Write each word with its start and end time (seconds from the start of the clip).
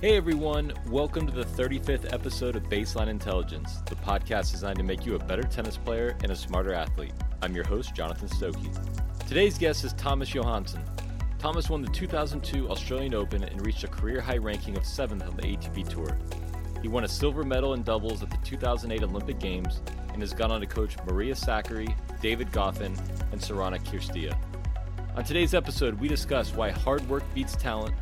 Hey 0.00 0.16
everyone, 0.16 0.72
welcome 0.90 1.26
to 1.26 1.32
the 1.32 1.44
35th 1.44 2.12
episode 2.12 2.54
of 2.54 2.62
Baseline 2.68 3.08
Intelligence, 3.08 3.78
the 3.86 3.96
podcast 3.96 4.52
designed 4.52 4.78
to 4.78 4.84
make 4.84 5.04
you 5.04 5.16
a 5.16 5.18
better 5.18 5.42
tennis 5.42 5.76
player 5.76 6.16
and 6.22 6.30
a 6.30 6.36
smarter 6.36 6.72
athlete. 6.72 7.14
I'm 7.42 7.52
your 7.52 7.64
host, 7.64 7.96
Jonathan 7.96 8.28
Stokey. 8.28 8.72
Today's 9.26 9.58
guest 9.58 9.82
is 9.82 9.94
Thomas 9.94 10.32
Johansson. 10.32 10.84
Thomas 11.40 11.68
won 11.68 11.82
the 11.82 11.90
2002 11.90 12.70
Australian 12.70 13.12
Open 13.12 13.42
and 13.42 13.66
reached 13.66 13.82
a 13.82 13.88
career 13.88 14.20
high 14.20 14.36
ranking 14.36 14.76
of 14.76 14.84
7th 14.84 15.28
on 15.28 15.34
the 15.34 15.42
ATP 15.42 15.88
Tour. 15.88 16.16
He 16.80 16.86
won 16.86 17.02
a 17.02 17.08
silver 17.08 17.42
medal 17.42 17.74
in 17.74 17.82
doubles 17.82 18.22
at 18.22 18.30
the 18.30 18.38
2008 18.44 19.02
Olympic 19.02 19.40
Games 19.40 19.82
and 20.12 20.22
has 20.22 20.32
gone 20.32 20.52
on 20.52 20.60
to 20.60 20.66
coach 20.68 20.94
Maria 21.06 21.34
Sakkari, 21.34 21.92
David 22.22 22.52
Goffin, 22.52 22.96
and 23.32 23.40
Sorana 23.40 23.84
Cirstea. 23.84 24.38
On 25.16 25.24
today's 25.24 25.54
episode, 25.54 25.98
we 25.98 26.06
discuss 26.06 26.54
why 26.54 26.70
hard 26.70 27.06
work 27.08 27.24
beats 27.34 27.56
talent 27.56 27.96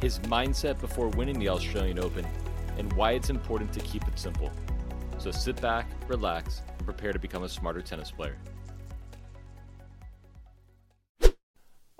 his 0.00 0.18
mindset 0.20 0.80
before 0.80 1.08
winning 1.08 1.38
the 1.38 1.48
Australian 1.48 1.98
Open, 1.98 2.26
and 2.78 2.92
why 2.94 3.12
it's 3.12 3.30
important 3.30 3.72
to 3.72 3.80
keep 3.80 4.06
it 4.06 4.18
simple. 4.18 4.50
So 5.18 5.30
sit 5.30 5.60
back, 5.60 5.90
relax, 6.08 6.62
and 6.76 6.84
prepare 6.84 7.12
to 7.12 7.18
become 7.18 7.42
a 7.42 7.48
smarter 7.48 7.80
tennis 7.80 8.10
player. 8.10 8.36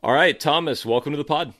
All 0.02 0.12
right, 0.12 0.38
Thomas, 0.38 0.84
welcome 0.84 1.12
to 1.12 1.16
the 1.16 1.24
pod. 1.24 1.52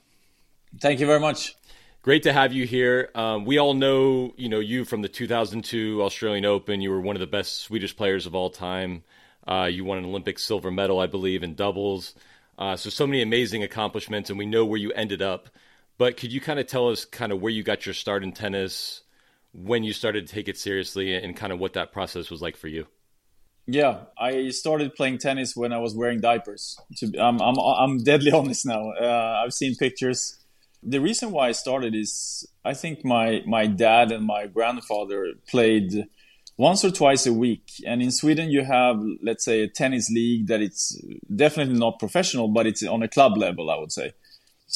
Thank 0.80 1.00
you 1.00 1.06
very 1.06 1.20
much. 1.20 1.56
Great 2.02 2.22
to 2.22 2.32
have 2.32 2.52
you 2.52 2.66
here. 2.66 3.10
Um, 3.16 3.44
we 3.44 3.58
all 3.58 3.74
know, 3.74 4.32
you 4.36 4.48
know, 4.48 4.60
you 4.60 4.84
from 4.84 5.02
the 5.02 5.08
2002 5.08 6.02
Australian 6.02 6.44
Open. 6.44 6.80
You 6.80 6.90
were 6.90 7.00
one 7.00 7.16
of 7.16 7.20
the 7.20 7.26
best 7.26 7.62
Swedish 7.62 7.96
players 7.96 8.26
of 8.26 8.34
all 8.36 8.50
time. 8.50 9.02
Uh, 9.44 9.68
you 9.70 9.84
won 9.84 9.98
an 9.98 10.04
Olympic 10.04 10.38
silver 10.38 10.70
medal, 10.70 11.00
I 11.00 11.06
believe, 11.06 11.42
in 11.42 11.56
doubles. 11.56 12.14
Uh, 12.58 12.76
so, 12.76 12.90
so 12.90 13.06
many 13.06 13.22
amazing 13.22 13.64
accomplishments, 13.64 14.30
and 14.30 14.38
we 14.38 14.46
know 14.46 14.64
where 14.64 14.78
you 14.78 14.92
ended 14.92 15.22
up. 15.22 15.48
But 15.98 16.16
could 16.16 16.32
you 16.32 16.40
kind 16.40 16.58
of 16.58 16.66
tell 16.66 16.88
us 16.88 17.04
kind 17.04 17.32
of 17.32 17.40
where 17.40 17.52
you 17.52 17.62
got 17.62 17.86
your 17.86 17.94
start 17.94 18.22
in 18.22 18.32
tennis, 18.32 19.02
when 19.52 19.82
you 19.82 19.92
started 19.92 20.26
to 20.26 20.34
take 20.34 20.48
it 20.48 20.58
seriously, 20.58 21.14
and 21.14 21.34
kind 21.34 21.52
of 21.52 21.58
what 21.58 21.72
that 21.74 21.92
process 21.92 22.30
was 22.30 22.42
like 22.42 22.56
for 22.56 22.68
you? 22.68 22.86
Yeah, 23.66 24.04
I 24.16 24.50
started 24.50 24.94
playing 24.94 25.18
tennis 25.18 25.56
when 25.56 25.72
I 25.72 25.78
was 25.78 25.94
wearing 25.94 26.20
diapers. 26.20 26.78
I'm, 27.18 27.40
I'm, 27.40 27.58
I'm 27.58 28.04
deadly 28.04 28.30
honest 28.34 28.64
now. 28.64 28.90
Uh, 28.90 29.42
I've 29.44 29.52
seen 29.52 29.74
pictures. 29.74 30.38
The 30.82 31.00
reason 31.00 31.32
why 31.32 31.48
I 31.48 31.52
started 31.52 31.94
is 31.94 32.46
I 32.64 32.74
think 32.74 33.04
my, 33.04 33.42
my 33.44 33.66
dad 33.66 34.12
and 34.12 34.24
my 34.24 34.46
grandfather 34.46 35.32
played 35.48 36.06
once 36.56 36.84
or 36.84 36.92
twice 36.92 37.26
a 37.26 37.32
week. 37.32 37.72
And 37.84 38.00
in 38.00 38.12
Sweden, 38.12 38.50
you 38.50 38.64
have, 38.64 39.02
let's 39.20 39.44
say, 39.44 39.62
a 39.62 39.68
tennis 39.68 40.10
league 40.10 40.46
that 40.46 40.60
it's 40.60 41.00
definitely 41.34 41.78
not 41.78 41.98
professional, 41.98 42.48
but 42.48 42.66
it's 42.66 42.84
on 42.84 43.02
a 43.02 43.08
club 43.08 43.36
level, 43.36 43.70
I 43.70 43.78
would 43.78 43.90
say. 43.90 44.12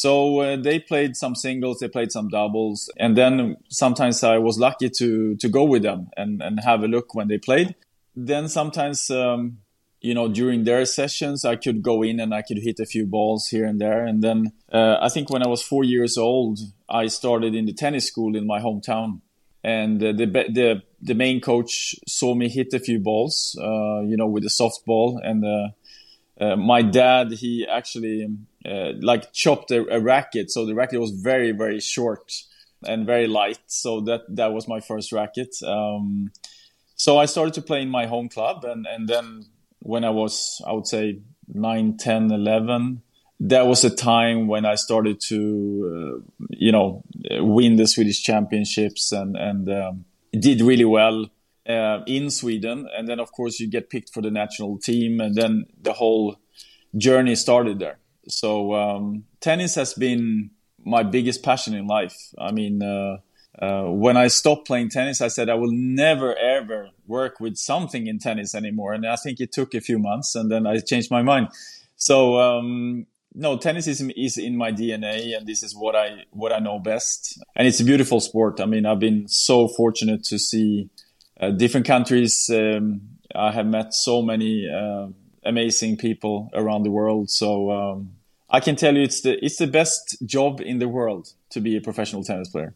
So 0.02 0.40
uh, 0.40 0.56
they 0.56 0.78
played 0.78 1.14
some 1.14 1.34
singles, 1.34 1.78
they 1.80 1.88
played 1.88 2.10
some 2.10 2.28
doubles, 2.28 2.88
and 2.96 3.16
then 3.16 3.56
sometimes 3.68 4.24
I 4.24 4.38
was 4.38 4.58
lucky 4.58 4.88
to 5.00 5.36
to 5.36 5.48
go 5.48 5.64
with 5.72 5.82
them 5.82 6.00
and 6.16 6.42
and 6.42 6.60
have 6.60 6.82
a 6.82 6.88
look 6.88 7.14
when 7.14 7.28
they 7.28 7.38
played. 7.38 7.74
Then 8.16 8.48
sometimes. 8.48 9.10
Um, 9.10 9.58
you 10.02 10.14
know, 10.14 10.28
during 10.28 10.64
their 10.64 10.86
sessions, 10.86 11.44
I 11.44 11.56
could 11.56 11.82
go 11.82 12.02
in 12.02 12.20
and 12.20 12.32
I 12.32 12.40
could 12.40 12.56
hit 12.56 12.80
a 12.80 12.86
few 12.86 13.04
balls 13.06 13.48
here 13.48 13.66
and 13.66 13.78
there. 13.78 14.06
And 14.06 14.22
then 14.22 14.52
uh, 14.72 14.96
I 15.06 15.10
think 15.10 15.28
when 15.28 15.42
I 15.42 15.48
was 15.48 15.62
four 15.62 15.84
years 15.84 16.16
old, 16.16 16.58
I 16.88 17.08
started 17.08 17.54
in 17.54 17.66
the 17.66 17.74
tennis 17.74 18.06
school 18.06 18.34
in 18.34 18.46
my 18.46 18.60
hometown. 18.60 19.20
And 19.62 20.02
uh, 20.02 20.12
the 20.12 20.26
the 20.58 20.82
the 21.02 21.14
main 21.14 21.38
coach 21.40 21.94
saw 22.08 22.34
me 22.34 22.48
hit 22.48 22.72
a 22.72 22.80
few 22.80 22.98
balls, 22.98 23.54
uh, 23.60 24.00
you 24.10 24.16
know, 24.16 24.30
with 24.34 24.44
a 24.44 24.54
softball. 24.60 25.20
And 25.22 25.44
uh, 25.44 25.68
uh, 26.44 26.56
my 26.56 26.80
dad, 26.80 27.32
he 27.32 27.66
actually 27.68 28.26
uh, 28.64 28.92
like 29.00 29.32
chopped 29.32 29.70
a, 29.70 29.86
a, 29.94 30.00
racket. 30.00 30.50
So 30.50 30.66
the 30.66 30.74
racket 30.74 31.00
was 31.00 31.12
very, 31.12 31.52
very 31.52 31.80
short 31.80 32.32
and 32.84 33.06
very 33.06 33.26
light. 33.26 33.60
So 33.66 34.00
that, 34.02 34.22
that 34.28 34.52
was 34.52 34.68
my 34.68 34.80
first 34.80 35.12
racket. 35.12 35.56
Um, 35.64 36.30
so 36.94 37.18
I 37.18 37.24
started 37.24 37.54
to 37.54 37.62
play 37.62 37.80
in 37.82 37.88
my 37.88 38.06
home 38.06 38.28
club. 38.28 38.64
And, 38.64 38.86
and 38.86 39.08
then 39.08 39.46
when 39.78 40.04
I 40.04 40.10
was, 40.10 40.60
I 40.66 40.72
would 40.72 40.86
say 40.86 41.20
9, 41.48 41.96
10, 41.96 42.30
11, 42.30 43.02
that 43.40 43.66
was 43.66 43.84
a 43.84 43.94
time 43.94 44.46
when 44.46 44.66
I 44.66 44.74
started 44.74 45.20
to, 45.28 46.20
uh, 46.20 46.44
you 46.50 46.70
know, 46.70 47.02
win 47.30 47.76
the 47.76 47.86
Swedish 47.86 48.22
championships 48.22 49.12
and, 49.12 49.36
and 49.36 49.70
um, 49.70 50.04
did 50.32 50.60
really 50.60 50.84
well 50.84 51.30
uh, 51.66 52.00
in 52.06 52.30
Sweden. 52.30 52.86
And 52.94 53.08
then, 53.08 53.20
of 53.20 53.32
course, 53.32 53.58
you 53.58 53.70
get 53.70 53.88
picked 53.88 54.12
for 54.12 54.20
the 54.20 54.30
national 54.30 54.76
team. 54.78 55.18
And 55.20 55.34
then 55.34 55.64
the 55.80 55.94
whole 55.94 56.36
journey 56.98 57.34
started 57.34 57.78
there 57.78 57.96
so 58.30 58.74
um, 58.74 59.24
tennis 59.40 59.74
has 59.74 59.94
been 59.94 60.50
my 60.84 61.02
biggest 61.02 61.42
passion 61.42 61.74
in 61.74 61.86
life. 61.86 62.16
I 62.38 62.52
mean, 62.52 62.82
uh, 62.82 63.18
uh, 63.58 63.84
when 63.84 64.16
I 64.16 64.28
stopped 64.28 64.66
playing 64.66 64.90
tennis, 64.90 65.20
I 65.20 65.28
said 65.28 65.50
I 65.50 65.54
will 65.54 65.72
never 65.72 66.34
ever 66.36 66.90
work 67.06 67.40
with 67.40 67.56
something 67.56 68.06
in 68.06 68.18
tennis 68.18 68.54
anymore. 68.54 68.92
And 68.92 69.06
I 69.06 69.16
think 69.16 69.40
it 69.40 69.52
took 69.52 69.74
a 69.74 69.80
few 69.80 69.98
months, 69.98 70.34
and 70.34 70.50
then 70.50 70.66
I 70.66 70.78
changed 70.78 71.10
my 71.10 71.22
mind. 71.22 71.48
So 71.96 72.38
um, 72.38 73.06
no, 73.34 73.58
tennis 73.58 73.86
is 73.86 74.00
is 74.16 74.38
in 74.38 74.56
my 74.56 74.72
DNA, 74.72 75.36
and 75.36 75.46
this 75.46 75.62
is 75.62 75.74
what 75.74 75.94
I 75.94 76.24
what 76.30 76.52
I 76.52 76.58
know 76.58 76.78
best. 76.78 77.42
And 77.54 77.66
it's 77.68 77.80
a 77.80 77.84
beautiful 77.84 78.20
sport. 78.20 78.60
I 78.60 78.66
mean, 78.66 78.86
I've 78.86 79.00
been 79.00 79.28
so 79.28 79.68
fortunate 79.68 80.24
to 80.24 80.38
see 80.38 80.88
uh, 81.40 81.50
different 81.50 81.86
countries. 81.86 82.48
Um, 82.52 83.02
I 83.34 83.52
have 83.52 83.66
met 83.66 83.94
so 83.94 84.22
many 84.22 84.68
uh, 84.68 85.08
amazing 85.44 85.96
people 85.96 86.50
around 86.54 86.82
the 86.82 86.90
world. 86.90 87.30
So 87.30 87.70
um, 87.70 88.12
I 88.50 88.60
can 88.60 88.76
tell 88.76 88.96
you 88.96 89.02
it's 89.02 89.20
the 89.20 89.42
it's 89.44 89.56
the 89.56 89.66
best 89.66 90.16
job 90.24 90.60
in 90.60 90.78
the 90.78 90.88
world 90.88 91.32
to 91.50 91.60
be 91.60 91.76
a 91.76 91.80
professional 91.80 92.24
tennis 92.24 92.48
player. 92.48 92.74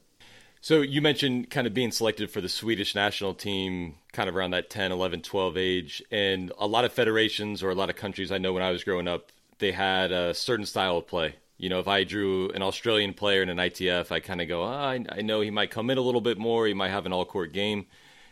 So 0.61 0.81
you 0.81 1.03
mentioned 1.03 1.51
kind 1.51 1.67
of 1.67 1.75
being 1.75 1.91
selected 1.91 2.31
for 2.31 2.41
the 2.41 2.49
Swedish 2.49 2.95
national 2.95 3.35
team 3.35 3.97
kind 4.13 4.31
of 4.31 4.37
around 4.37 4.53
that 4.53 4.71
10, 4.71 4.93
11, 4.93 5.21
12 5.21 5.59
age 5.59 6.03
and 6.11 6.53
a 6.59 6.67
lot 6.67 6.87
of 6.87 6.93
federations 6.93 7.63
or 7.63 7.69
a 7.69 7.75
lot 7.75 7.91
of 7.91 7.97
countries 7.97 8.33
I 8.33 8.39
know 8.39 8.55
when 8.55 8.63
I 8.63 8.71
was 8.71 8.83
growing 8.83 9.07
up 9.07 9.31
they 9.59 9.73
had 9.73 10.11
a 10.13 10.33
certain 10.35 10.67
style 10.67 10.99
of 10.99 11.07
play. 11.07 11.37
You 11.59 11.69
know, 11.69 11.81
if 11.81 11.89
I 11.89 12.05
drew 12.05 12.51
an 12.51 12.63
Australian 12.63 13.15
player 13.15 13.43
in 13.43 13.49
an 13.49 13.59
ITF, 13.59 14.11
I 14.11 14.21
kind 14.21 14.41
of 14.41 14.49
go, 14.49 14.63
oh, 14.63 14.67
I, 14.67 15.05
I 15.09 15.23
know 15.23 15.41
he 15.41 15.51
might 15.51 15.71
come 15.71 15.91
in 15.91 15.99
a 15.99 16.01
little 16.01 16.21
bit 16.21 16.39
more, 16.39 16.67
he 16.67 16.75
might 16.75 16.91
have 16.91 17.07
an 17.07 17.13
all-court 17.13 17.53
game. 17.53 17.87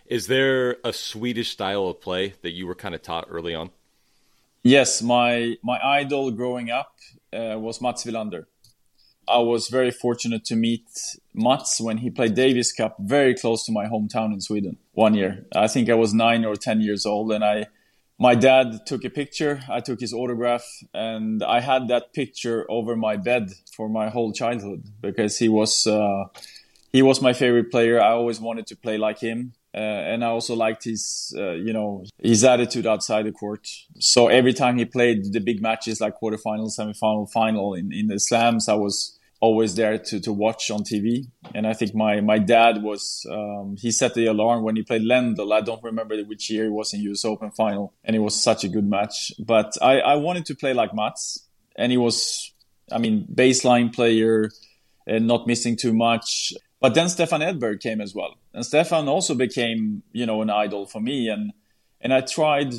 Is 0.07 0.27
there 0.27 0.79
a 0.85 0.93
Swedish 0.93 1.51
style 1.51 1.87
of 1.87 2.01
play 2.01 2.35
that 2.43 2.51
you 2.51 2.67
were 2.67 2.75
kind 2.75 2.95
of 2.95 3.03
taught 3.03 3.29
early 3.31 3.55
on? 3.55 3.71
Yes, 4.63 5.03
my 5.03 5.57
my 5.63 5.81
idol 5.83 6.31
growing 6.31 6.71
up 6.71 6.92
uh, 7.33 7.59
was 7.59 7.81
Mats 7.81 8.05
Wilander. 8.05 8.45
I 9.29 9.39
was 9.39 9.69
very 9.69 9.91
fortunate 9.91 10.45
to 10.47 10.57
meet 10.57 10.87
Mats 11.33 11.81
when 11.81 11.99
he 11.99 12.11
played 12.11 12.35
Davis 12.35 12.73
Cup 12.73 12.97
very 12.99 13.35
close 13.35 13.65
to 13.67 13.73
my 13.73 13.87
hometown 13.87 14.33
in 14.33 14.41
Sweden 14.41 14.79
one 14.93 15.15
year. 15.15 15.47
I 15.55 15.69
think 15.69 15.89
I 15.89 15.95
was 15.95 16.13
nine 16.13 16.45
or 16.45 16.57
10 16.57 16.81
years 16.81 17.07
old 17.07 17.31
and 17.33 17.45
I, 17.45 17.67
my 18.19 18.35
dad 18.35 18.85
took 18.85 19.05
a 19.05 19.11
picture. 19.11 19.63
I 19.69 19.81
took 19.81 20.01
his 20.01 20.13
autograph 20.13 20.65
and 20.93 21.43
I 21.43 21.61
had 21.61 21.89
that 21.89 22.13
picture 22.13 22.67
over 22.69 22.97
my 22.97 23.17
bed 23.17 23.53
for 23.77 23.89
my 23.89 24.09
whole 24.09 24.33
childhood 24.33 24.85
because 25.01 25.39
he 25.39 25.49
was, 25.49 25.87
uh, 25.87 26.25
he 26.93 27.03
was 27.03 27.23
my 27.23 27.33
favorite 27.33 27.71
player. 27.71 28.01
I 28.01 28.11
always 28.11 28.41
wanted 28.41 28.67
to 28.69 28.77
play 28.77 28.99
like 28.99 29.21
him. 29.21 29.55
Uh, 29.75 29.79
and 29.79 30.23
I 30.23 30.29
also 30.29 30.55
liked 30.55 30.85
his, 30.85 31.35
uh, 31.37 31.53
you 31.53 31.73
know, 31.73 32.05
his 32.19 32.45
attitude 32.45 32.87
outside 32.87 33.25
the 33.25 33.33
court. 33.33 33.67
So 33.99 34.29
every 34.29 34.53
time 34.53 34.77
he 34.77 34.85
played 34.85 35.33
the 35.33 35.41
big 35.41 35.63
matches 35.63 36.01
like 36.01 36.21
quarterfinal, 36.21 36.71
semifinal, 36.79 37.31
final 37.31 37.75
in, 37.75 37.91
in 37.93 38.09
the 38.09 38.21
slams, 38.21 38.69
I 38.69 38.75
was 38.75 39.19
always 39.41 39.75
there 39.75 39.99
to, 39.99 40.21
to 40.21 40.33
watch 40.33 40.71
on 40.71 40.85
TV. 40.85 41.27
And 41.55 41.67
I 41.67 41.73
think 41.73 41.95
my, 41.95 42.21
my 42.21 42.39
dad 42.39 42.83
was, 42.83 43.27
um, 43.31 43.77
he 43.79 43.91
set 43.91 44.15
the 44.15 44.27
alarm 44.27 44.63
when 44.63 44.77
he 44.77 44.83
played 44.83 45.03
Lendl. 45.03 45.53
I 45.53 45.63
don't 45.63 45.83
remember 45.83 46.17
which 46.23 46.49
year 46.49 46.67
it 46.67 46.71
was 46.71 46.95
in 46.95 47.01
US 47.01 47.25
Open 47.25 47.51
final. 47.51 47.93
And 48.05 48.15
it 48.15 48.21
was 48.21 48.41
such 48.41 48.63
a 48.63 48.69
good 48.69 48.89
match. 48.89 49.33
But 49.39 49.73
I, 49.83 49.99
I 50.01 50.15
wanted 50.15 50.47
to 50.47 50.55
play 50.55 50.75
like 50.75 50.95
Mats. 50.95 51.49
And 51.77 51.91
he 51.91 51.99
was, 51.99 52.53
I 52.93 52.99
mean, 52.99 53.27
baseline 53.35 53.93
player 53.93 54.51
and 55.07 55.27
not 55.27 55.47
missing 55.47 55.77
too 55.77 55.93
much. 55.93 56.53
But 56.81 56.95
then 56.95 57.09
Stefan 57.09 57.41
Edberg 57.41 57.81
came 57.81 58.01
as 58.01 58.15
well, 58.15 58.37
and 58.55 58.65
Stefan 58.65 59.09
also 59.09 59.35
became, 59.35 60.03
you 60.13 60.27
know, 60.27 60.43
an 60.43 60.51
idol 60.51 60.87
for 60.87 61.01
me. 61.01 61.29
And 61.29 61.53
and 62.01 62.13
I 62.13 62.21
tried, 62.21 62.75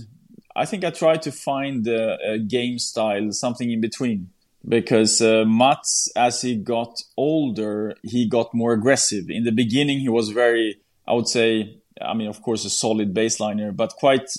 I 0.56 0.66
think 0.66 0.84
I 0.84 0.92
tried 0.92 1.22
to 1.24 1.32
find 1.32 1.88
a, 1.88 2.18
a 2.34 2.40
game 2.40 2.78
style, 2.78 3.32
something 3.32 3.72
in 3.72 3.82
between, 3.82 4.30
because 4.68 5.22
uh, 5.22 5.46
Mats, 5.46 6.12
as 6.16 6.42
he 6.42 6.56
got 6.56 7.02
older, 7.18 7.96
he 8.04 8.28
got 8.28 8.54
more 8.54 8.74
aggressive. 8.74 9.30
In 9.30 9.46
the 9.46 9.52
beginning, 9.52 10.00
he 10.00 10.10
was 10.10 10.30
very, 10.30 10.78
I 11.08 11.14
would 11.14 11.28
say, 11.28 11.78
I 12.02 12.14
mean, 12.14 12.28
of 12.28 12.42
course, 12.42 12.66
a 12.66 12.70
solid 12.70 13.14
baseliner, 13.14 13.76
but 13.76 13.94
quite 13.94 14.30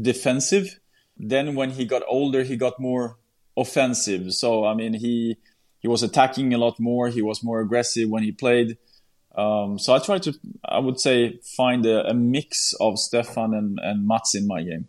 defensive. 0.00 0.78
Then 1.16 1.54
when 1.54 1.70
he 1.70 1.84
got 1.84 2.02
older, 2.08 2.42
he 2.42 2.56
got 2.56 2.78
more 2.80 3.18
offensive. 3.56 4.32
So 4.34 4.64
I 4.64 4.74
mean, 4.74 4.94
he 4.94 5.36
he 5.78 5.88
was 5.88 6.02
attacking 6.02 6.52
a 6.54 6.58
lot 6.58 6.78
more. 6.78 7.08
He 7.08 7.22
was 7.22 7.42
more 7.42 7.60
aggressive 7.60 8.08
when 8.08 8.22
he 8.22 8.32
played. 8.32 8.78
Um, 9.36 9.78
so 9.78 9.94
I 9.94 9.98
try 9.98 10.18
to, 10.18 10.32
I 10.64 10.78
would 10.78 11.00
say, 11.00 11.40
find 11.56 11.84
a, 11.86 12.08
a 12.08 12.14
mix 12.14 12.72
of 12.80 12.98
Stefan 12.98 13.52
and, 13.54 13.78
and 13.82 14.06
Mats 14.06 14.34
in 14.34 14.46
my 14.46 14.62
game. 14.62 14.88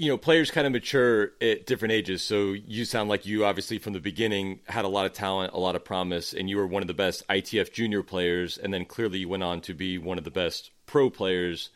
you 0.00 0.08
know, 0.08 0.16
players 0.16 0.50
kind 0.50 0.66
of 0.66 0.72
mature 0.72 1.32
at 1.42 1.66
different 1.66 1.92
ages. 1.92 2.22
So 2.22 2.52
you 2.52 2.86
sound 2.86 3.10
like 3.10 3.26
you 3.26 3.44
obviously 3.44 3.76
from 3.76 3.92
the 3.92 4.00
beginning 4.00 4.60
had 4.66 4.86
a 4.86 4.88
lot 4.88 5.04
of 5.04 5.12
talent, 5.12 5.52
a 5.52 5.58
lot 5.58 5.76
of 5.76 5.84
promise, 5.84 6.32
and 6.32 6.48
you 6.48 6.56
were 6.56 6.66
one 6.66 6.82
of 6.82 6.88
the 6.88 6.94
best 6.94 7.22
ITF 7.28 7.70
junior 7.70 8.02
players. 8.02 8.56
And 8.56 8.72
then 8.72 8.86
clearly 8.86 9.18
you 9.18 9.28
went 9.28 9.42
on 9.42 9.60
to 9.60 9.74
be 9.74 9.98
one 9.98 10.16
of 10.16 10.24
the 10.24 10.30
best 10.30 10.70
pro 10.86 11.10
players. 11.10 11.68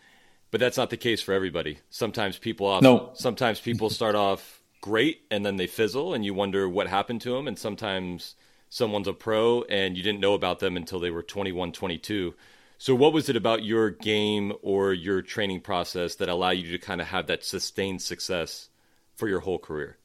But 0.50 0.60
that's 0.60 0.78
not 0.78 0.88
the 0.88 0.96
case 0.96 1.20
for 1.20 1.34
everybody. 1.34 1.80
Sometimes 1.90 2.38
people 2.38 2.66
off, 2.66 2.82
no. 2.82 3.10
sometimes 3.12 3.60
people 3.60 3.90
start 4.00 4.14
off 4.14 4.62
great 4.80 5.22
and 5.30 5.44
then 5.44 5.56
they 5.56 5.66
fizzle, 5.66 6.14
and 6.14 6.24
you 6.24 6.32
wonder 6.32 6.66
what 6.66 6.86
happened 6.86 7.20
to 7.22 7.32
them. 7.32 7.46
And 7.46 7.58
sometimes 7.58 8.36
someone's 8.74 9.06
a 9.06 9.12
pro 9.12 9.62
and 9.70 9.96
you 9.96 10.02
didn't 10.02 10.18
know 10.18 10.34
about 10.34 10.58
them 10.58 10.76
until 10.76 10.98
they 10.98 11.10
were 11.10 11.22
21, 11.22 11.70
22. 11.70 12.34
So, 12.76 12.92
what 12.92 13.12
was 13.12 13.28
it 13.28 13.36
about 13.36 13.62
your 13.62 13.90
game 13.90 14.52
or 14.62 14.92
your 14.92 15.22
training 15.22 15.60
process 15.60 16.16
that 16.16 16.28
allowed 16.28 16.56
you 16.56 16.72
to 16.72 16.78
kind 16.78 17.00
of 17.00 17.06
have 17.06 17.28
that 17.28 17.44
sustained 17.44 18.02
success 18.02 18.68
for 19.14 19.28
your 19.28 19.40
whole 19.40 19.60
career? 19.60 19.98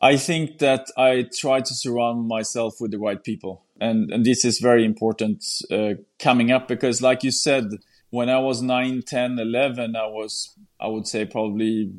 I 0.00 0.16
think 0.16 0.58
that 0.60 0.86
I 0.96 1.28
try 1.38 1.60
to 1.60 1.74
surround 1.74 2.26
myself 2.26 2.80
with 2.80 2.90
the 2.90 2.98
right 2.98 3.22
people. 3.22 3.66
And, 3.78 4.10
and 4.10 4.24
this 4.24 4.46
is 4.46 4.58
very 4.58 4.84
important 4.84 5.44
uh, 5.70 5.94
coming 6.18 6.50
up 6.50 6.68
because, 6.68 7.02
like 7.02 7.22
you 7.22 7.30
said, 7.30 7.64
when 8.08 8.30
I 8.30 8.38
was 8.38 8.62
9, 8.62 9.02
10, 9.06 9.38
11, 9.38 9.94
I 9.94 10.06
was, 10.06 10.56
I 10.80 10.86
would 10.88 11.06
say, 11.06 11.26
probably 11.26 11.92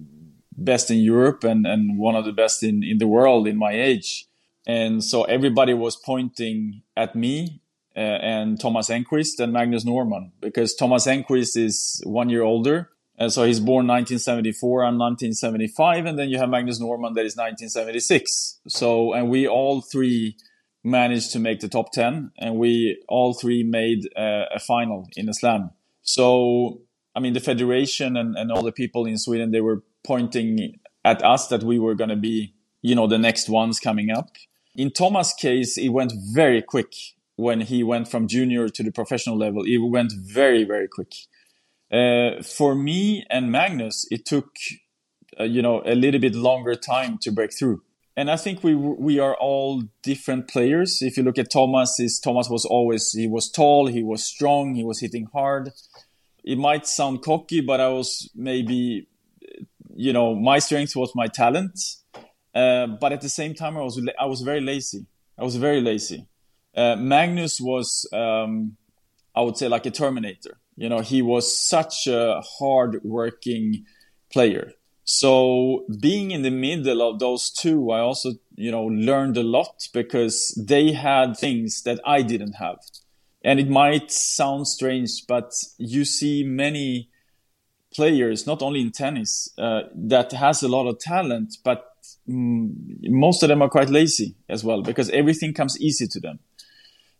best 0.57 0.89
in 0.89 0.97
Europe 0.97 1.43
and, 1.43 1.67
and 1.67 1.99
one 1.99 2.15
of 2.15 2.25
the 2.25 2.33
best 2.33 2.63
in, 2.63 2.83
in 2.83 2.97
the 2.97 3.07
world 3.07 3.47
in 3.47 3.57
my 3.57 3.71
age. 3.71 4.25
And 4.65 5.03
so 5.03 5.23
everybody 5.23 5.73
was 5.73 5.95
pointing 5.95 6.83
at 6.95 7.15
me 7.15 7.61
uh, 7.95 7.99
and 7.99 8.59
Thomas 8.59 8.89
Enqvist 8.89 9.39
and 9.39 9.53
Magnus 9.53 9.85
Norman 9.85 10.31
because 10.41 10.73
Thomas 10.73 11.05
Enqvist 11.05 11.57
is 11.57 12.01
one 12.05 12.29
year 12.29 12.43
older. 12.43 12.89
And 13.17 13.31
so 13.31 13.43
he's 13.43 13.59
born 13.59 13.85
1974 13.85 14.83
and 14.83 14.97
1975. 14.97 16.05
And 16.05 16.17
then 16.17 16.29
you 16.29 16.39
have 16.39 16.49
Magnus 16.49 16.79
Norman 16.79 17.13
that 17.13 17.25
is 17.25 17.35
1976. 17.35 18.59
So, 18.67 19.13
and 19.13 19.29
we 19.29 19.47
all 19.47 19.81
three 19.81 20.35
managed 20.83 21.31
to 21.31 21.39
make 21.39 21.59
the 21.59 21.69
top 21.69 21.91
10 21.91 22.31
and 22.39 22.55
we 22.57 23.01
all 23.07 23.33
three 23.33 23.63
made 23.63 24.09
a, 24.17 24.45
a 24.55 24.59
final 24.59 25.07
in 25.15 25.29
a 25.29 25.33
slam. 25.33 25.71
So, 26.01 26.81
I 27.15 27.19
mean, 27.19 27.33
the 27.33 27.39
federation 27.39 28.17
and, 28.17 28.35
and 28.35 28.51
all 28.51 28.63
the 28.63 28.71
people 28.71 29.05
in 29.05 29.17
Sweden, 29.17 29.51
they 29.51 29.61
were 29.61 29.83
pointing 30.03 30.79
at 31.05 31.23
us 31.23 31.47
that 31.47 31.63
we 31.63 31.79
were 31.79 31.95
going 31.95 32.09
to 32.09 32.15
be, 32.15 32.55
you 32.81 32.95
know, 32.95 33.07
the 33.07 33.17
next 33.17 33.47
ones 33.47 33.79
coming 33.79 34.09
up. 34.09 34.31
In 34.75 34.91
Thomas' 34.91 35.33
case, 35.33 35.77
it 35.77 35.89
went 35.89 36.13
very 36.33 36.61
quick 36.61 36.93
when 37.35 37.61
he 37.61 37.83
went 37.83 38.07
from 38.07 38.27
junior 38.27 38.69
to 38.69 38.83
the 38.83 38.91
professional 38.91 39.37
level. 39.37 39.63
It 39.65 39.77
went 39.77 40.13
very, 40.13 40.63
very 40.63 40.87
quick. 40.87 41.13
Uh, 41.91 42.41
for 42.41 42.73
me 42.73 43.25
and 43.29 43.51
Magnus, 43.51 44.07
it 44.09 44.25
took, 44.25 44.49
uh, 45.39 45.43
you 45.43 45.61
know, 45.61 45.83
a 45.85 45.93
little 45.93 46.19
bit 46.19 46.33
longer 46.33 46.75
time 46.75 47.19
to 47.19 47.31
break 47.31 47.53
through. 47.53 47.83
And 48.15 48.29
I 48.29 48.35
think 48.35 48.63
we 48.63 48.75
we 48.75 49.17
are 49.17 49.35
all 49.35 49.83
different 50.03 50.47
players. 50.47 51.01
If 51.01 51.17
you 51.17 51.23
look 51.23 51.39
at 51.39 51.51
Thomas, 51.51 51.99
is 51.99 52.19
Thomas 52.19 52.47
was 52.47 52.63
always 52.63 53.11
he 53.11 53.27
was 53.27 53.49
tall, 53.49 53.87
he 53.87 54.03
was 54.03 54.23
strong, 54.23 54.75
he 54.75 54.83
was 54.83 54.99
hitting 54.99 55.27
hard. 55.33 55.71
It 56.43 56.57
might 56.57 56.85
sound 56.85 57.23
cocky, 57.23 57.61
but 57.61 57.79
I 57.79 57.89
was 57.89 58.29
maybe, 58.35 59.07
you 59.95 60.13
know, 60.13 60.35
my 60.35 60.59
strength 60.59 60.95
was 60.95 61.11
my 61.15 61.27
talent. 61.27 61.79
Uh, 62.53 62.87
but 62.87 63.11
at 63.11 63.21
the 63.21 63.29
same 63.29 63.53
time, 63.53 63.77
I 63.77 63.81
was 63.81 63.99
I 64.19 64.25
was 64.25 64.41
very 64.41 64.61
lazy. 64.61 65.05
I 65.37 65.43
was 65.43 65.55
very 65.55 65.81
lazy. 65.81 66.27
Uh, 66.75 66.95
Magnus 66.95 67.59
was, 67.61 68.07
um, 68.13 68.77
I 69.35 69.41
would 69.41 69.57
say, 69.57 69.67
like 69.67 69.85
a 69.85 69.91
Terminator. 69.91 70.57
You 70.75 70.89
know, 70.89 71.01
he 71.01 71.21
was 71.21 71.55
such 71.55 72.07
a 72.07 72.41
hard-working 72.59 73.85
player. 74.31 74.73
So 75.03 75.85
being 75.99 76.31
in 76.31 76.43
the 76.43 76.49
middle 76.49 77.01
of 77.01 77.19
those 77.19 77.49
two, 77.51 77.91
I 77.91 77.99
also, 77.99 78.33
you 78.55 78.71
know, 78.71 78.85
learned 78.85 79.37
a 79.37 79.43
lot 79.43 79.87
because 79.93 80.53
they 80.55 80.93
had 80.93 81.37
things 81.37 81.83
that 81.83 81.99
I 82.05 82.21
didn't 82.21 82.53
have. 82.53 82.79
And 83.43 83.59
it 83.59 83.69
might 83.69 84.11
sound 84.11 84.67
strange, 84.67 85.27
but 85.27 85.51
you 85.77 86.05
see 86.05 86.43
many 86.43 87.09
players, 87.93 88.47
not 88.47 88.61
only 88.61 88.81
in 88.81 88.91
tennis, 88.91 89.49
uh, 89.57 89.81
that 89.93 90.31
has 90.31 90.63
a 90.63 90.69
lot 90.69 90.87
of 90.87 90.99
talent, 90.99 91.57
but 91.63 91.92
most 92.25 93.43
of 93.43 93.49
them 93.49 93.61
are 93.61 93.69
quite 93.69 93.89
lazy 93.89 94.35
as 94.49 94.63
well 94.63 94.81
because 94.81 95.09
everything 95.09 95.53
comes 95.53 95.79
easy 95.79 96.07
to 96.07 96.19
them. 96.19 96.39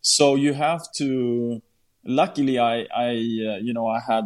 So 0.00 0.34
you 0.34 0.54
have 0.54 0.82
to. 0.96 1.62
Luckily, 2.06 2.58
I, 2.58 2.86
I, 2.94 3.08
uh, 3.08 3.56
you 3.62 3.72
know, 3.72 3.86
I 3.86 3.98
had 3.98 4.24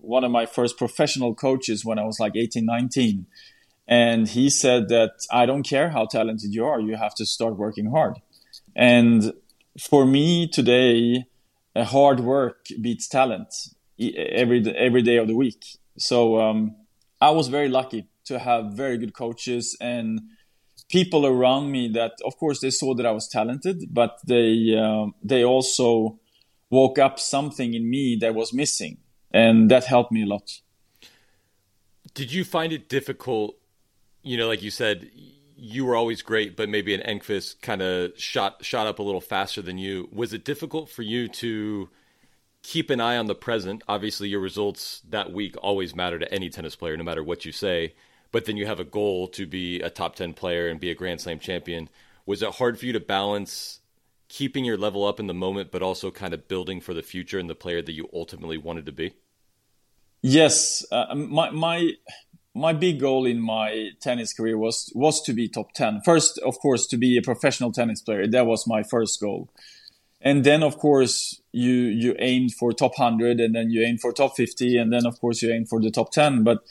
one 0.00 0.24
of 0.24 0.30
my 0.30 0.46
first 0.46 0.78
professional 0.78 1.34
coaches 1.34 1.84
when 1.84 1.98
I 1.98 2.04
was 2.04 2.18
like 2.18 2.34
18, 2.34 2.64
19. 2.64 3.26
And 3.86 4.28
he 4.28 4.48
said 4.48 4.88
that 4.88 5.10
I 5.30 5.44
don't 5.46 5.62
care 5.62 5.90
how 5.90 6.06
talented 6.06 6.54
you 6.54 6.64
are, 6.64 6.80
you 6.80 6.96
have 6.96 7.14
to 7.16 7.26
start 7.26 7.56
working 7.56 7.90
hard. 7.90 8.14
And 8.74 9.34
for 9.78 10.06
me 10.06 10.48
today, 10.48 11.24
hard 11.76 12.20
work 12.20 12.66
beats 12.80 13.08
talent 13.08 13.52
every, 13.98 14.64
every 14.76 15.02
day 15.02 15.16
of 15.16 15.26
the 15.26 15.36
week. 15.36 15.64
So 15.98 16.40
um, 16.40 16.76
I 17.20 17.30
was 17.30 17.48
very 17.48 17.68
lucky 17.68 18.06
to 18.30 18.38
have 18.38 18.72
very 18.72 18.96
good 18.96 19.14
coaches 19.14 19.76
and 19.80 20.20
people 20.88 21.26
around 21.26 21.70
me 21.70 21.88
that, 21.88 22.12
of 22.24 22.36
course, 22.36 22.60
they 22.60 22.70
saw 22.70 22.94
that 22.94 23.06
I 23.06 23.12
was 23.12 23.28
talented, 23.28 23.84
but 23.90 24.18
they 24.26 24.76
uh, 24.76 25.06
they 25.22 25.44
also 25.44 26.18
woke 26.70 26.98
up 26.98 27.18
something 27.18 27.74
in 27.74 27.88
me 27.88 28.16
that 28.20 28.34
was 28.34 28.52
missing, 28.52 28.98
and 29.32 29.70
that 29.70 29.84
helped 29.86 30.12
me 30.12 30.22
a 30.22 30.26
lot. 30.26 30.60
Did 32.14 32.32
you 32.32 32.44
find 32.44 32.72
it 32.72 32.88
difficult? 32.88 33.56
You 34.22 34.36
know, 34.36 34.48
like 34.48 34.62
you 34.62 34.70
said, 34.70 35.10
you 35.56 35.84
were 35.84 35.96
always 35.96 36.22
great, 36.22 36.56
but 36.56 36.68
maybe 36.68 36.94
an 36.94 37.02
Enqvist 37.02 37.60
kind 37.62 37.82
of 37.82 38.18
shot 38.18 38.64
shot 38.64 38.86
up 38.86 38.98
a 38.98 39.02
little 39.02 39.20
faster 39.20 39.62
than 39.62 39.78
you. 39.78 40.08
Was 40.12 40.32
it 40.32 40.44
difficult 40.44 40.88
for 40.90 41.02
you 41.02 41.28
to 41.28 41.88
keep 42.62 42.90
an 42.90 43.00
eye 43.00 43.16
on 43.16 43.26
the 43.26 43.34
present? 43.34 43.82
Obviously, 43.88 44.28
your 44.28 44.40
results 44.40 45.02
that 45.08 45.32
week 45.32 45.56
always 45.62 45.94
matter 45.94 46.18
to 46.18 46.32
any 46.32 46.50
tennis 46.50 46.76
player, 46.76 46.96
no 46.96 47.04
matter 47.04 47.24
what 47.24 47.44
you 47.44 47.52
say 47.52 47.94
but 48.32 48.44
then 48.44 48.56
you 48.56 48.66
have 48.66 48.80
a 48.80 48.84
goal 48.84 49.28
to 49.28 49.46
be 49.46 49.80
a 49.80 49.90
top 49.90 50.16
10 50.16 50.34
player 50.34 50.68
and 50.68 50.80
be 50.80 50.90
a 50.90 50.94
Grand 50.94 51.20
Slam 51.20 51.38
champion. 51.38 51.88
Was 52.26 52.42
it 52.42 52.54
hard 52.54 52.78
for 52.78 52.86
you 52.86 52.92
to 52.92 53.00
balance 53.00 53.80
keeping 54.28 54.64
your 54.64 54.76
level 54.76 55.04
up 55.04 55.18
in 55.18 55.26
the 55.26 55.34
moment, 55.34 55.70
but 55.72 55.82
also 55.82 56.10
kind 56.10 56.32
of 56.32 56.46
building 56.46 56.80
for 56.80 56.94
the 56.94 57.02
future 57.02 57.38
and 57.38 57.50
the 57.50 57.54
player 57.54 57.82
that 57.82 57.92
you 57.92 58.08
ultimately 58.12 58.56
wanted 58.56 58.86
to 58.86 58.92
be? 58.92 59.14
Yes. 60.22 60.84
Uh, 60.92 61.14
my, 61.14 61.50
my, 61.50 61.90
my 62.54 62.72
big 62.72 63.00
goal 63.00 63.26
in 63.26 63.40
my 63.40 63.90
tennis 64.00 64.32
career 64.32 64.56
was, 64.56 64.92
was 64.94 65.20
to 65.22 65.32
be 65.32 65.48
top 65.48 65.72
10. 65.72 66.02
First, 66.04 66.38
of 66.38 66.58
course, 66.60 66.86
to 66.88 66.96
be 66.96 67.16
a 67.16 67.22
professional 67.22 67.72
tennis 67.72 68.00
player. 68.00 68.26
That 68.26 68.46
was 68.46 68.66
my 68.66 68.82
first 68.82 69.20
goal. 69.20 69.50
And 70.20 70.44
then, 70.44 70.62
of 70.62 70.78
course, 70.78 71.40
you, 71.50 71.72
you 71.72 72.14
aimed 72.18 72.52
for 72.52 72.72
top 72.72 72.98
100 72.98 73.40
and 73.40 73.54
then 73.54 73.70
you 73.70 73.82
aim 73.82 73.96
for 73.96 74.12
top 74.12 74.36
50. 74.36 74.76
And 74.76 74.92
then, 74.92 75.06
of 75.06 75.18
course, 75.20 75.42
you 75.42 75.50
aim 75.50 75.64
for 75.64 75.80
the 75.80 75.90
top 75.90 76.12
10. 76.12 76.44
But 76.44 76.62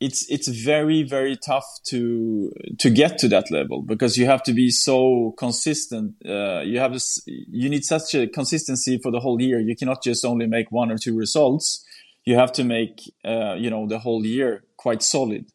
it's 0.00 0.30
it's 0.30 0.46
very 0.46 1.02
very 1.02 1.36
tough 1.36 1.66
to 1.84 2.52
to 2.78 2.90
get 2.90 3.18
to 3.18 3.28
that 3.28 3.50
level 3.50 3.82
because 3.82 4.16
you 4.16 4.26
have 4.26 4.42
to 4.44 4.52
be 4.52 4.70
so 4.70 5.34
consistent. 5.36 6.14
Uh, 6.24 6.60
you 6.60 6.78
have 6.78 6.92
this, 6.92 7.20
you 7.26 7.68
need 7.68 7.84
such 7.84 8.14
a 8.14 8.28
consistency 8.28 8.98
for 8.98 9.10
the 9.10 9.20
whole 9.20 9.40
year. 9.40 9.58
You 9.58 9.74
cannot 9.74 10.02
just 10.02 10.24
only 10.24 10.46
make 10.46 10.70
one 10.70 10.92
or 10.92 10.98
two 10.98 11.16
results. 11.16 11.84
You 12.24 12.36
have 12.36 12.52
to 12.52 12.64
make 12.64 13.12
uh, 13.24 13.54
you 13.54 13.70
know 13.70 13.88
the 13.88 13.98
whole 13.98 14.24
year 14.24 14.64
quite 14.76 15.02
solid. 15.02 15.46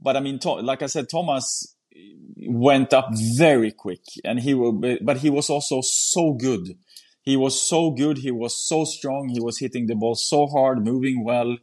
But 0.00 0.16
I 0.16 0.20
mean, 0.20 0.38
to, 0.40 0.54
like 0.54 0.82
I 0.82 0.86
said, 0.86 1.08
Thomas 1.08 1.76
went 2.36 2.92
up 2.92 3.10
very 3.36 3.70
quick, 3.70 4.02
and 4.24 4.40
he 4.40 4.54
will. 4.54 4.72
But 5.00 5.18
he 5.18 5.30
was 5.30 5.48
also 5.48 5.80
so 5.80 6.32
good. 6.32 6.76
He 7.22 7.36
was 7.36 7.60
so 7.60 7.90
good. 7.90 8.18
He 8.18 8.30
was 8.30 8.54
so 8.54 8.84
strong. 8.84 9.28
He 9.28 9.40
was 9.40 9.58
hitting 9.58 9.86
the 9.86 9.94
ball 9.94 10.14
so 10.14 10.46
hard, 10.46 10.84
moving 10.84 11.24
well. 11.24 11.56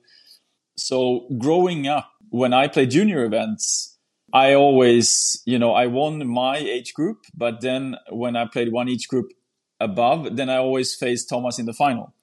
So 0.75 1.27
growing 1.38 1.88
up, 1.88 2.10
when 2.33 2.51
I 2.51 2.67
play 2.67 2.87
junior 2.87 3.23
events, 3.25 3.95
I 4.33 4.55
always, 4.55 5.39
you 5.45 5.59
know, 5.59 5.73
I 5.73 5.85
won 5.85 6.27
my 6.27 6.57
age 6.57 6.95
group, 6.95 7.25
but 7.35 7.61
then 7.61 7.95
when 8.09 8.35
I 8.35 8.45
played 8.47 8.71
one 8.71 8.89
age 8.89 9.07
group 9.07 9.33
above, 9.79 10.35
then 10.35 10.49
I 10.49 10.57
always 10.57 10.95
faced 10.95 11.29
Thomas 11.29 11.59
in 11.59 11.67
the 11.67 11.73
final. 11.73 12.15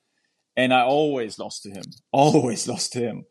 And 0.56 0.74
I 0.74 0.82
always 0.82 1.38
lost 1.38 1.62
to 1.62 1.70
him, 1.70 1.84
always 2.12 2.66
lost 2.66 2.92
to 2.94 2.98
him. 2.98 3.24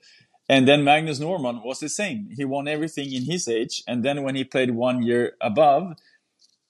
And 0.48 0.70
then 0.70 0.86
Magnus 0.86 1.20
Norman 1.20 1.62
was 1.66 1.82
the 1.82 1.90
same. 1.90 2.30
He 2.32 2.46
won 2.46 2.70
everything 2.70 3.12
in 3.12 3.26
his 3.26 3.50
age. 3.50 3.84
And 3.86 4.06
then 4.06 4.24
when 4.24 4.36
he 4.36 4.46
played 4.46 4.72
one 4.72 5.04
year 5.04 5.34
above, 5.42 5.98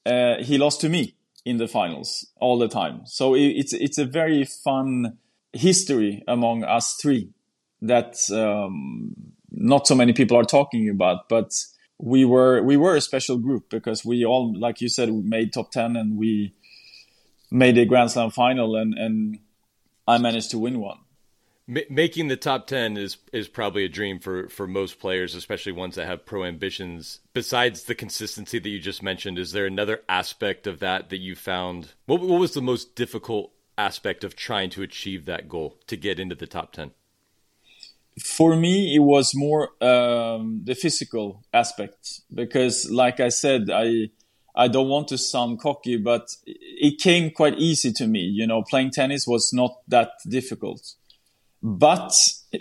uh, 0.08 0.38
he 0.40 0.58
lost 0.58 0.82
to 0.82 0.90
me 0.90 1.18
in 1.46 1.58
the 1.58 1.68
finals 1.68 2.26
all 2.42 2.58
the 2.58 2.68
time. 2.68 3.02
So 3.06 3.36
it, 3.36 3.50
it's, 3.60 3.74
it's 3.74 4.00
a 4.00 4.06
very 4.06 4.44
fun 4.44 5.20
history 5.54 6.24
among 6.28 6.64
us 6.64 6.96
three 6.96 7.30
that 7.82 8.18
um, 8.32 9.29
not 9.52 9.88
so 9.88 9.96
many 9.96 10.14
people 10.14 10.38
are 10.38 10.44
talking 10.44 10.90
about, 10.90 11.30
but 11.30 11.54
we 11.98 12.24
were 12.26 12.62
we 12.64 12.78
were 12.78 12.96
a 12.96 13.02
special 13.02 13.38
group 13.38 13.70
because 13.70 14.06
we 14.06 14.26
all, 14.26 14.58
like 14.58 14.82
you 14.82 14.90
said, 14.90 15.12
made 15.12 15.54
top 15.54 15.72
ten 15.72 15.96
and 15.96 16.18
we 16.18 16.54
made 17.52 17.78
a 17.78 17.86
Grand 17.86 18.12
Slam 18.12 18.32
final, 18.32 18.76
and 18.76 18.94
and 18.94 19.40
I 20.08 20.18
managed 20.18 20.52
to 20.52 20.60
win 20.60 20.80
one. 20.80 21.00
making 21.68 22.30
the 22.30 22.38
top 22.38 22.66
10 22.66 22.98
is 22.98 23.18
is 23.32 23.48
probably 23.48 23.86
a 23.86 23.90
dream 23.90 24.20
for 24.20 24.50
for 24.50 24.66
most 24.66 25.00
players 25.00 25.36
especially 25.36 25.72
ones 25.72 25.96
that 25.96 26.08
have 26.08 26.26
pro 26.26 26.44
ambitions. 26.44 27.20
Besides 27.34 27.84
the 27.84 27.96
consistency 27.96 28.58
that 28.60 28.70
you 28.70 28.80
just 28.80 29.04
mentioned 29.04 29.38
is 29.38 29.52
there 29.52 29.68
another 29.68 30.02
aspect 30.10 30.66
of 30.68 30.80
that 30.80 31.10
that 31.10 31.18
you 31.18 31.36
found? 31.36 31.94
What, 32.08 32.22
what 32.22 32.40
was 32.40 32.54
the 32.54 32.62
most 32.62 32.96
difficult 32.96 33.52
aspect 33.78 34.24
of 34.24 34.36
trying 34.36 34.70
to 34.72 34.82
achieve 34.82 35.26
that 35.26 35.48
goal 35.48 35.78
to 35.88 35.96
get 35.96 36.20
into 36.20 36.36
the 36.36 36.48
top 36.48 36.74
10 36.74 36.92
for 38.22 38.56
me 38.56 38.96
it 38.96 39.00
was 39.00 39.34
more 39.36 39.70
um, 39.82 40.62
the 40.64 40.76
physical 40.76 41.44
aspect 41.54 42.22
because 42.34 42.90
like 42.90 43.20
i 43.20 43.30
said 43.30 43.70
i 43.72 44.10
i 44.56 44.68
don't 44.68 44.90
want 44.90 45.08
to 45.08 45.18
sound 45.18 45.60
cocky 45.60 45.98
but 45.98 46.36
it 46.46 47.00
came 47.00 47.32
quite 47.32 47.58
easy 47.58 47.92
to 47.92 48.08
me 48.08 48.20
you 48.20 48.46
know 48.46 48.64
playing 48.64 48.92
tennis 48.92 49.26
was 49.28 49.52
not 49.54 49.78
that 49.88 50.12
difficult 50.28 50.96
but 51.62 52.14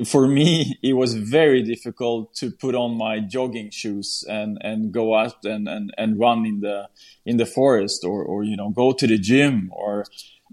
for 0.05 0.27
me, 0.27 0.77
it 0.83 0.95
was 0.95 1.15
very 1.15 1.63
difficult 1.63 2.35
to 2.37 2.51
put 2.51 2.75
on 2.75 2.99
my 2.99 3.21
jogging 3.21 3.71
shoes 3.71 4.25
and, 4.29 4.59
and 4.61 4.93
go 4.93 5.15
out 5.15 5.45
and, 5.45 5.69
and, 5.69 5.95
and 5.97 6.19
run 6.19 6.45
in 6.45 6.61
the 6.61 6.89
in 7.25 7.37
the 7.37 7.47
forest 7.47 8.05
or, 8.05 8.23
or 8.25 8.43
you 8.43 8.57
know 8.57 8.71
go 8.71 8.93
to 8.93 9.07
the 9.07 9.19
gym 9.19 9.71
or 9.73 10.05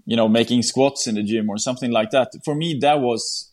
you 0.04 0.16
know 0.16 0.28
making 0.28 0.62
squats 0.62 1.06
in 1.06 1.16
the 1.16 1.22
gym 1.22 1.50
or 1.50 1.58
something 1.58 1.90
like 1.90 2.10
that. 2.10 2.32
For 2.44 2.54
me, 2.54 2.78
that 2.80 3.00
was 3.00 3.50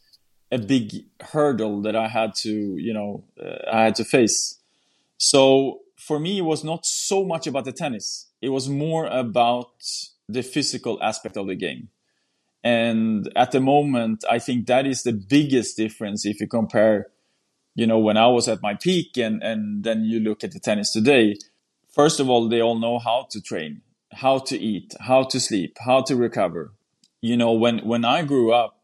a 0.53 0.57
big 0.57 1.05
hurdle 1.31 1.81
that 1.81 1.95
I 1.95 2.07
had 2.07 2.35
to 2.43 2.53
you 2.87 2.93
know 2.93 3.23
uh, 3.43 3.69
I 3.71 3.83
had 3.85 3.95
to 3.95 4.05
face. 4.05 4.59
So 5.17 5.79
for 6.03 6.19
me, 6.19 6.39
it 6.39 6.41
was 6.53 6.63
not 6.63 6.85
so 6.85 7.23
much 7.23 7.47
about 7.47 7.65
the 7.65 7.71
tennis. 7.71 8.27
It 8.41 8.49
was 8.49 8.67
more 8.67 9.05
about 9.07 9.71
the 10.27 10.43
physical 10.43 11.01
aspect 11.01 11.37
of 11.37 11.47
the 11.47 11.55
game. 11.55 11.89
And 12.63 13.31
at 13.35 13.51
the 13.51 13.61
moment, 13.61 14.23
I 14.29 14.39
think 14.39 14.67
that 14.67 14.85
is 14.85 15.03
the 15.03 15.13
biggest 15.13 15.77
difference 15.77 16.25
if 16.25 16.41
you 16.41 16.47
compare, 16.47 17.07
you 17.75 17.87
know, 17.87 17.99
when 17.99 18.17
I 18.17 18.27
was 18.27 18.47
at 18.47 18.61
my 18.61 18.73
peak 18.73 19.17
and, 19.17 19.41
and 19.43 19.83
then 19.83 20.03
you 20.03 20.19
look 20.19 20.43
at 20.43 20.51
the 20.51 20.59
tennis 20.59 20.91
today. 20.91 21.35
First 21.89 22.19
of 22.19 22.29
all, 22.29 22.49
they 22.49 22.61
all 22.61 22.79
know 22.79 22.99
how 22.99 23.27
to 23.31 23.41
train, 23.41 23.81
how 24.11 24.39
to 24.39 24.57
eat, 24.59 24.95
how 25.01 25.23
to 25.23 25.39
sleep, 25.39 25.77
how 25.85 26.01
to 26.03 26.15
recover. 26.15 26.73
You 27.21 27.37
know, 27.37 27.53
when, 27.53 27.79
when 27.79 28.03
I 28.03 28.23
grew 28.23 28.51
up, 28.51 28.83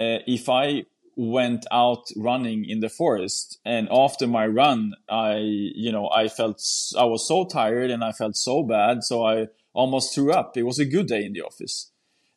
uh, 0.00 0.22
if 0.26 0.48
I 0.48 0.84
went 1.16 1.66
out 1.72 2.04
running 2.16 2.64
in 2.64 2.80
the 2.80 2.88
forest 2.88 3.58
and 3.64 3.88
after 3.90 4.26
my 4.26 4.46
run, 4.46 4.94
I, 5.10 5.38
you 5.38 5.90
know, 5.90 6.08
I 6.10 6.28
felt, 6.28 6.62
I 6.96 7.04
was 7.04 7.26
so 7.26 7.44
tired 7.44 7.90
and 7.90 8.04
I 8.04 8.12
felt 8.12 8.36
so 8.36 8.62
bad. 8.62 9.02
So 9.02 9.26
I 9.26 9.48
almost 9.72 10.14
threw 10.14 10.32
up. 10.32 10.56
It 10.56 10.62
was 10.62 10.78
a 10.78 10.84
good 10.84 11.08
day 11.08 11.24
in 11.24 11.32
the 11.32 11.42
office 11.42 11.90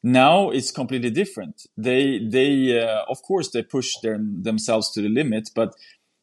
now 0.04 0.50
it's 0.50 0.72
completely 0.72 1.10
different. 1.10 1.68
They 1.78 2.20
they 2.20 2.80
uh, 2.82 3.04
of 3.08 3.22
course 3.22 3.52
they 3.52 3.64
push 3.64 3.90
their, 4.02 4.18
themselves 4.20 4.92
to 4.94 5.02
the 5.02 5.10
limit, 5.10 5.50
but 5.56 5.74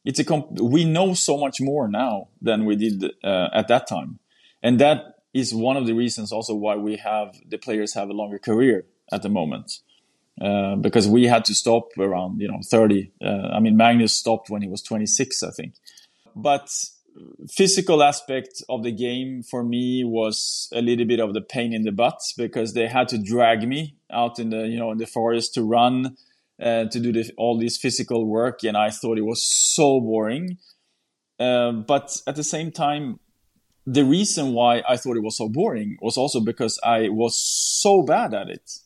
it's 0.03 0.19
a 0.19 0.25
comp- 0.25 0.59
we 0.59 0.85
know 0.85 1.13
so 1.13 1.37
much 1.37 1.57
more 1.61 1.87
now 1.87 2.29
than 2.41 2.65
we 2.65 2.75
did 2.75 3.03
uh, 3.23 3.49
at 3.53 3.67
that 3.69 3.87
time, 3.87 4.19
and 4.61 4.79
that 4.79 5.15
is 5.33 5.53
one 5.53 5.77
of 5.77 5.85
the 5.85 5.93
reasons 5.93 6.31
also 6.31 6.55
why 6.55 6.75
we 6.75 6.97
have 6.97 7.35
the 7.47 7.57
players 7.57 7.93
have 7.93 8.09
a 8.09 8.13
longer 8.13 8.39
career 8.39 8.85
at 9.11 9.21
the 9.21 9.29
moment. 9.29 9.71
Uh, 10.41 10.77
because 10.77 11.05
we 11.05 11.25
had 11.25 11.43
to 11.43 11.53
stop 11.53 11.89
around 11.97 12.39
you 12.39 12.47
know 12.47 12.59
30 12.63 13.11
uh, 13.21 13.49
i 13.53 13.59
mean 13.59 13.75
magnus 13.75 14.13
stopped 14.13 14.49
when 14.49 14.61
he 14.61 14.69
was 14.69 14.81
26 14.81 15.43
i 15.43 15.51
think. 15.51 15.73
But 16.33 16.69
physical 17.49 18.01
aspect 18.01 18.63
of 18.69 18.83
the 18.83 18.91
game 18.91 19.43
for 19.43 19.63
me 19.63 20.03
was 20.05 20.69
a 20.73 20.81
little 20.81 21.05
bit 21.05 21.19
of 21.19 21.33
the 21.33 21.41
pain 21.41 21.73
in 21.73 21.81
the 21.81 21.91
butt 21.91 22.21
because 22.37 22.73
they 22.73 22.87
had 22.87 23.09
to 23.09 23.17
drag 23.17 23.67
me 23.67 23.97
out 24.11 24.39
in 24.39 24.49
the 24.49 24.67
you 24.67 24.77
know 24.77 24.91
in 24.91 24.97
the 24.97 25.05
forest 25.05 25.53
to 25.55 25.63
run 25.63 26.15
uh, 26.61 26.85
to 26.85 26.99
do 26.99 27.11
the, 27.11 27.29
all 27.37 27.57
this 27.57 27.77
physical 27.77 28.25
work 28.25 28.63
and 28.63 28.77
i 28.77 28.89
thought 28.89 29.17
it 29.17 29.25
was 29.25 29.43
so 29.43 29.99
boring. 29.99 30.57
Uh, 31.39 31.71
but 31.71 32.21
at 32.27 32.35
the 32.35 32.43
same 32.43 32.71
time 32.71 33.19
the 33.85 34.05
reason 34.05 34.53
why 34.53 34.83
i 34.87 34.95
thought 34.95 35.17
it 35.17 35.23
was 35.23 35.37
so 35.37 35.49
boring 35.49 35.97
was 36.01 36.17
also 36.17 36.39
because 36.39 36.79
i 36.83 37.09
was 37.09 37.35
so 37.35 38.01
bad 38.03 38.33
at 38.33 38.49
it 38.49 38.79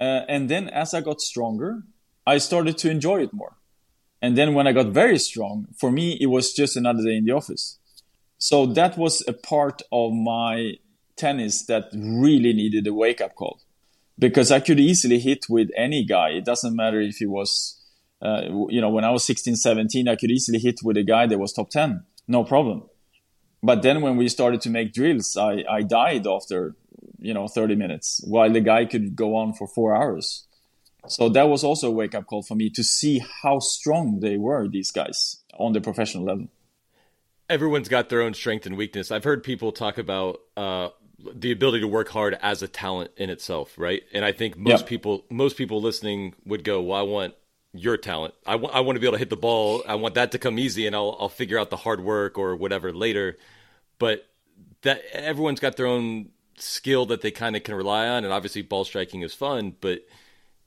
uh, 0.00 0.22
and 0.28 0.48
then 0.48 0.68
as 0.68 0.94
i 0.94 1.00
got 1.00 1.20
stronger 1.20 1.82
i 2.26 2.38
started 2.38 2.76
to 2.78 2.90
enjoy 2.90 3.22
it 3.22 3.32
more 3.32 3.58
and 4.20 4.36
then 4.36 4.54
when 4.54 4.66
I 4.66 4.72
got 4.72 4.88
very 4.88 5.18
strong, 5.18 5.68
for 5.78 5.90
me, 5.90 6.18
it 6.20 6.26
was 6.26 6.52
just 6.52 6.76
another 6.76 7.02
day 7.02 7.16
in 7.16 7.24
the 7.24 7.32
office. 7.32 7.78
So 8.38 8.66
that 8.66 8.98
was 8.98 9.22
a 9.28 9.32
part 9.32 9.82
of 9.92 10.12
my 10.12 10.74
tennis 11.16 11.64
that 11.66 11.88
really 11.92 12.52
needed 12.52 12.86
a 12.86 12.94
wake 12.94 13.20
up 13.20 13.34
call 13.34 13.60
because 14.18 14.50
I 14.50 14.60
could 14.60 14.80
easily 14.80 15.18
hit 15.18 15.46
with 15.48 15.70
any 15.76 16.04
guy. 16.04 16.30
It 16.30 16.44
doesn't 16.44 16.74
matter 16.74 17.00
if 17.00 17.16
he 17.16 17.26
was, 17.26 17.80
uh, 18.22 18.42
you 18.68 18.80
know, 18.80 18.90
when 18.90 19.04
I 19.04 19.10
was 19.10 19.24
16, 19.24 19.56
17, 19.56 20.08
I 20.08 20.16
could 20.16 20.30
easily 20.30 20.58
hit 20.58 20.80
with 20.82 20.96
a 20.96 21.04
guy 21.04 21.26
that 21.26 21.38
was 21.38 21.52
top 21.52 21.70
10, 21.70 22.04
no 22.26 22.44
problem. 22.44 22.84
But 23.62 23.82
then 23.82 24.00
when 24.02 24.16
we 24.16 24.28
started 24.28 24.60
to 24.62 24.70
make 24.70 24.92
drills, 24.92 25.36
I, 25.36 25.64
I 25.68 25.82
died 25.82 26.26
after, 26.26 26.76
you 27.18 27.34
know, 27.34 27.48
30 27.48 27.74
minutes 27.74 28.20
while 28.24 28.50
the 28.50 28.60
guy 28.60 28.84
could 28.84 29.16
go 29.16 29.36
on 29.36 29.52
for 29.54 29.66
four 29.66 29.94
hours. 29.94 30.46
So 31.06 31.28
that 31.30 31.48
was 31.48 31.64
also 31.64 31.88
a 31.88 31.90
wake 31.90 32.14
up 32.14 32.26
call 32.26 32.42
for 32.42 32.54
me 32.54 32.70
to 32.70 32.84
see 32.84 33.24
how 33.42 33.60
strong 33.60 34.20
they 34.20 34.36
were, 34.36 34.68
these 34.68 34.90
guys, 34.90 35.42
on 35.58 35.72
the 35.72 35.80
professional 35.80 36.24
level. 36.24 36.48
Everyone's 37.48 37.88
got 37.88 38.08
their 38.08 38.20
own 38.20 38.34
strength 38.34 38.66
and 38.66 38.76
weakness. 38.76 39.10
I've 39.10 39.24
heard 39.24 39.42
people 39.42 39.72
talk 39.72 39.96
about 39.96 40.40
uh, 40.56 40.88
the 41.34 41.50
ability 41.50 41.80
to 41.80 41.88
work 41.88 42.08
hard 42.08 42.38
as 42.42 42.62
a 42.62 42.68
talent 42.68 43.10
in 43.16 43.30
itself, 43.30 43.74
right? 43.78 44.02
And 44.12 44.24
I 44.24 44.32
think 44.32 44.58
most 44.58 44.86
people, 44.86 45.24
most 45.30 45.56
people 45.56 45.80
listening 45.80 46.34
would 46.44 46.62
go, 46.62 46.82
"Well, 46.82 46.98
I 46.98 47.02
want 47.02 47.34
your 47.72 47.96
talent. 47.96 48.34
I, 48.46 48.52
w- 48.52 48.70
I 48.70 48.80
want 48.80 48.96
to 48.96 49.00
be 49.00 49.06
able 49.06 49.14
to 49.14 49.18
hit 49.18 49.30
the 49.30 49.36
ball. 49.36 49.82
I 49.88 49.94
want 49.94 50.14
that 50.14 50.32
to 50.32 50.38
come 50.38 50.58
easy, 50.58 50.86
and 50.86 50.94
I'll 50.94 51.16
I'll 51.18 51.28
figure 51.30 51.58
out 51.58 51.70
the 51.70 51.76
hard 51.76 52.00
work 52.00 52.36
or 52.36 52.54
whatever 52.54 52.92
later." 52.92 53.38
But 53.98 54.26
that 54.82 55.02
everyone's 55.12 55.60
got 55.60 55.76
their 55.76 55.86
own 55.86 56.28
skill 56.62 57.06
that 57.06 57.20
they 57.20 57.30
kind 57.30 57.56
of 57.56 57.62
can 57.62 57.74
rely 57.74 58.08
on, 58.08 58.24
and 58.24 58.32
obviously 58.32 58.62
ball 58.62 58.84
striking 58.84 59.22
is 59.22 59.34
fun, 59.34 59.74
but 59.80 60.06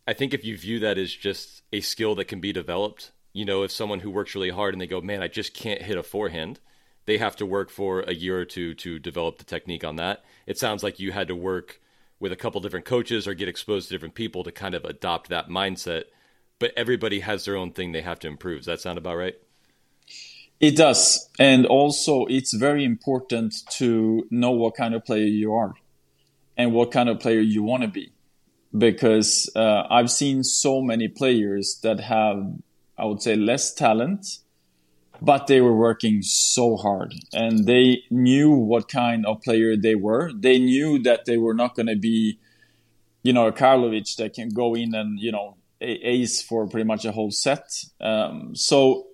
I 0.07 0.13
think 0.13 0.33
if 0.33 0.43
you 0.43 0.57
view 0.57 0.79
that 0.79 0.97
as 0.97 1.13
just 1.13 1.61
a 1.71 1.81
skill 1.81 2.15
that 2.15 2.25
can 2.25 2.39
be 2.39 2.51
developed, 2.51 3.11
you 3.33 3.45
know, 3.45 3.63
if 3.63 3.71
someone 3.71 3.99
who 3.99 4.09
works 4.09 4.35
really 4.35 4.49
hard 4.49 4.73
and 4.73 4.81
they 4.81 4.87
go, 4.87 5.01
man, 5.01 5.21
I 5.21 5.27
just 5.27 5.53
can't 5.53 5.81
hit 5.81 5.97
a 5.97 6.03
forehand, 6.03 6.59
they 7.05 7.17
have 7.17 7.35
to 7.37 7.45
work 7.45 7.69
for 7.69 8.01
a 8.01 8.13
year 8.13 8.39
or 8.39 8.45
two 8.45 8.73
to 8.75 8.99
develop 8.99 9.37
the 9.37 9.43
technique 9.43 9.83
on 9.83 9.95
that. 9.97 10.23
It 10.45 10.57
sounds 10.57 10.83
like 10.83 10.99
you 10.99 11.11
had 11.11 11.27
to 11.27 11.35
work 11.35 11.79
with 12.19 12.31
a 12.31 12.35
couple 12.35 12.61
different 12.61 12.85
coaches 12.85 13.27
or 13.27 13.33
get 13.33 13.47
exposed 13.47 13.87
to 13.87 13.93
different 13.93 14.15
people 14.15 14.43
to 14.43 14.51
kind 14.51 14.75
of 14.75 14.85
adopt 14.85 15.29
that 15.29 15.49
mindset. 15.49 16.05
But 16.59 16.73
everybody 16.75 17.21
has 17.21 17.45
their 17.45 17.55
own 17.55 17.71
thing 17.71 17.91
they 17.91 18.01
have 18.01 18.19
to 18.19 18.27
improve. 18.27 18.59
Does 18.59 18.65
that 18.67 18.81
sound 18.81 18.97
about 18.97 19.17
right? 19.17 19.35
It 20.59 20.75
does. 20.77 21.27
And 21.39 21.65
also, 21.65 22.25
it's 22.25 22.53
very 22.53 22.85
important 22.85 23.55
to 23.71 24.27
know 24.29 24.51
what 24.51 24.75
kind 24.75 24.93
of 24.93 25.03
player 25.03 25.25
you 25.25 25.53
are 25.53 25.73
and 26.57 26.73
what 26.73 26.91
kind 26.91 27.09
of 27.09 27.19
player 27.19 27.39
you 27.39 27.63
want 27.63 27.83
to 27.83 27.89
be 27.89 28.11
because 28.77 29.49
uh, 29.55 29.83
I've 29.89 30.11
seen 30.11 30.43
so 30.43 30.81
many 30.81 31.07
players 31.07 31.79
that 31.83 31.99
have, 31.99 32.53
I 32.97 33.05
would 33.05 33.21
say, 33.21 33.35
less 33.35 33.73
talent, 33.73 34.39
but 35.21 35.47
they 35.47 35.61
were 35.61 35.75
working 35.75 36.21
so 36.21 36.77
hard 36.77 37.13
and 37.33 37.65
they 37.65 38.03
knew 38.09 38.51
what 38.51 38.87
kind 38.87 39.25
of 39.25 39.41
player 39.41 39.75
they 39.75 39.95
were. 39.95 40.31
They 40.33 40.57
knew 40.57 40.99
that 40.99 41.25
they 41.25 41.37
were 41.37 41.53
not 41.53 41.75
going 41.75 41.87
to 41.87 41.97
be, 41.97 42.39
you 43.23 43.33
know, 43.33 43.47
a 43.47 43.51
Karlovic 43.51 44.15
that 44.15 44.33
can 44.33 44.49
go 44.49 44.73
in 44.73 44.95
and, 44.95 45.19
you 45.19 45.31
know, 45.31 45.57
ace 45.81 46.41
for 46.41 46.67
pretty 46.67 46.85
much 46.85 47.05
a 47.05 47.11
whole 47.11 47.31
set. 47.31 47.83
Um, 47.99 48.55
so 48.55 49.07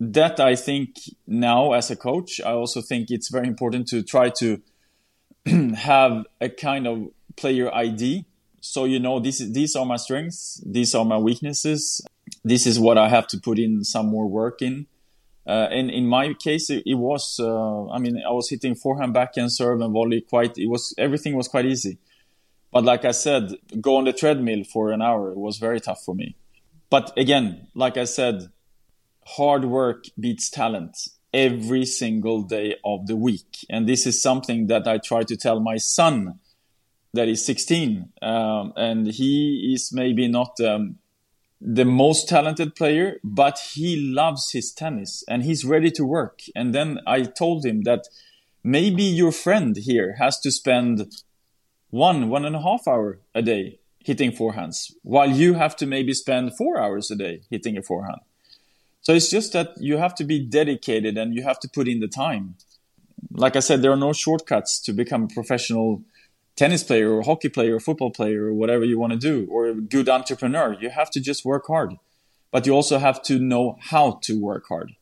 that 0.00 0.40
I 0.40 0.56
think 0.56 0.96
now 1.26 1.72
as 1.72 1.90
a 1.90 1.96
coach, 1.96 2.40
I 2.40 2.52
also 2.52 2.80
think 2.80 3.10
it's 3.10 3.28
very 3.30 3.46
important 3.46 3.88
to 3.88 4.02
try 4.02 4.30
to 4.38 4.60
have 5.76 6.24
a 6.40 6.48
kind 6.48 6.86
of 6.86 7.08
player 7.36 7.74
ID 7.74 8.26
so 8.60 8.84
you 8.84 9.00
know 9.00 9.18
this 9.18 9.38
these 9.50 9.74
are 9.74 9.84
my 9.84 9.96
strengths 9.96 10.62
these 10.64 10.94
are 10.94 11.04
my 11.04 11.18
weaknesses 11.18 12.00
this 12.44 12.66
is 12.66 12.78
what 12.78 12.96
i 12.96 13.08
have 13.08 13.26
to 13.26 13.38
put 13.38 13.58
in 13.58 13.84
some 13.84 14.06
more 14.06 14.28
work 14.28 14.62
in. 14.62 14.86
Uh, 15.44 15.66
and 15.72 15.90
in 15.90 16.06
my 16.06 16.32
case 16.34 16.70
it, 16.70 16.84
it 16.86 16.94
was 16.94 17.40
uh, 17.40 17.88
i 17.88 17.98
mean 17.98 18.22
i 18.24 18.30
was 18.30 18.48
hitting 18.48 18.76
forehand 18.76 19.12
backhand 19.12 19.52
serve 19.52 19.80
and 19.80 19.92
volley 19.92 20.20
quite 20.20 20.56
it 20.56 20.68
was 20.68 20.94
everything 20.96 21.34
was 21.34 21.48
quite 21.48 21.66
easy. 21.66 21.98
But 22.70 22.84
like 22.84 23.04
i 23.04 23.10
said 23.10 23.50
go 23.80 23.96
on 23.96 24.04
the 24.04 24.12
treadmill 24.12 24.62
for 24.62 24.92
an 24.92 25.02
hour 25.02 25.34
was 25.34 25.58
very 25.58 25.80
tough 25.80 26.04
for 26.04 26.14
me. 26.14 26.36
But 26.90 27.12
again 27.18 27.66
like 27.74 27.96
i 27.96 28.04
said 28.04 28.50
hard 29.26 29.64
work 29.64 30.04
beats 30.18 30.48
talent 30.48 30.96
every 31.32 31.84
single 31.84 32.42
day 32.42 32.76
of 32.84 33.06
the 33.06 33.16
week 33.16 33.64
and 33.70 33.88
this 33.88 34.06
is 34.06 34.20
something 34.20 34.66
that 34.66 34.86
i 34.86 34.98
try 34.98 35.22
to 35.22 35.36
tell 35.36 35.60
my 35.60 35.76
son 35.76 36.38
that 37.14 37.28
is 37.28 37.44
16, 37.44 38.08
um, 38.22 38.72
and 38.76 39.06
he 39.06 39.72
is 39.74 39.92
maybe 39.92 40.28
not 40.28 40.58
um, 40.60 40.96
the 41.60 41.84
most 41.84 42.28
talented 42.28 42.74
player, 42.74 43.18
but 43.22 43.58
he 43.74 43.96
loves 43.96 44.52
his 44.52 44.72
tennis 44.72 45.22
and 45.28 45.42
he's 45.42 45.64
ready 45.64 45.90
to 45.90 46.04
work. 46.04 46.40
And 46.56 46.74
then 46.74 47.00
I 47.06 47.22
told 47.22 47.64
him 47.64 47.82
that 47.82 48.08
maybe 48.64 49.02
your 49.02 49.32
friend 49.32 49.76
here 49.76 50.16
has 50.18 50.40
to 50.40 50.50
spend 50.50 51.12
one 51.90 52.30
one 52.30 52.46
and 52.46 52.56
a 52.56 52.62
half 52.62 52.88
hour 52.88 53.20
a 53.34 53.42
day 53.42 53.78
hitting 53.98 54.32
forehands, 54.32 54.92
while 55.02 55.30
you 55.30 55.54
have 55.54 55.76
to 55.76 55.86
maybe 55.86 56.14
spend 56.14 56.56
four 56.56 56.80
hours 56.80 57.10
a 57.10 57.16
day 57.16 57.42
hitting 57.50 57.76
a 57.76 57.82
forehand. 57.82 58.20
So 59.02 59.12
it's 59.12 59.30
just 59.30 59.52
that 59.52 59.74
you 59.78 59.96
have 59.96 60.14
to 60.16 60.24
be 60.24 60.38
dedicated 60.38 61.18
and 61.18 61.34
you 61.34 61.42
have 61.42 61.58
to 61.60 61.68
put 61.68 61.88
in 61.88 62.00
the 62.00 62.08
time. 62.08 62.56
Like 63.32 63.56
I 63.56 63.60
said, 63.60 63.82
there 63.82 63.92
are 63.92 63.96
no 63.96 64.12
shortcuts 64.12 64.80
to 64.80 64.92
become 64.92 65.24
a 65.24 65.28
professional 65.28 66.02
tennis 66.56 66.84
player 66.84 67.12
or 67.12 67.22
hockey 67.22 67.48
player 67.48 67.76
or 67.76 67.80
football 67.80 68.10
player 68.10 68.46
or 68.46 68.54
whatever 68.54 68.84
you 68.84 68.98
want 68.98 69.12
to 69.12 69.18
do 69.18 69.46
or 69.50 69.66
a 69.66 69.74
good 69.74 70.08
entrepreneur. 70.08 70.76
You 70.80 70.90
have 70.90 71.10
to 71.10 71.20
just 71.20 71.44
work 71.44 71.66
hard, 71.66 71.94
but 72.52 72.64
you 72.64 72.72
also 72.72 72.98
have 72.98 73.22
to 73.24 73.38
know 73.38 73.76
how 73.80 74.20
to 74.22 74.40
work 74.40 74.66
hard. 74.68 74.92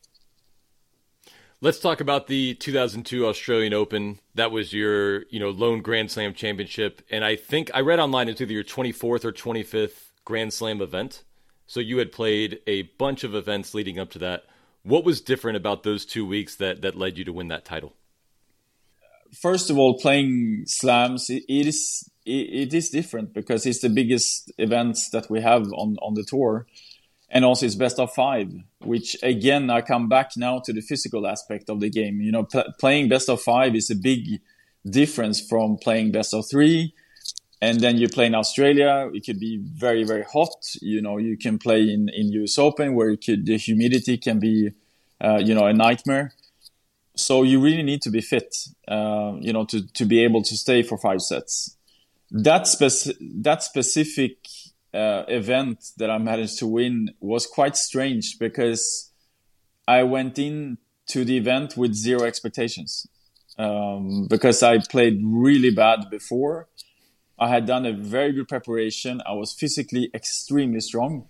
Let's 1.62 1.78
talk 1.78 2.00
about 2.00 2.26
the 2.26 2.54
2002 2.54 3.26
Australian 3.26 3.75
Open. 3.75 4.19
That 4.35 4.50
was 4.50 4.73
your, 4.73 5.26
you 5.26 5.38
know, 5.38 5.50
lone 5.50 5.83
Grand 5.83 6.11
Slam 6.11 6.33
championship, 6.33 7.02
and 7.11 7.23
I 7.23 7.37
think 7.37 7.71
I 7.75 7.80
read 7.80 7.99
online 7.99 8.30
it's 8.30 8.40
either 8.40 8.54
your 8.54 8.64
24th 8.64 9.26
or 9.26 9.33
25th 9.33 10.12
Grand 10.25 10.54
Slam 10.54 10.80
event. 10.80 11.23
So 11.71 11.79
you 11.79 11.99
had 11.99 12.11
played 12.11 12.59
a 12.67 12.83
bunch 12.99 13.23
of 13.23 13.33
events 13.33 13.75
leading 13.75 14.00
up 14.00 14.11
to 14.11 14.19
that. 14.19 14.43
What 14.83 15.05
was 15.05 15.21
different 15.21 15.57
about 15.57 15.85
those 15.85 16.05
two 16.05 16.27
weeks 16.27 16.57
that 16.57 16.83
that 16.83 16.97
led 16.97 17.17
you 17.17 17.25
to 17.25 17.33
win 17.33 17.47
that 17.47 17.65
title? 17.65 17.93
First 19.41 19.71
of 19.71 19.79
all, 19.79 19.97
playing 19.97 20.65
slams 20.67 21.31
it 21.31 21.45
is 21.49 22.11
it 22.27 22.75
is 22.75 22.91
different 22.91 23.33
because 23.35 23.67
it's 23.67 23.83
the 23.83 23.89
biggest 23.89 24.50
events 24.59 25.11
that 25.11 25.31
we 25.31 25.43
have 25.43 25.62
on 25.75 25.97
on 26.03 26.15
the 26.15 26.25
tour 26.25 26.67
and 27.31 27.45
also 27.45 27.67
it's 27.67 27.77
best 27.77 28.00
of 28.00 28.12
five 28.12 28.49
which 28.81 29.17
again 29.23 29.71
i 29.71 29.81
come 29.81 30.09
back 30.09 30.31
now 30.37 30.59
to 30.59 30.73
the 30.73 30.83
physical 30.83 31.27
aspect 31.27 31.71
of 31.71 31.81
the 31.81 31.89
game 31.89 32.21
you 32.21 32.33
know 32.33 32.45
pl- 32.45 32.75
playing 32.79 33.09
best 33.09 33.31
of 33.31 33.41
five 33.41 33.75
is 33.75 33.91
a 33.91 33.97
big 33.97 34.41
difference 34.85 35.41
from 35.49 35.79
playing 35.79 36.12
best 36.12 36.35
of 36.35 36.45
three 36.50 36.93
and 37.62 37.81
then 37.81 37.99
you 37.99 38.09
play 38.09 38.26
in 38.26 38.35
australia. 38.35 39.11
It 39.12 39.25
could 39.26 39.38
be 39.38 39.59
very 39.62 40.05
very 40.05 40.25
hot. 40.25 40.64
You 40.81 41.00
know 41.02 41.19
you 41.19 41.37
can 41.37 41.59
play 41.59 41.83
in 41.83 42.09
in 42.09 42.26
us 42.43 42.59
open 42.59 42.95
where 42.95 43.17
could, 43.17 43.47
the 43.47 43.57
humidity 43.57 44.17
can 44.19 44.38
be 44.38 44.71
uh, 45.21 45.40
you 45.45 45.55
know 45.55 45.67
a 45.67 45.73
nightmare. 45.73 46.33
So 47.17 47.43
you 47.43 47.61
really 47.61 47.83
need 47.83 48.02
to 48.02 48.11
be 48.11 48.21
fit 48.21 48.57
uh, 48.88 49.35
you 49.40 49.52
know 49.52 49.64
to, 49.67 49.87
to 49.93 50.05
be 50.05 50.25
able 50.25 50.43
to 50.43 50.57
stay 50.57 50.83
for 50.83 50.99
five 50.99 51.21
sets. 51.23 51.76
That, 52.31 52.69
spec- 52.69 53.17
that 53.21 53.62
specific 53.64 54.37
uh, 54.95 55.25
event 55.26 55.90
that 55.97 56.11
I 56.11 56.19
managed 56.19 56.59
to 56.61 56.67
win 56.67 57.11
was 57.21 57.47
quite 57.47 57.76
strange 57.76 58.38
because 58.38 59.11
I 59.88 60.05
went 60.05 60.38
in 60.38 60.79
to 61.09 61.25
the 61.25 61.37
event 61.37 61.76
with 61.76 61.93
zero 61.95 62.23
expectations 62.23 63.09
um, 63.59 64.26
because 64.29 64.62
I 64.62 64.79
played 64.79 65.21
really 65.25 65.71
bad 65.71 66.09
before. 66.11 66.69
I 67.40 67.49
had 67.49 67.64
done 67.64 67.87
a 67.87 67.92
very 67.92 68.32
good 68.32 68.49
preparation. 68.49 69.23
I 69.26 69.32
was 69.32 69.54
physically 69.54 70.11
extremely 70.12 70.80
strong, 70.80 71.26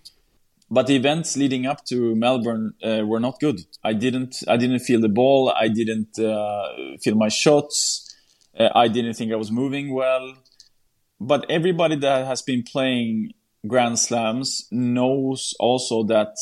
but 0.69 0.87
the 0.87 0.95
events 0.97 1.37
leading 1.37 1.65
up 1.65 1.85
to 1.85 2.15
Melbourne 2.15 2.73
uh, 2.83 3.03
were 3.05 3.21
not 3.21 3.39
good. 3.39 3.61
I 3.81 3.93
didn't. 3.93 4.43
I 4.45 4.57
didn't 4.57 4.79
feel 4.79 4.99
the 4.99 5.09
ball. 5.09 5.53
I 5.57 5.69
didn't 5.69 6.19
uh, 6.19 6.97
feel 7.01 7.15
my 7.15 7.29
shots. 7.29 8.13
Uh, 8.59 8.67
I 8.75 8.89
didn't 8.89 9.13
think 9.13 9.31
I 9.31 9.37
was 9.37 9.51
moving 9.51 9.93
well. 9.93 10.33
But 11.21 11.45
everybody 11.49 11.95
that 11.97 12.27
has 12.27 12.41
been 12.41 12.63
playing 12.63 13.31
Grand 13.65 13.97
Slams 13.97 14.67
knows 14.69 15.53
also 15.59 16.03
that 16.03 16.35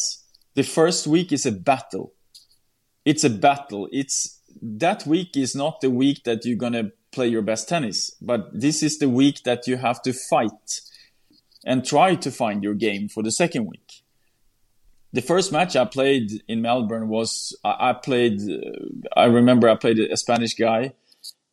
the 0.56 0.64
first 0.64 1.06
week 1.06 1.32
is 1.32 1.46
a 1.46 1.52
battle. 1.52 2.14
It's 3.06 3.24
a 3.24 3.30
battle. 3.30 3.88
It's 3.92 4.42
that 4.62 5.06
week 5.06 5.38
is 5.38 5.56
not 5.56 5.82
the 5.82 5.92
week 5.92 6.24
that 6.24 6.44
you're 6.44 6.58
to 6.58 6.92
play 7.12 7.28
your 7.28 7.42
best 7.42 7.68
tennis, 7.68 8.12
but 8.22 8.50
this 8.54 8.84
is 8.84 9.00
the 9.00 9.10
week 9.10 9.44
that 9.44 9.68
you 9.68 9.78
have 9.78 10.02
to 10.04 10.14
fight 10.14 10.82
and 11.66 11.86
try 11.86 12.16
to 12.16 12.32
find 12.32 12.64
your 12.64 12.74
game 12.74 13.10
for 13.10 13.24
the 13.24 13.32
second 13.32 13.66
week. 13.66 14.04
The 15.12 15.22
first 15.22 15.52
match 15.52 15.76
I 15.76 15.86
played 15.86 16.44
in 16.48 16.62
Melbourne 16.62 17.08
was 17.08 17.58
I 17.64 17.94
played 17.94 18.40
I 19.18 19.26
remember 19.26 19.68
I 19.68 19.76
played 19.76 20.00
a 20.00 20.16
Spanish 20.18 20.54
guy 20.54 20.94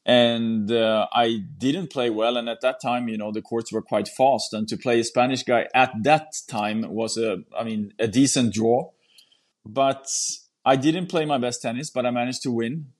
and 0.07 0.71
uh, 0.71 1.09
I 1.13 1.41
didn't 1.59 1.91
play 1.91 2.11
well. 2.11 2.37
And 2.37 2.49
at 2.49 2.61
that 2.61 2.81
time, 2.81 3.09
you 3.09 3.19
know, 3.19 3.33
the 3.33 3.43
courts 3.43 3.73
were 3.73 3.83
quite 3.83 4.07
fast, 4.09 4.55
and 4.55 4.69
to 4.69 4.77
play 4.77 5.01
a 5.01 5.05
Spanish 5.05 5.43
guy 5.43 5.67
at 5.75 5.91
that 6.05 6.33
time 6.49 6.85
was 6.89 7.19
a, 7.19 7.39
I 7.59 7.65
mean, 7.65 7.93
a 7.99 8.07
decent 8.07 8.55
draw. 8.55 8.91
But 9.67 10.07
I 10.65 10.77
didn't 10.77 11.09
play 11.09 11.27
my 11.27 11.39
best 11.39 11.61
tennis, 11.61 11.91
but 11.91 12.07
I 12.07 12.13
managed 12.13 12.43
to 12.43 12.53
win. 12.53 12.93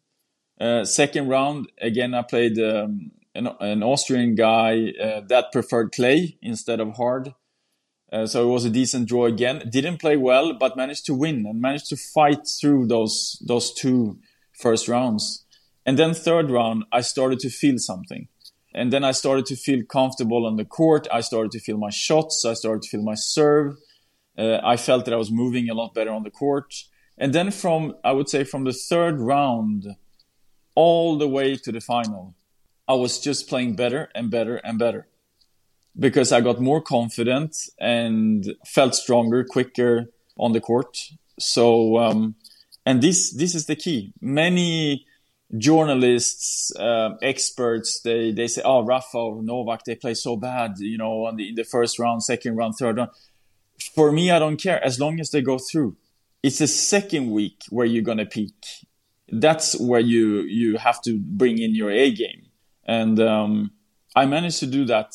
Uh, 0.61 0.85
second 0.85 1.29
round, 1.29 1.71
again, 1.81 2.15
I 2.15 2.23
played 2.23 2.59
um, 2.59 3.11
an, 3.35 3.49
an, 3.61 3.83
Austrian 3.83 4.35
guy 4.35 4.93
uh, 5.01 5.21
that 5.29 5.53
preferred 5.53 5.93
clay 5.93 6.39
instead 6.41 6.81
of 6.81 6.97
hard. 6.97 7.35
Uh, 8.11 8.27
so 8.27 8.49
it 8.49 8.53
was 8.53 8.65
a 8.65 8.71
decent 8.71 9.09
draw 9.09 9.27
again. 9.27 9.69
Didn't 9.71 9.99
play 9.99 10.17
well, 10.17 10.55
but 10.55 10.77
managed 10.77 11.05
to 11.07 11.15
win 11.15 11.45
and 11.47 11.61
managed 11.61 11.89
to 11.89 11.97
fight 11.97 12.47
through 12.61 12.87
those 12.87 13.43
those 13.47 13.75
two 13.75 14.19
first 14.59 14.89
rounds. 14.89 15.45
And 15.85 15.99
then 15.99 16.15
third 16.15 16.51
round, 16.51 16.85
I 16.91 17.01
started 17.03 17.39
to 17.41 17.51
feel 17.51 17.79
something. 17.79 18.29
And 18.75 18.93
then 18.93 19.05
I 19.05 19.13
started 19.13 19.47
to 19.47 19.57
feel 19.57 19.85
comfortable 19.85 20.47
on 20.47 20.57
the 20.57 20.65
court. 20.65 21.07
I 21.13 21.21
started 21.21 21.51
to 21.53 21.61
feel 21.61 21.79
my 21.79 21.91
shots. 21.91 22.45
I 22.45 22.55
started 22.55 22.83
to 22.83 22.89
feel 22.89 23.03
my 23.03 23.15
serve. 23.15 23.77
Uh, 24.39 24.59
I 24.63 24.77
felt 24.77 25.05
that 25.07 25.15
I 25.15 25.17
was 25.17 25.31
moving 25.31 25.69
a 25.69 25.75
lot 25.75 25.95
better 25.95 26.11
on 26.13 26.25
the 26.25 26.31
court. 26.31 26.75
And 27.17 27.33
then 27.33 27.51
from, 27.51 27.95
I 28.05 28.13
would 28.13 28.29
say 28.29 28.45
from 28.45 28.65
the 28.65 28.73
third 28.73 29.19
round 29.19 29.87
all 30.77 31.19
the 31.19 31.27
way 31.27 31.57
to 31.57 31.73
the 31.73 31.81
final, 31.81 32.37
I 32.87 32.95
was 32.95 33.19
just 33.19 33.49
playing 33.49 33.75
better 33.75 34.09
and 34.15 34.31
better 34.31 34.57
and 34.57 34.79
better 34.79 35.09
because 35.99 36.31
I 36.31 36.41
got 36.41 36.61
more 36.61 36.81
confident 36.81 37.57
and 37.81 38.55
felt 38.65 38.95
stronger, 38.95 39.43
quicker 39.43 40.07
on 40.39 40.53
the 40.53 40.61
court. 40.61 41.11
So, 41.41 41.99
um, 41.99 42.37
and 42.85 43.03
this, 43.03 43.33
this 43.33 43.57
is 43.57 43.67
the 43.67 43.75
key. 43.75 44.13
Many, 44.21 45.05
journalists, 45.57 46.75
uh, 46.77 47.11
experts, 47.23 48.01
they, 48.01 48.33
they 48.33 48.49
say, 48.49 48.63
oh, 48.65 48.85
Rafa 48.85 49.19
or 49.19 49.43
Novak, 49.43 49.85
they 49.85 49.95
play 49.95 50.15
so 50.15 50.37
bad, 50.37 50.75
you 50.79 50.99
know, 50.99 51.31
the, 51.35 51.51
in 51.51 51.55
the 51.55 51.65
first 51.65 51.99
round, 51.99 52.23
second 52.25 52.57
round, 52.57 52.75
third 52.75 52.97
round. 52.97 53.11
For 53.95 54.11
me, 54.11 54.31
I 54.31 54.39
don't 54.39 54.57
care 54.57 54.83
as 54.85 54.99
long 54.99 55.21
as 55.21 55.31
they 55.31 55.43
go 55.43 55.59
through. 55.59 55.97
It's 56.43 56.59
the 56.59 56.67
second 56.67 57.31
week 57.31 57.63
where 57.71 57.87
you're 57.87 58.03
to 58.19 58.27
peak. 58.27 58.86
That's 59.29 59.79
where 59.81 60.01
you, 60.01 60.43
you 60.43 60.79
have 60.79 61.03
to 61.03 61.19
bring 61.19 61.59
in 61.59 61.75
your 61.75 61.91
A 61.91 62.11
game. 62.11 62.47
And, 62.85 63.21
um, 63.21 63.73
I 64.15 64.25
managed 64.27 64.61
to 64.61 64.67
do 64.67 64.85
that 64.87 65.13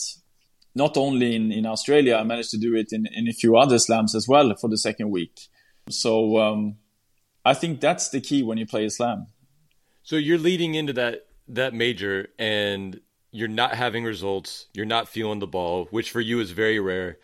not 0.75 0.95
only 0.95 1.35
in, 1.35 1.51
in 1.51 1.65
Australia, 1.65 2.15
I 2.15 2.23
managed 2.23 2.51
to 2.51 2.57
do 2.57 2.75
it 2.75 2.87
in, 2.91 3.05
in 3.13 3.27
a 3.27 3.33
few 3.33 3.57
other 3.57 3.79
slams 3.79 4.15
as 4.15 4.27
well 4.27 4.53
for 4.55 4.69
the 4.69 4.77
second 4.77 5.09
week. 5.09 5.39
So, 5.89 6.37
um, 6.37 6.77
I 7.43 7.53
think 7.53 7.81
that's 7.81 8.09
the 8.09 8.21
key 8.21 8.43
when 8.43 8.57
you 8.57 8.65
play 8.65 8.85
a 8.85 8.89
slam. 8.89 9.27
So 10.03 10.15
you're 10.15 10.37
leading 10.37 10.75
into 10.75 10.93
that 10.93 11.27
that 11.47 11.73
major 11.73 12.27
and 12.39 12.99
you're 13.31 13.47
not 13.47 13.75
having 13.75 14.03
results, 14.03 14.67
you're 14.73 14.85
not 14.85 15.07
feeling 15.07 15.39
the 15.39 15.47
ball, 15.47 15.87
which 15.91 16.11
for 16.11 16.21
you 16.21 16.39
is 16.39 16.51
very 16.51 16.79
rare. 16.79 17.17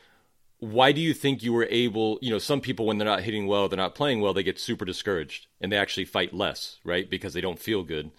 Why 0.59 0.91
do 0.91 1.01
you 1.01 1.13
think 1.13 1.43
you 1.43 1.53
were 1.53 1.67
able, 1.69 2.17
you 2.21 2.31
know, 2.31 2.39
some 2.39 2.61
people 2.61 2.85
when 2.85 2.97
they're 2.97 3.05
not 3.05 3.21
hitting 3.21 3.45
well, 3.45 3.69
they're 3.69 3.77
not 3.77 3.93
playing 3.95 4.21
well, 4.21 4.33
they 4.33 4.43
get 4.43 4.59
super 4.59 4.85
discouraged 4.85 5.47
and 5.61 5.71
they 5.71 5.77
actually 5.77 6.05
fight 6.05 6.33
less, 6.33 6.79
right? 6.83 7.09
Because 7.09 7.33
they 7.33 7.41
don't 7.41 7.59
feel 7.59 7.83
good. 7.83 8.11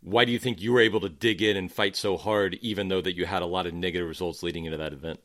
Why 0.00 0.24
do 0.24 0.32
you 0.32 0.38
think 0.38 0.60
you 0.60 0.72
were 0.72 0.80
able 0.80 1.00
to 1.00 1.08
dig 1.08 1.42
in 1.42 1.56
and 1.56 1.72
fight 1.72 1.96
so 1.96 2.16
hard 2.16 2.58
even 2.60 2.88
though 2.88 3.00
that 3.00 3.16
you 3.16 3.26
had 3.26 3.42
a 3.42 3.46
lot 3.46 3.66
of 3.66 3.74
negative 3.74 4.06
results 4.06 4.42
leading 4.42 4.66
into 4.66 4.78
that 4.78 4.92
event? 4.92 5.20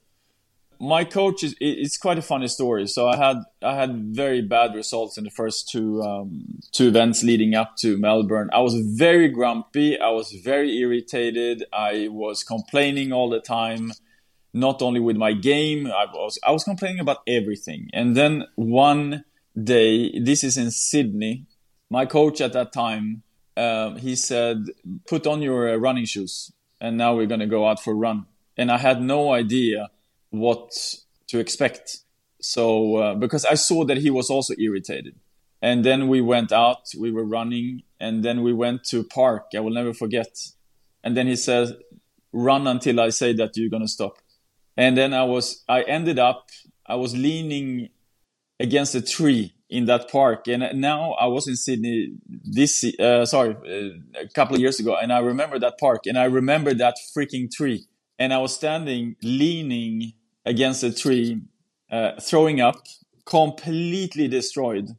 my 0.84 1.06
coach 1.06 1.44
is 1.44 1.56
it's 1.60 1.98
quite 1.98 2.18
a 2.18 2.22
funny 2.22 2.48
story. 2.48 2.88
So 2.88 3.08
I 3.08 3.16
had 3.16 3.38
I 3.62 3.76
had 3.76 4.16
very 4.16 4.42
bad 4.42 4.76
results 4.76 5.18
in 5.18 5.24
the 5.24 5.30
first 5.30 5.70
two 5.70 6.02
um, 6.02 6.60
two 6.72 6.90
events 6.90 7.24
leading 7.24 7.56
up 7.56 7.78
to 7.78 7.98
Melbourne. 7.98 8.50
I 8.54 8.60
was 8.60 8.76
very 8.76 9.30
grumpy. 9.30 10.00
I 10.00 10.10
was 10.10 10.32
very 10.44 10.78
irritated. 10.78 11.64
I 11.72 12.10
was 12.12 12.44
complaining 12.44 13.14
all 13.14 13.30
the 13.30 13.40
time, 13.40 13.94
not 14.54 14.82
only 14.82 15.00
with 15.00 15.18
my 15.18 15.34
game. 15.34 15.88
I 15.88 16.06
was 16.06 16.40
I 16.44 16.52
was 16.52 16.64
complaining 16.64 17.00
about 17.00 17.18
everything. 17.28 17.90
And 17.94 18.16
then 18.16 18.46
one 18.56 19.26
day, 19.62 20.20
this 20.20 20.44
is 20.44 20.58
in 20.58 20.72
Sydney. 20.72 21.46
My 21.90 22.06
coach 22.06 22.42
at 22.42 22.54
that 22.54 22.72
time, 22.72 23.24
um, 23.58 23.98
he 23.98 24.16
said, 24.16 24.66
"Put 25.08 25.28
on 25.28 25.42
your 25.42 25.70
uh, 25.70 25.76
running 25.78 26.06
shoes, 26.06 26.52
and 26.80 26.98
now 26.98 27.16
we're 27.16 27.28
gonna 27.28 27.48
go 27.48 27.68
out 27.68 27.82
for 27.84 27.92
a 27.92 27.96
run." 27.96 28.26
And 28.56 28.72
I 28.72 28.78
had 28.78 29.02
no 29.02 29.34
idea 29.34 29.90
what 30.30 30.72
to 31.28 31.40
expect. 31.40 32.00
So 32.40 32.98
uh, 32.98 33.16
because 33.16 33.46
I 33.46 33.56
saw 33.56 33.86
that 33.86 33.98
he 33.98 34.10
was 34.10 34.30
also 34.30 34.54
irritated, 34.60 35.16
and 35.62 35.84
then 35.84 36.08
we 36.08 36.22
went 36.22 36.52
out, 36.52 36.90
we 37.00 37.12
were 37.12 37.26
running, 37.26 37.84
and 38.00 38.24
then 38.24 38.44
we 38.44 38.54
went 38.54 38.84
to 38.86 39.04
park. 39.04 39.48
I 39.56 39.60
will 39.60 39.74
never 39.74 39.94
forget. 39.94 40.36
And 41.04 41.18
then 41.18 41.28
he 41.28 41.36
said, 41.36 41.76
"Run 42.32 42.68
until 42.68 43.00
I 43.00 43.10
say 43.10 43.34
that 43.34 43.58
you're 43.58 43.70
gonna 43.70 43.88
stop." 43.88 44.23
And 44.76 44.98
then 44.98 45.14
I 45.14 45.24
was, 45.24 45.64
I 45.68 45.84
ended 45.84 46.20
up, 46.20 46.50
I 46.88 46.96
was 46.96 47.16
leaning 47.16 47.90
against 48.60 48.96
a 48.96 49.02
tree 49.02 49.54
in 49.70 49.86
that 49.86 50.10
park. 50.10 50.48
And 50.48 50.80
now 50.80 51.14
I 51.14 51.26
was 51.26 51.48
in 51.48 51.56
Sydney 51.56 52.14
this, 52.28 52.84
uh, 53.00 53.26
sorry, 53.26 53.56
uh, 53.56 54.20
a 54.22 54.28
couple 54.30 54.56
of 54.56 54.62
years 54.62 54.80
ago, 54.80 54.96
and 54.96 55.12
I 55.12 55.20
remember 55.20 55.58
that 55.60 55.80
park, 55.80 56.06
and 56.06 56.18
I 56.18 56.26
remember 56.26 56.74
that 56.76 56.96
freaking 57.16 57.50
tree. 57.52 57.86
And 58.20 58.34
I 58.34 58.38
was 58.38 58.54
standing 58.54 59.16
leaning 59.24 60.14
against 60.46 60.84
a 60.84 60.94
tree, 60.94 61.42
uh, 61.92 62.20
throwing 62.22 62.62
up, 62.62 62.86
completely 63.26 64.28
destroyed. 64.28 64.90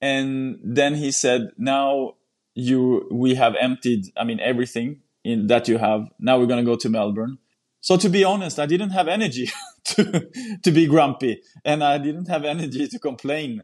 And 0.00 0.58
then 0.64 0.94
he 0.94 1.12
said, 1.12 1.52
now 1.58 2.14
you, 2.54 3.06
we 3.10 3.34
have 3.34 3.54
emptied, 3.60 4.06
I 4.16 4.24
mean, 4.24 4.40
everything 4.40 5.02
in 5.22 5.46
that 5.48 5.68
you 5.68 5.78
have. 5.78 6.08
Now 6.18 6.38
we're 6.38 6.46
going 6.46 6.64
to 6.64 6.70
go 6.70 6.76
to 6.76 6.88
Melbourne. 6.88 7.38
So 7.82 7.98
to 7.98 8.08
be 8.08 8.24
honest, 8.24 8.58
I 8.58 8.64
didn't 8.66 8.90
have 8.90 9.08
energy 9.08 9.50
to, 9.84 10.28
to 10.62 10.70
be 10.70 10.86
grumpy 10.86 11.42
and 11.64 11.84
I 11.84 11.98
didn't 11.98 12.28
have 12.28 12.44
energy 12.44 12.88
to 12.88 12.98
complain. 12.98 13.62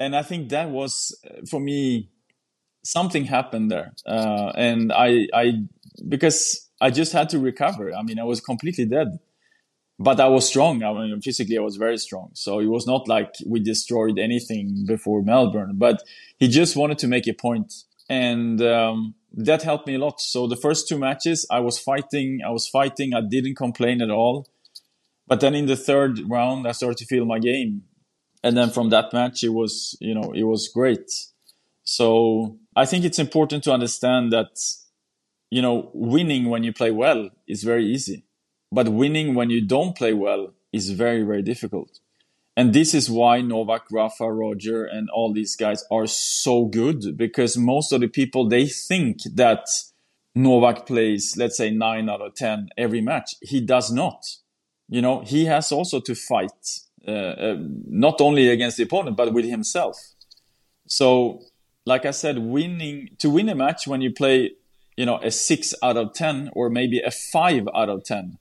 And 0.00 0.16
I 0.16 0.22
think 0.22 0.48
that 0.48 0.70
was 0.70 1.16
uh, 1.24 1.42
for 1.48 1.60
me, 1.60 2.10
something 2.84 3.26
happened 3.26 3.70
there. 3.70 3.94
Uh, 4.04 4.50
and 4.56 4.92
I, 4.92 5.28
I, 5.32 5.52
because 6.08 6.68
I 6.80 6.90
just 6.90 7.12
had 7.12 7.28
to 7.28 7.38
recover. 7.38 7.94
I 7.94 8.02
mean, 8.02 8.18
I 8.18 8.24
was 8.24 8.40
completely 8.40 8.86
dead 8.86 9.20
but 10.02 10.18
I 10.20 10.28
was 10.28 10.48
strong. 10.48 10.82
I 10.82 10.92
mean, 10.92 11.20
physically, 11.20 11.56
I 11.56 11.60
was 11.60 11.76
very 11.76 11.98
strong. 11.98 12.30
So 12.34 12.58
it 12.58 12.66
was 12.66 12.86
not 12.86 13.06
like 13.08 13.34
we 13.46 13.60
destroyed 13.60 14.18
anything 14.18 14.84
before 14.86 15.22
Melbourne, 15.22 15.72
but 15.74 16.02
he 16.38 16.48
just 16.48 16.76
wanted 16.76 16.98
to 16.98 17.08
make 17.08 17.28
a 17.28 17.32
point. 17.32 17.72
And 18.08 18.60
um, 18.62 19.14
that 19.32 19.62
helped 19.62 19.86
me 19.86 19.94
a 19.94 19.98
lot. 19.98 20.20
So 20.20 20.46
the 20.46 20.56
first 20.56 20.88
two 20.88 20.98
matches, 20.98 21.46
I 21.50 21.60
was 21.60 21.78
fighting, 21.78 22.40
I 22.46 22.50
was 22.50 22.68
fighting, 22.68 23.14
I 23.14 23.20
didn't 23.20 23.56
complain 23.56 24.02
at 24.02 24.10
all. 24.10 24.46
But 25.26 25.40
then 25.40 25.54
in 25.54 25.66
the 25.66 25.76
third 25.76 26.20
round, 26.28 26.66
I 26.66 26.72
started 26.72 26.98
to 26.98 27.06
feel 27.06 27.24
my 27.24 27.38
game. 27.38 27.82
And 28.44 28.56
then 28.56 28.70
from 28.70 28.90
that 28.90 29.12
match, 29.12 29.44
it 29.44 29.50
was, 29.50 29.96
you 30.00 30.14
know, 30.14 30.32
it 30.34 30.42
was 30.42 30.68
great. 30.68 31.10
So 31.84 32.58
I 32.76 32.84
think 32.84 33.04
it's 33.04 33.18
important 33.18 33.64
to 33.64 33.72
understand 33.72 34.32
that, 34.32 34.60
you 35.50 35.62
know, 35.62 35.90
winning 35.94 36.46
when 36.46 36.64
you 36.64 36.72
play 36.72 36.90
well 36.90 37.30
is 37.46 37.62
very 37.62 37.86
easy 37.86 38.24
but 38.72 38.88
winning 38.88 39.34
when 39.34 39.50
you 39.50 39.60
don't 39.64 39.94
play 39.94 40.14
well 40.14 40.54
is 40.72 40.90
very, 40.90 41.22
very 41.22 41.42
difficult. 41.42 42.00
And 42.56 42.74
this 42.74 42.92
is 42.92 43.10
why 43.10 43.40
Novak, 43.40 43.86
Rafa, 43.90 44.30
Roger, 44.30 44.84
and 44.84 45.08
all 45.10 45.32
these 45.32 45.56
guys 45.56 45.84
are 45.90 46.06
so 46.06 46.66
good 46.66 47.16
because 47.16 47.56
most 47.56 47.92
of 47.92 48.00
the 48.00 48.08
people 48.08 48.46
they 48.46 48.66
think 48.66 49.18
that 49.34 49.66
Novak 50.34 50.86
plays, 50.86 51.34
let's 51.36 51.56
say, 51.56 51.70
nine 51.70 52.08
out 52.08 52.20
of 52.20 52.34
10 52.34 52.68
every 52.76 53.00
match. 53.00 53.34
He 53.40 53.60
does 53.60 53.90
not. 53.90 54.24
You 54.88 55.00
know, 55.00 55.20
he 55.20 55.46
has 55.46 55.72
also 55.72 56.00
to 56.00 56.14
fight, 56.14 56.80
uh, 57.08 57.10
uh, 57.10 57.56
not 57.86 58.20
only 58.20 58.48
against 58.48 58.76
the 58.76 58.82
opponent, 58.82 59.16
but 59.16 59.32
with 59.32 59.46
himself. 59.46 59.96
So, 60.86 61.40
like 61.86 62.04
I 62.04 62.10
said, 62.10 62.38
winning, 62.38 63.10
to 63.18 63.30
win 63.30 63.48
a 63.48 63.54
match 63.54 63.86
when 63.86 64.02
you 64.02 64.12
play, 64.12 64.52
you 64.96 65.06
know, 65.06 65.18
a 65.22 65.30
six 65.30 65.74
out 65.82 65.96
of 65.96 66.12
10 66.12 66.50
or 66.54 66.68
maybe 66.68 67.00
a 67.00 67.10
five 67.10 67.66
out 67.74 67.88
of 67.88 68.04
10 68.04 68.38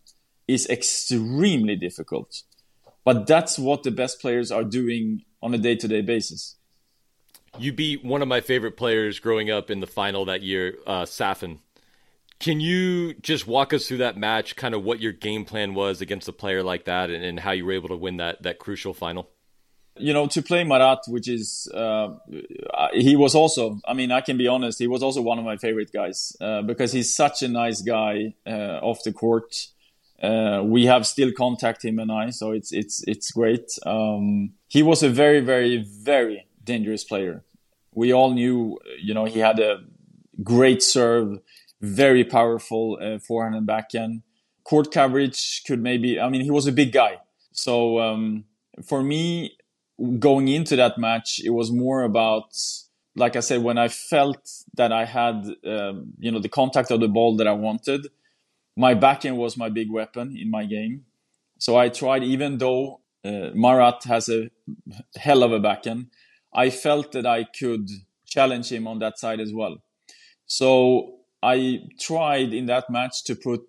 is 0.47 0.67
extremely 0.67 1.77
difficult. 1.77 2.43
But 3.03 3.27
that's 3.27 3.57
what 3.57 3.83
the 3.83 3.91
best 3.91 4.21
players 4.21 4.51
are 4.51 4.63
doing 4.63 5.23
on 5.41 5.53
a 5.53 5.57
day 5.57 5.75
to 5.75 5.87
day 5.87 6.01
basis. 6.01 6.55
You 7.57 7.73
beat 7.73 8.05
one 8.05 8.21
of 8.21 8.27
my 8.27 8.41
favorite 8.41 8.77
players 8.77 9.19
growing 9.19 9.49
up 9.49 9.69
in 9.69 9.81
the 9.81 9.87
final 9.87 10.25
that 10.25 10.41
year, 10.41 10.77
uh, 10.87 11.03
Safin. 11.03 11.59
Can 12.39 12.59
you 12.59 13.13
just 13.15 13.45
walk 13.45 13.73
us 13.73 13.87
through 13.87 13.97
that 13.97 14.17
match, 14.17 14.55
kind 14.55 14.73
of 14.73 14.83
what 14.83 14.99
your 14.99 15.11
game 15.11 15.45
plan 15.45 15.75
was 15.75 16.01
against 16.01 16.27
a 16.27 16.33
player 16.33 16.63
like 16.63 16.85
that, 16.85 17.09
and, 17.09 17.23
and 17.23 17.39
how 17.39 17.51
you 17.51 17.65
were 17.65 17.73
able 17.73 17.89
to 17.89 17.97
win 17.97 18.17
that 18.17 18.41
that 18.43 18.57
crucial 18.57 18.93
final? 18.93 19.29
You 19.97 20.13
know, 20.13 20.25
to 20.27 20.41
play 20.41 20.63
Marat, 20.63 21.01
which 21.07 21.27
is 21.27 21.69
uh, 21.73 22.15
he 22.93 23.15
was 23.15 23.35
also. 23.35 23.79
I 23.85 23.93
mean, 23.93 24.11
I 24.11 24.21
can 24.21 24.37
be 24.37 24.47
honest, 24.47 24.79
he 24.79 24.87
was 24.87 25.03
also 25.03 25.21
one 25.21 25.37
of 25.37 25.45
my 25.45 25.57
favorite 25.57 25.91
guys 25.91 26.35
uh, 26.41 26.61
because 26.63 26.93
he's 26.93 27.13
such 27.13 27.43
a 27.43 27.47
nice 27.47 27.81
guy 27.81 28.33
uh, 28.47 28.79
off 28.81 29.03
the 29.03 29.11
court 29.11 29.67
uh, 30.21 30.61
we 30.63 30.85
have 30.85 31.07
still 31.07 31.31
contact 31.31 31.83
him 31.83 31.99
and 31.99 32.11
I, 32.11 32.29
so 32.29 32.51
it's 32.51 32.71
it's 32.71 33.03
it's 33.07 33.31
great. 33.31 33.71
Um, 33.85 34.53
he 34.67 34.83
was 34.83 35.03
a 35.03 35.09
very 35.09 35.39
very 35.39 35.77
very 35.77 36.47
dangerous 36.63 37.03
player. 37.03 37.43
We 37.93 38.13
all 38.13 38.31
knew, 38.33 38.79
you 39.01 39.13
know, 39.13 39.25
he 39.25 39.39
had 39.39 39.59
a 39.59 39.81
great 40.43 40.81
serve, 40.81 41.39
very 41.81 42.23
powerful 42.23 42.97
uh, 43.01 43.19
forehand 43.19 43.55
and 43.55 43.65
backhand. 43.65 44.21
Court 44.63 44.91
coverage 44.91 45.63
could 45.65 45.81
maybe, 45.81 46.19
I 46.19 46.29
mean, 46.29 46.41
he 46.41 46.51
was 46.51 46.67
a 46.67 46.71
big 46.71 46.93
guy. 46.93 47.19
So 47.51 47.99
um, 47.99 48.45
for 48.85 49.03
me, 49.03 49.57
going 50.19 50.47
into 50.47 50.75
that 50.77 50.97
match, 50.97 51.41
it 51.43 51.49
was 51.49 51.71
more 51.71 52.03
about, 52.03 52.55
like 53.15 53.35
I 53.35 53.41
said, 53.41 53.61
when 53.61 53.77
I 53.77 53.89
felt 53.89 54.49
that 54.75 54.91
I 54.93 55.05
had, 55.05 55.47
um, 55.65 56.13
you 56.19 56.31
know, 56.31 56.39
the 56.39 56.49
contact 56.49 56.91
of 56.91 57.01
the 57.01 57.07
ball 57.07 57.35
that 57.37 57.47
I 57.47 57.53
wanted 57.53 58.07
my 58.75 58.93
backhand 58.93 59.37
was 59.37 59.57
my 59.57 59.69
big 59.69 59.91
weapon 59.91 60.35
in 60.37 60.49
my 60.49 60.65
game. 60.65 61.05
So 61.59 61.77
I 61.77 61.89
tried, 61.89 62.23
even 62.23 62.57
though 62.57 63.01
uh, 63.23 63.49
Marat 63.53 64.03
has 64.05 64.29
a 64.29 64.49
hell 65.15 65.43
of 65.43 65.51
a 65.51 65.59
backhand, 65.59 66.07
I 66.53 66.69
felt 66.69 67.11
that 67.11 67.25
I 67.25 67.43
could 67.43 67.89
challenge 68.25 68.71
him 68.71 68.87
on 68.87 68.99
that 68.99 69.19
side 69.19 69.39
as 69.39 69.53
well. 69.53 69.77
So 70.45 71.19
I 71.43 71.83
tried 71.99 72.53
in 72.53 72.65
that 72.65 72.89
match 72.89 73.23
to 73.25 73.35
put 73.35 73.63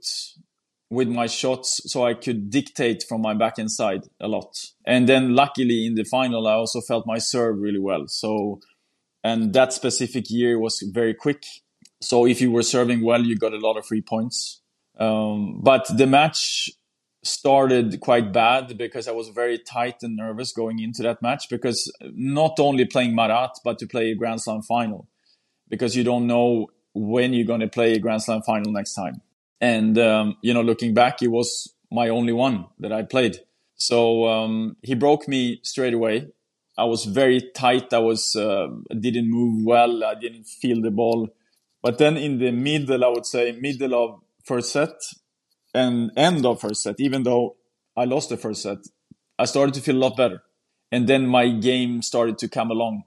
with 0.91 1.09
my 1.09 1.27
shots 1.27 1.81
so 1.91 2.05
I 2.07 2.15
could 2.15 2.51
dictate 2.51 3.05
from 3.09 3.23
my 3.23 3.35
backhand 3.35 3.71
side 3.71 4.03
a 4.21 4.29
lot. 4.29 4.59
And 4.87 5.09
then 5.09 5.35
luckily 5.35 5.87
in 5.87 5.95
the 5.95 6.05
final, 6.05 6.47
I 6.47 6.55
also 6.55 6.81
felt 6.81 7.07
my 7.07 7.19
serve 7.19 7.59
really 7.59 7.79
well. 7.79 8.09
So, 8.09 8.61
and 9.25 9.53
that 9.55 9.73
specific 9.73 10.31
year 10.31 10.59
was 10.59 10.83
very 10.93 11.15
quick. 11.15 11.45
So 12.01 12.27
if 12.27 12.41
you 12.41 12.51
were 12.51 12.62
serving 12.62 13.03
well, 13.03 13.23
you 13.23 13.37
got 13.37 13.53
a 13.53 13.59
lot 13.59 13.77
of 13.77 13.87
free 13.87 14.03
points. 14.03 14.62
Um, 14.98 15.61
but 15.62 15.87
the 15.96 16.07
match 16.07 16.70
started 17.22 18.00
quite 18.00 18.33
bad 18.33 18.76
because 18.76 19.07
I 19.07 19.12
was 19.12 19.28
very 19.28 19.59
tight 19.59 20.02
and 20.02 20.16
nervous 20.16 20.52
going 20.52 20.81
into 20.81 21.02
that 21.02 21.22
match 21.22 21.48
because 21.48 21.92
not 22.00 22.59
only 22.59 22.85
playing 22.85 23.14
Marat, 23.14 23.52
but 23.64 23.78
to 23.78 23.87
play 23.87 24.11
a 24.11 24.14
Grand 24.14 24.42
Slam 24.42 24.62
final 24.62 25.09
because 25.68 25.96
you 25.96 26.05
don't 26.05 26.26
know 26.26 26.66
when 26.94 27.33
you're 27.33 27.46
going 27.46 27.61
to 27.61 27.68
play 27.68 27.92
a 27.94 27.98
Grand 27.98 28.22
Slam 28.22 28.42
final 28.42 28.72
next 28.72 28.94
time. 28.94 29.22
And, 29.61 29.96
um, 29.98 30.37
you 30.42 30.52
know, 30.52 30.62
looking 30.62 30.92
back, 30.92 31.22
it 31.22 31.28
was 31.28 31.72
my 31.90 32.09
only 32.09 32.33
one 32.33 32.66
that 32.81 32.92
I 32.92 33.02
played. 33.02 33.38
So 33.76 34.26
um, 34.26 34.76
he 34.83 34.94
broke 34.94 35.28
me 35.28 35.61
straight 35.62 35.94
away. 35.94 36.28
I 36.76 36.85
was 36.85 37.05
very 37.05 37.40
tight. 37.55 37.92
I 37.92 37.98
was 37.98 38.35
uh, 38.35 38.68
didn't 38.98 39.31
move 39.31 39.64
well. 39.64 40.05
I 40.05 40.14
didn't 40.14 40.44
feel 40.44 40.81
the 40.81 40.90
ball. 40.90 41.28
But 41.83 41.98
then 41.98 42.16
in 42.16 42.38
the 42.38 42.50
middle, 42.50 43.05
I 43.05 43.09
would 43.09 43.26
say 43.26 43.52
middle 43.52 43.94
of 43.94 44.20
first 44.44 44.72
set 44.72 44.94
and 45.74 46.11
end 46.16 46.44
of 46.44 46.61
first 46.61 46.83
set, 46.83 46.96
even 46.98 47.22
though 47.22 47.57
I 47.96 48.05
lost 48.05 48.28
the 48.28 48.37
first 48.37 48.62
set, 48.62 48.78
I 49.38 49.44
started 49.44 49.74
to 49.74 49.81
feel 49.81 49.96
a 49.96 50.05
lot 50.05 50.16
better. 50.16 50.42
And 50.90 51.09
then 51.09 51.26
my 51.26 51.48
game 51.48 52.02
started 52.02 52.38
to 52.38 52.48
come 52.48 52.70
along. 52.70 53.05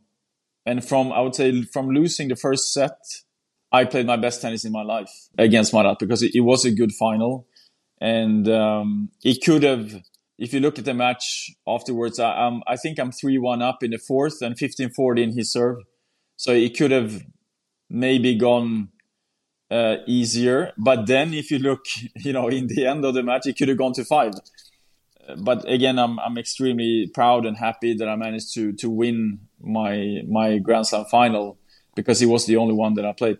And 0.65 0.83
from, 0.83 1.11
I 1.11 1.21
would 1.21 1.35
say, 1.35 1.61
from 1.61 1.89
losing 1.89 2.29
the 2.29 2.35
first 2.35 2.73
set, 2.73 2.97
I 3.71 3.85
played 3.85 4.07
my 4.07 4.17
best 4.17 4.41
tennis 4.41 4.65
in 4.65 4.71
my 4.71 4.83
life 4.83 5.11
against 5.37 5.73
Marat 5.73 5.97
because 5.99 6.23
it, 6.23 6.31
it 6.33 6.41
was 6.41 6.65
a 6.65 6.71
good 6.71 6.91
final. 6.93 7.47
And 8.01 8.47
um, 8.49 9.09
it 9.23 9.43
could 9.43 9.63
have, 9.63 10.01
if 10.37 10.53
you 10.53 10.59
look 10.59 10.79
at 10.79 10.85
the 10.85 10.93
match 10.93 11.51
afterwards, 11.67 12.19
I, 12.19 12.47
um, 12.47 12.63
I 12.67 12.75
think 12.77 12.99
I'm 12.99 13.11
3 13.11 13.37
1 13.37 13.61
up 13.61 13.83
in 13.83 13.91
the 13.91 13.97
fourth 13.97 14.41
and 14.41 14.57
15 14.57 14.89
40 14.89 15.23
in 15.23 15.31
his 15.33 15.51
serve. 15.51 15.77
So 16.37 16.51
it 16.51 16.77
could 16.77 16.91
have 16.91 17.23
maybe 17.89 18.35
gone 18.35 18.89
uh, 19.71 19.97
easier. 20.05 20.71
But 20.77 21.07
then, 21.07 21.33
if 21.33 21.51
you 21.51 21.59
look, 21.59 21.85
you 22.15 22.33
know, 22.33 22.47
in 22.47 22.67
the 22.67 22.85
end 22.85 23.05
of 23.05 23.13
the 23.13 23.23
match, 23.23 23.47
it 23.47 23.57
could 23.57 23.69
have 23.69 23.77
gone 23.77 23.93
to 23.93 24.05
five. 24.05 24.33
Uh, 25.27 25.35
but 25.37 25.69
again, 25.69 25.99
I'm 25.99 26.19
I'm 26.19 26.37
extremely 26.37 27.09
proud 27.13 27.45
and 27.45 27.57
happy 27.57 27.93
that 27.95 28.07
I 28.07 28.15
managed 28.15 28.53
to 28.55 28.73
to 28.73 28.89
win 28.89 29.39
my 29.61 30.21
my 30.27 30.57
Grand 30.59 30.87
Slam 30.87 31.05
final 31.05 31.57
because 31.95 32.21
it 32.21 32.27
was 32.27 32.45
the 32.45 32.57
only 32.57 32.73
one 32.73 32.95
that 32.95 33.05
I 33.05 33.13
played. 33.13 33.37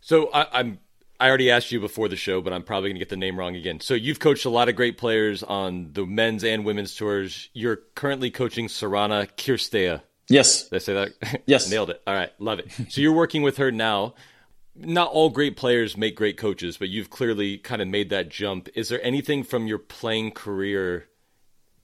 So 0.00 0.30
I, 0.32 0.60
I'm 0.60 0.78
I 1.20 1.28
already 1.28 1.52
asked 1.52 1.70
you 1.70 1.78
before 1.78 2.08
the 2.08 2.16
show, 2.16 2.40
but 2.40 2.52
I'm 2.52 2.64
probably 2.64 2.88
going 2.90 2.96
to 2.96 2.98
get 2.98 3.08
the 3.08 3.16
name 3.16 3.38
wrong 3.38 3.54
again. 3.54 3.78
So 3.78 3.94
you've 3.94 4.18
coached 4.18 4.44
a 4.44 4.50
lot 4.50 4.68
of 4.68 4.74
great 4.74 4.98
players 4.98 5.44
on 5.44 5.92
the 5.92 6.04
men's 6.04 6.42
and 6.42 6.64
women's 6.64 6.96
tours. 6.96 7.48
You're 7.52 7.76
currently 7.94 8.30
coaching 8.30 8.66
Sorana 8.66 9.28
Cirstea. 9.36 10.02
Yes. 10.28 10.68
Did 10.68 10.76
I 10.76 10.78
say 10.78 10.94
that? 10.94 11.42
Yes. 11.46 11.70
Nailed 11.70 11.90
it. 11.90 12.02
All 12.08 12.14
right. 12.14 12.32
Love 12.40 12.58
it. 12.58 12.72
So 12.88 13.00
you're 13.00 13.12
working 13.12 13.42
with 13.42 13.58
her 13.58 13.70
now 13.70 14.14
not 14.74 15.10
all 15.10 15.30
great 15.30 15.56
players 15.56 15.96
make 15.96 16.16
great 16.16 16.36
coaches, 16.36 16.76
but 16.76 16.88
you've 16.88 17.10
clearly 17.10 17.58
kind 17.58 17.82
of 17.82 17.88
made 17.88 18.10
that 18.10 18.28
jump. 18.28 18.68
Is 18.74 18.88
there 18.88 19.04
anything 19.04 19.44
from 19.44 19.66
your 19.66 19.78
playing 19.78 20.32
career 20.32 21.08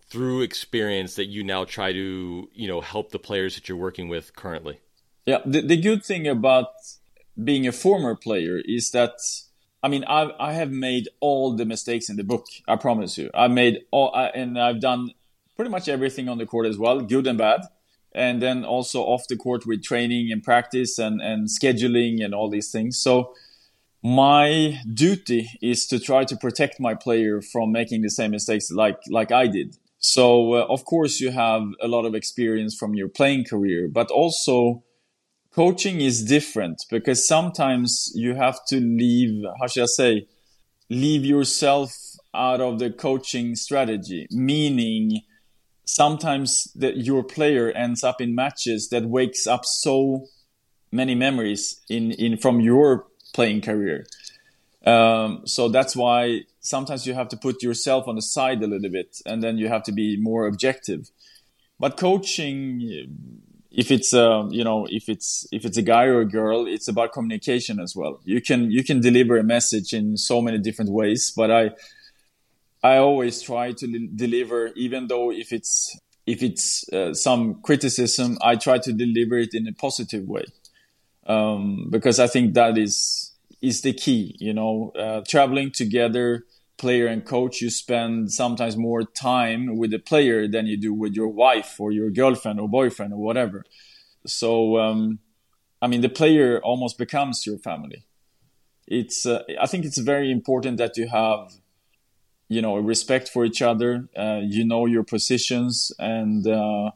through 0.09 0.43
experience 0.43 1.15
that 1.17 1.27
you 1.27 1.45
now 1.45 1.65
try 1.65 1.93
to, 1.93 2.49
you 2.53 2.69
know, 2.69 2.81
help 2.81 3.11
the 3.11 3.19
players 3.19 3.55
that 3.55 3.69
you're 3.69 3.79
working 3.79 4.09
with 4.09 4.35
currently? 4.35 4.81
Yeah, 5.27 5.39
the, 5.45 5.61
the 5.61 5.77
good 5.77 6.05
thing 6.05 6.27
about 6.27 6.69
being 7.43 7.67
a 7.67 7.73
former 7.73 8.15
player 8.15 8.61
is 8.65 8.91
that 8.93 9.19
I 9.83 9.89
mean, 9.89 10.05
I 10.09 10.33
I 10.41 10.55
have 10.55 10.71
made 10.71 11.09
all 11.21 11.55
the 11.55 11.65
mistakes 11.65 12.09
in 12.09 12.17
the 12.17 12.25
book. 12.25 12.47
I 12.67 12.77
promise 12.77 13.19
you, 13.19 13.31
I 13.35 13.49
made 13.49 13.85
all, 13.91 14.13
I, 14.15 14.27
and 14.29 14.59
I've 14.59 14.81
done 14.81 15.11
pretty 15.55 15.71
much 15.71 15.89
everything 15.89 16.29
on 16.29 16.39
the 16.39 16.47
court 16.47 16.67
as 16.67 16.79
well, 16.79 17.01
good 17.01 17.27
and 17.27 17.39
bad 17.39 17.61
and 18.19 18.43
then 18.43 18.65
also 18.65 19.03
off 19.03 19.23
the 19.29 19.37
court 19.37 19.65
with 19.65 19.83
training 19.83 20.33
and 20.33 20.43
practice 20.43 20.99
and, 20.99 21.21
and 21.21 21.49
scheduling 21.49 22.25
and 22.25 22.35
all 22.35 22.51
these 22.51 22.71
things. 22.71 22.99
So 22.99 23.33
my 24.03 24.81
duty 24.93 25.49
is 25.63 25.87
to 25.87 25.99
try 25.99 26.25
to 26.25 26.37
protect 26.37 26.81
my 26.81 26.95
player 26.95 27.41
from 27.41 27.73
making 27.73 28.03
the 28.03 28.11
same 28.11 28.33
mistakes 28.33 28.71
like 28.71 28.99
like 29.09 29.33
I 29.33 29.47
did. 29.47 29.77
So 29.99 30.55
uh, 30.55 30.67
of 30.69 30.85
course 30.85 31.21
you 31.21 31.31
have 31.31 31.63
a 31.81 31.89
lot 31.89 32.05
of 32.05 32.15
experience 32.15 32.77
from 32.77 32.95
your 32.95 33.09
playing 33.09 33.45
career, 33.45 33.89
but 33.89 34.11
also 34.11 34.85
coaching 35.53 36.01
is 36.01 36.25
different 36.25 36.85
because 36.91 37.27
sometimes 37.27 38.13
you 38.15 38.35
have 38.35 38.59
to 38.69 38.81
leave 38.81 39.45
how 39.61 39.67
should 39.69 39.85
I 39.85 39.87
say 39.87 40.27
leave 40.91 41.25
yourself 41.25 41.93
out 42.35 42.61
of 42.61 42.79
the 42.79 42.91
coaching 42.91 43.55
strategy, 43.55 44.27
meaning 44.31 45.23
sometimes 45.89 46.71
that 46.75 46.99
your 46.99 47.25
player 47.25 47.73
ends 47.73 48.05
up 48.05 48.21
in 48.21 48.35
matches 48.35 48.91
that 48.91 49.07
wakes 49.07 49.47
up 49.47 49.65
so 49.65 50.27
many 50.93 51.15
memories 51.15 51.81
in, 51.89 52.13
in 52.13 52.37
from 52.37 52.61
your 52.61 53.07
playing 53.33 53.63
career. 53.63 54.07
Um, 54.85 55.47
so 55.47 55.69
that's 55.71 55.97
why 55.97 56.43
sometimes 56.61 57.07
you 57.07 57.15
have 57.15 57.29
to 57.29 57.39
put 57.39 57.63
yourself 57.63 58.07
on 58.07 58.17
the 58.17 58.23
side 58.23 58.63
a 58.63 58.67
little 58.67 58.91
bit, 58.91 59.17
and 59.25 59.43
then 59.43 59.57
you 59.57 59.69
have 59.69 59.83
to 59.85 59.93
be 59.93 60.19
more 60.21 60.47
objective. 60.47 61.11
But 61.81 61.97
coaching, 61.97 63.09
if 63.71 63.91
it's 63.91 64.13
a 64.13 64.47
you 64.51 64.65
know 64.65 64.87
if 64.91 65.09
it's 65.09 65.47
if 65.53 65.65
it's 65.65 65.79
a 65.79 65.83
guy 65.83 66.05
or 66.05 66.21
a 66.21 66.29
girl, 66.29 66.67
it's 66.67 66.89
about 66.89 67.13
communication 67.13 67.81
as 67.81 67.97
well. 67.97 68.21
You 68.25 68.43
can 68.43 68.71
you 68.71 68.85
can 68.85 69.01
deliver 69.01 69.39
a 69.39 69.43
message 69.43 69.95
in 69.95 70.19
so 70.19 70.43
many 70.43 70.59
different 70.59 70.91
ways, 70.91 71.33
but 71.35 71.51
I 71.51 71.71
I 72.83 72.97
always 72.99 73.43
try 73.43 73.73
to 73.73 74.09
deliver, 74.15 74.69
even 74.77 75.09
though 75.09 75.31
if 75.33 75.53
it's 75.53 75.99
if 76.27 76.43
it's 76.43 76.89
uh, 76.93 77.15
some 77.15 77.61
criticism, 77.63 78.39
I 78.43 78.57
try 78.57 78.79
to 78.79 78.93
deliver 78.93 79.39
it 79.39 79.55
in 79.55 79.67
a 79.67 79.73
positive 79.73 80.29
way 80.29 80.45
um, 81.27 81.89
because 81.91 82.19
I 82.19 82.27
think 82.27 82.55
that 82.55 82.79
is 82.79 83.33
is 83.63 83.83
the 83.83 83.93
key. 83.93 84.37
You 84.39 84.55
know, 84.55 84.93
uh, 84.99 85.23
traveling 85.27 85.71
together, 85.71 86.45
player 86.77 87.07
and 87.07 87.25
coach, 87.25 87.61
you 87.61 87.71
spend 87.71 88.33
sometimes 88.33 88.77
more 88.77 89.05
time 89.05 89.77
with 89.77 89.91
the 89.91 89.99
player 89.99 90.49
than 90.49 90.67
you 90.67 90.77
do 90.77 90.95
with 90.95 91.15
your 91.15 91.29
wife 91.29 91.81
or 91.81 91.93
your 91.93 92.11
girlfriend 92.11 92.61
or 92.61 92.69
boyfriend 92.69 93.13
or 93.13 93.19
whatever. 93.19 93.65
So, 94.27 94.79
um, 94.79 95.21
I 95.81 95.87
mean, 95.87 96.01
the 96.01 96.09
player 96.09 96.61
almost 96.63 96.99
becomes 96.99 97.47
your 97.47 97.59
family. 97.59 98.05
It's 98.87 99.27
uh, 99.27 99.43
I 99.61 99.67
think 99.67 99.85
it's 99.85 99.99
very 99.99 100.31
important 100.31 100.79
that 100.79 100.97
you 100.97 101.09
have 101.09 101.53
you 102.49 102.63
know 102.63 102.77
respect 102.77 103.29
for 103.29 103.45
each 103.45 103.63
other 103.63 104.09
uh, 104.17 104.41
you 104.43 104.65
know 104.65 104.87
your 104.87 105.05
positions 105.05 105.93
and 105.99 106.47
uh, 106.47 106.91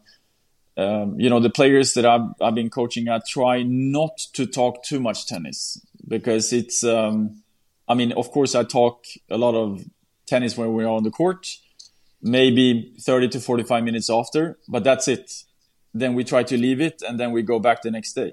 um, 0.77 1.21
you 1.21 1.29
know 1.29 1.41
the 1.41 1.51
players 1.51 1.95
that 1.95 2.07
I've, 2.07 2.29
I've 2.41 2.55
been 2.55 2.71
coaching 2.71 3.09
I 3.09 3.21
try 3.27 3.63
not 3.63 4.17
to 4.33 4.47
talk 4.47 4.83
too 4.83 5.01
much 5.01 5.27
tennis 5.27 5.81
because 6.09 6.53
it's 6.53 6.83
um, 6.83 7.43
I 7.87 7.95
mean 7.95 8.13
of 8.13 8.31
course 8.31 8.55
I 8.55 8.65
talk 8.65 9.05
a 9.31 9.37
lot 9.37 9.55
of 9.55 9.85
tennis 10.27 10.57
when 10.57 10.73
we're 10.73 10.89
on 10.89 11.03
the 11.05 11.11
court 11.11 11.47
maybe 12.23 12.95
30 13.01 13.29
to 13.31 13.41
45 13.41 13.85
minutes 13.85 14.09
after 14.09 14.59
but 14.69 14.85
that's 14.85 15.09
it. 15.09 15.45
Then 15.95 16.15
we 16.15 16.25
try 16.25 16.43
to 16.45 16.57
leave 16.57 16.81
it 16.81 17.03
and 17.07 17.21
then 17.21 17.33
we 17.33 17.43
go 17.43 17.59
back 17.59 17.83
the 17.83 17.91
next 17.91 18.15
day. 18.15 18.33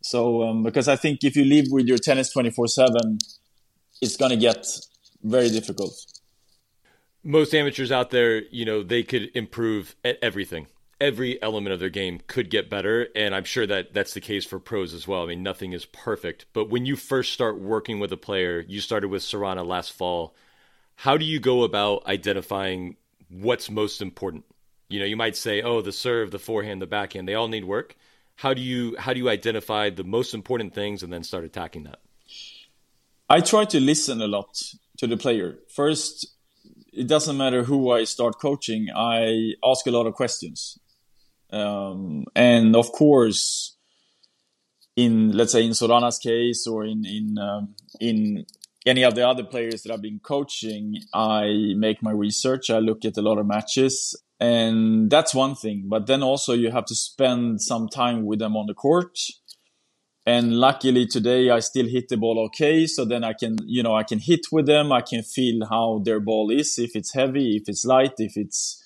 So 0.00 0.42
um, 0.44 0.62
because 0.62 0.88
I 0.88 0.96
think 0.96 1.22
if 1.22 1.36
you 1.36 1.44
leave 1.44 1.66
with 1.70 1.86
your 1.86 1.98
tennis 1.98 2.32
24 2.32 2.68
7 2.68 3.18
it's 4.00 4.16
going 4.16 4.30
to 4.30 4.36
get 4.36 4.66
very 5.22 5.50
difficult 5.50 5.94
most 7.24 7.54
amateurs 7.54 7.92
out 7.92 8.10
there, 8.10 8.42
you 8.44 8.64
know, 8.64 8.82
they 8.82 9.02
could 9.02 9.30
improve 9.34 9.94
at 10.04 10.18
everything. 10.22 10.66
Every 11.00 11.40
element 11.42 11.72
of 11.72 11.80
their 11.80 11.88
game 11.88 12.20
could 12.28 12.48
get 12.48 12.70
better 12.70 13.08
and 13.16 13.34
i'm 13.34 13.42
sure 13.42 13.66
that 13.66 13.92
that's 13.92 14.14
the 14.14 14.20
case 14.20 14.44
for 14.44 14.60
pros 14.60 14.94
as 14.94 15.08
well. 15.08 15.24
I 15.24 15.26
mean 15.26 15.42
nothing 15.42 15.72
is 15.72 15.84
perfect. 15.84 16.46
But 16.52 16.70
when 16.70 16.86
you 16.86 16.94
first 16.94 17.32
start 17.32 17.60
working 17.60 17.98
with 17.98 18.12
a 18.12 18.16
player 18.16 18.64
you 18.68 18.80
started 18.80 19.08
with 19.08 19.22
Sorana 19.22 19.66
last 19.66 19.92
fall 19.92 20.36
how 20.94 21.16
do 21.16 21.24
you 21.24 21.40
go 21.40 21.64
about 21.64 22.06
identifying 22.06 22.96
what's 23.28 23.68
most 23.68 24.00
important? 24.00 24.44
You 24.88 25.00
know 25.00 25.06
you 25.06 25.16
might 25.16 25.36
say 25.36 25.60
oh 25.60 25.80
the 25.80 25.90
serve 25.90 26.30
the 26.30 26.38
forehand 26.38 26.80
the 26.80 26.86
backhand 26.86 27.26
they 27.26 27.34
all 27.34 27.48
need 27.48 27.64
work. 27.64 27.96
How 28.36 28.54
do 28.54 28.60
you 28.60 28.94
how 28.96 29.12
do 29.12 29.18
you 29.18 29.28
identify 29.28 29.90
the 29.90 30.04
most 30.04 30.34
important 30.34 30.72
things 30.72 31.02
and 31.02 31.12
then 31.12 31.24
start 31.24 31.42
attacking 31.42 31.82
that? 31.82 31.98
I 33.28 33.40
try 33.40 33.64
to 33.64 33.80
listen 33.80 34.22
a 34.22 34.28
lot 34.28 34.56
to 34.98 35.08
the 35.08 35.16
player. 35.16 35.58
First 35.68 36.32
it 36.92 37.08
doesn't 37.08 37.36
matter 37.36 37.64
who 37.64 37.90
I 37.90 38.04
start 38.04 38.38
coaching, 38.40 38.88
I 38.94 39.54
ask 39.64 39.86
a 39.86 39.90
lot 39.90 40.06
of 40.06 40.14
questions. 40.14 40.78
Um, 41.50 42.24
and 42.34 42.74
of 42.76 42.92
course, 42.92 43.76
in 44.96 45.32
let's 45.32 45.52
say 45.52 45.64
in 45.64 45.72
Sorana's 45.72 46.18
case 46.18 46.66
or 46.66 46.84
in 46.84 47.04
in 47.04 47.38
um, 47.38 47.74
in 48.00 48.46
any 48.84 49.04
of 49.04 49.14
the 49.14 49.26
other 49.26 49.44
players 49.44 49.82
that 49.82 49.92
I've 49.92 50.02
been 50.02 50.20
coaching, 50.20 50.96
I 51.14 51.74
make 51.76 52.02
my 52.02 52.10
research. 52.10 52.68
I 52.68 52.78
look 52.78 53.04
at 53.04 53.16
a 53.16 53.22
lot 53.22 53.38
of 53.38 53.46
matches, 53.46 54.20
and 54.40 55.10
that's 55.10 55.34
one 55.34 55.54
thing. 55.54 55.84
But 55.86 56.06
then 56.06 56.22
also 56.22 56.52
you 56.52 56.70
have 56.70 56.86
to 56.86 56.94
spend 56.94 57.62
some 57.62 57.88
time 57.88 58.24
with 58.24 58.38
them 58.38 58.56
on 58.56 58.66
the 58.66 58.74
court. 58.74 59.18
And 60.24 60.54
luckily 60.54 61.06
today 61.06 61.50
I 61.50 61.60
still 61.60 61.86
hit 61.88 62.08
the 62.08 62.16
ball 62.16 62.38
okay. 62.46 62.86
So 62.86 63.04
then 63.04 63.24
I 63.24 63.32
can, 63.32 63.56
you 63.64 63.82
know, 63.82 63.96
I 63.96 64.04
can 64.04 64.18
hit 64.18 64.46
with 64.52 64.66
them. 64.66 64.92
I 64.92 65.00
can 65.00 65.22
feel 65.22 65.66
how 65.66 66.00
their 66.04 66.20
ball 66.20 66.50
is, 66.50 66.78
if 66.78 66.94
it's 66.94 67.12
heavy, 67.12 67.56
if 67.56 67.68
it's 67.68 67.84
light, 67.84 68.14
if 68.18 68.36
it's 68.36 68.78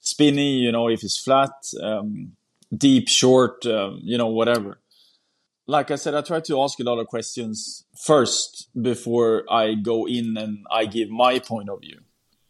spinny, 0.00 0.58
you 0.58 0.72
know, 0.72 0.88
if 0.88 1.02
it's 1.02 1.18
flat, 1.18 1.52
um, 1.82 2.32
deep, 2.74 3.08
short, 3.08 3.66
um, 3.66 4.00
you 4.02 4.16
know, 4.16 4.28
whatever. 4.28 4.80
Like 5.66 5.90
I 5.90 5.96
said, 5.96 6.14
I 6.14 6.22
try 6.22 6.40
to 6.40 6.62
ask 6.62 6.80
a 6.80 6.84
lot 6.84 6.98
of 6.98 7.08
questions 7.08 7.84
first 7.94 8.68
before 8.80 9.44
I 9.50 9.74
go 9.74 10.06
in 10.06 10.38
and 10.38 10.64
I 10.70 10.86
give 10.86 11.10
my 11.10 11.38
point 11.38 11.68
of 11.68 11.82
view. 11.82 12.00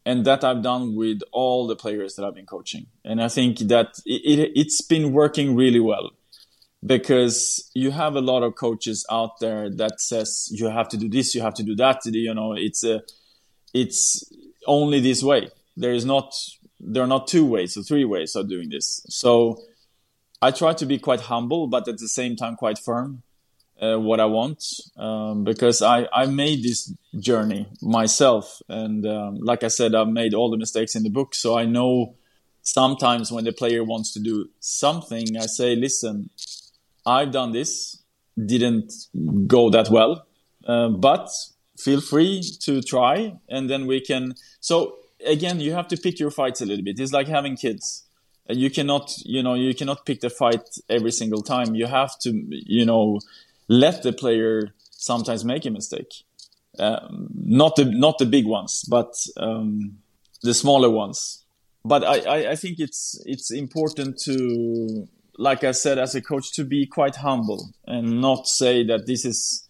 And 0.07 0.25
that 0.25 0.45
I've 0.45 0.63
done 0.63 0.95
with 0.95 1.21
all 1.33 1.67
the 1.67 1.77
players 1.77 2.15
that 2.15 2.25
I've 2.25 2.35
been 2.35 2.47
coaching. 2.47 2.87
And 3.05 3.21
I 3.21 3.29
think 3.29 3.59
that 3.59 4.01
it, 4.07 4.39
it, 4.39 4.53
it's 4.55 4.81
been 4.81 5.13
working 5.13 5.57
really 5.57 5.81
well 5.81 6.13
because 6.85 7.71
you 7.75 7.91
have 7.91 8.15
a 8.15 8.21
lot 8.21 8.43
of 8.43 8.55
coaches 8.55 9.05
out 9.11 9.41
there 9.41 9.69
that 9.71 10.01
says 10.01 10.49
you 10.53 10.69
have 10.69 10.89
to 10.89 10.97
do 10.97 11.09
this, 11.09 11.35
you 11.35 11.43
have 11.43 11.55
to 11.55 11.63
do 11.63 11.75
that. 11.77 12.01
You 12.05 12.35
know, 12.35 12.53
it's 12.53 12.85
a, 12.85 13.03
it's 13.75 14.25
only 14.67 15.01
this 15.01 15.23
way. 15.23 15.51
There 15.77 15.93
is 15.93 16.05
not 16.05 16.33
there 16.81 17.03
are 17.03 17.09
not 17.09 17.27
two 17.27 17.45
ways 17.45 17.77
or 17.77 17.83
three 17.83 18.05
ways 18.05 18.37
of 18.37 18.49
doing 18.49 18.71
this. 18.71 19.05
So 19.09 19.61
I 20.41 20.53
try 20.53 20.73
to 20.75 20.87
be 20.87 20.99
quite 20.99 21.23
humble, 21.23 21.67
but 21.67 21.89
at 21.89 21.99
the 21.99 22.09
same 22.09 22.37
time 22.37 22.57
quite 22.57 22.79
firm. 22.79 23.23
Uh, 23.81 23.97
what 23.97 24.19
I 24.19 24.25
want 24.25 24.65
um, 24.97 25.45
because 25.45 25.83
I, 25.83 26.09
I 26.13 26.27
made 26.27 26.65
this 26.65 26.93
journey 27.17 27.69
myself. 27.81 28.61
And 28.69 29.07
um, 29.07 29.37
like 29.37 29.63
I 29.63 29.69
said, 29.69 29.95
I've 29.95 30.09
made 30.09 30.35
all 30.35 30.51
the 30.51 30.57
mistakes 30.57 30.97
in 30.97 31.05
the 31.05 31.11
book. 31.11 31.33
So 31.33 31.57
I 31.57 31.65
know 31.65 32.17
sometimes 32.63 33.31
when 33.31 33.45
the 33.45 33.53
player 33.53 33.85
wants 33.85 34.13
to 34.15 34.21
do 34.21 34.51
something, 34.59 35.37
I 35.37 35.47
say, 35.47 35.77
listen, 35.77 36.31
I've 37.17 37.33
done 37.33 37.53
this, 37.53 38.03
didn't 38.37 38.93
go 39.47 39.71
that 39.71 39.89
well, 39.91 40.13
uh, 40.67 40.89
but 40.89 41.29
feel 41.85 42.01
free 42.01 42.43
to 42.65 42.83
try. 42.83 43.15
And 43.49 43.69
then 43.71 43.87
we 43.87 44.01
can. 44.01 44.35
So 44.61 44.75
again, 45.25 45.61
you 45.61 45.73
have 45.73 45.89
to 45.89 45.97
pick 45.97 46.21
your 46.21 46.31
fights 46.31 46.61
a 46.61 46.67
little 46.67 46.85
bit. 46.85 47.01
It's 47.01 47.13
like 47.13 47.29
having 47.29 47.57
kids. 47.57 48.05
You 48.49 48.71
cannot, 48.71 49.15
you 49.25 49.43
know, 49.43 49.55
you 49.55 49.75
cannot 49.75 50.07
pick 50.07 50.21
the 50.21 50.31
fight 50.31 50.67
every 50.89 51.13
single 51.13 51.43
time. 51.43 51.75
You 51.75 51.87
have 51.87 52.19
to, 52.21 52.31
you 52.51 52.85
know, 52.85 53.21
let 53.69 54.03
the 54.03 54.13
player 54.13 54.75
sometimes 54.91 55.45
make 55.45 55.67
a 55.67 55.71
mistake. 55.71 56.13
Um, 56.79 57.29
not 57.35 57.77
the 57.77 57.85
not 57.85 58.19
the 58.19 58.27
big 58.27 58.47
ones, 58.47 58.85
but 58.89 59.13
um, 59.37 59.99
the 60.43 60.55
smaller 60.55 60.91
ones. 60.91 61.45
But 61.85 62.05
I, 62.05 62.19
I, 62.21 62.51
I 62.53 62.57
think 62.57 62.79
it's 62.79 63.21
it's 63.27 63.51
important 63.51 64.19
to, 64.25 65.09
like 65.39 65.63
I 65.65 65.71
said, 65.71 65.99
as 65.99 66.15
a 66.15 66.21
coach, 66.21 66.53
to 66.55 66.65
be 66.65 66.85
quite 66.85 67.17
humble 67.17 67.71
and 67.87 68.21
not 68.21 68.47
say 68.47 68.85
that 68.85 69.07
this 69.07 69.25
is 69.25 69.65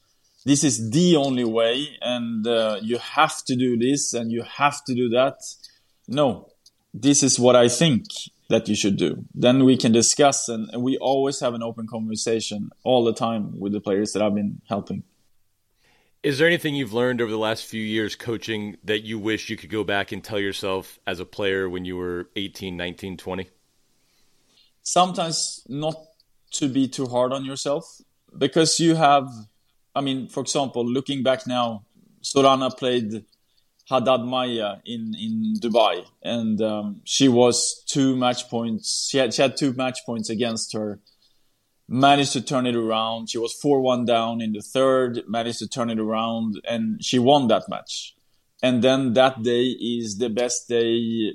this 0.45 0.65
is 0.65 0.91
the 0.91 1.17
only 1.17 1.45
way 1.45 1.89
and 2.01 2.47
uh, 2.47 2.79
you 2.81 2.97
have 2.99 3.45
to 3.45 3.55
do 3.55 3.77
this 3.77 4.15
and 4.15 4.33
you 4.33 4.43
have 4.43 4.83
to 4.85 4.95
do 4.95 5.11
that. 5.11 5.37
No, 6.09 6.49
this 6.95 7.23
is 7.23 7.39
what 7.39 7.55
I 7.55 7.69
think 7.69 8.05
that 8.49 8.67
you 8.67 8.75
should 8.75 8.97
do. 8.97 9.27
Then 9.35 9.65
we 9.67 9.77
can 9.77 9.93
discuss 9.93 10.49
and, 10.49 10.71
and 10.73 10.83
we 10.83 10.97
always 10.97 11.41
have 11.41 11.53
an 11.53 11.63
open 11.63 11.87
conversation 11.87 12.71
all 12.83 13.05
the 13.05 13.13
time 13.13 13.61
with 13.61 13.73
the 13.73 13.81
players 13.81 14.13
that 14.13 14.23
I've 14.23 14.35
been 14.35 14.63
helping. 14.69 15.03
Is 16.23 16.39
there 16.39 16.49
anything 16.49 16.75
you've 16.75 16.95
learned 16.95 17.21
over 17.21 17.31
the 17.31 17.39
last 17.39 17.67
few 17.67 17.83
years 17.83 18.17
coaching 18.17 18.79
that 18.85 19.05
you 19.05 19.19
wish 19.19 19.51
you 19.51 19.57
could 19.57 19.71
go 19.71 19.85
back 19.85 20.13
and 20.13 20.25
tell 20.25 20.41
yourself 20.41 20.99
as 21.07 21.21
a 21.21 21.27
player 21.27 21.69
when 21.69 21.85
you 21.85 21.97
were 21.97 22.31
18, 22.37 22.77
19, 22.77 23.19
20? 23.19 23.49
Sometimes 24.97 25.63
not 25.69 25.97
to 26.53 26.69
be 26.69 26.89
too 26.89 27.07
hard 27.07 27.33
on 27.33 27.45
yourself 27.45 27.85
because 28.37 28.81
you 28.81 28.95
have 28.95 29.29
I 29.99 30.01
mean, 30.01 30.29
for 30.29 30.41
example, 30.41 30.87
looking 30.87 31.23
back 31.25 31.47
now, 31.47 31.85
Sorana 32.23 32.71
played 32.77 33.25
Haddad 33.91 34.21
Maia 34.21 34.77
in, 34.87 35.13
in 35.19 35.55
Dubai, 35.59 36.05
and 36.23 36.61
um, 36.63 37.01
she 37.05 37.27
was 37.27 37.83
two 37.89 38.15
match 38.15 38.49
points. 38.49 39.09
She 39.11 39.19
had, 39.19 39.35
she 39.35 39.43
had 39.43 39.57
two 39.57 39.73
match 39.73 39.99
points 40.07 40.31
against 40.31 40.73
her, 40.75 41.01
managed 41.89 42.33
to 42.35 42.43
turn 42.43 42.67
it 42.67 42.77
around. 42.77 43.31
She 43.31 43.39
was 43.39 43.53
4 43.55 43.81
1 43.81 44.05
down 44.05 44.41
in 44.41 44.53
the 44.53 44.63
third, 44.63 45.23
managed 45.27 45.59
to 45.61 45.69
turn 45.69 45.91
it 45.91 45.99
around, 45.99 46.61
and 46.65 47.03
she 47.05 47.19
won 47.19 47.49
that 47.49 47.69
match. 47.69 48.15
And 48.63 48.83
then 48.83 49.15
that 49.15 49.43
day 49.43 49.65
is 49.65 50.19
the 50.19 50.31
best 50.31 50.69
day 50.69 51.33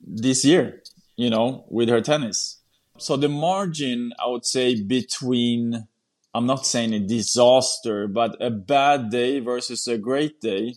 this 0.00 0.44
year, 0.44 0.82
you 1.16 1.28
know, 1.28 1.66
with 1.68 1.90
her 1.90 2.00
tennis. 2.00 2.57
So 2.98 3.16
the 3.16 3.28
margin, 3.28 4.12
I 4.18 4.28
would 4.28 4.44
say, 4.44 4.82
between, 4.82 5.86
I'm 6.34 6.46
not 6.46 6.66
saying 6.66 6.92
a 6.92 6.98
disaster, 6.98 8.08
but 8.08 8.36
a 8.42 8.50
bad 8.50 9.10
day 9.10 9.38
versus 9.38 9.86
a 9.86 9.96
great 9.96 10.40
day 10.40 10.74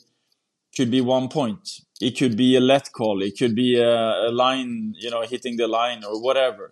could 0.75 0.91
be 0.91 1.01
one 1.01 1.29
point. 1.29 1.81
It 1.99 2.17
could 2.17 2.37
be 2.37 2.55
a 2.55 2.59
let 2.59 2.91
call. 2.91 3.21
It 3.21 3.37
could 3.37 3.55
be 3.55 3.79
a, 3.79 4.27
a 4.27 4.31
line, 4.31 4.93
you 4.97 5.09
know, 5.09 5.21
hitting 5.21 5.57
the 5.57 5.67
line 5.67 6.03
or 6.03 6.21
whatever. 6.21 6.71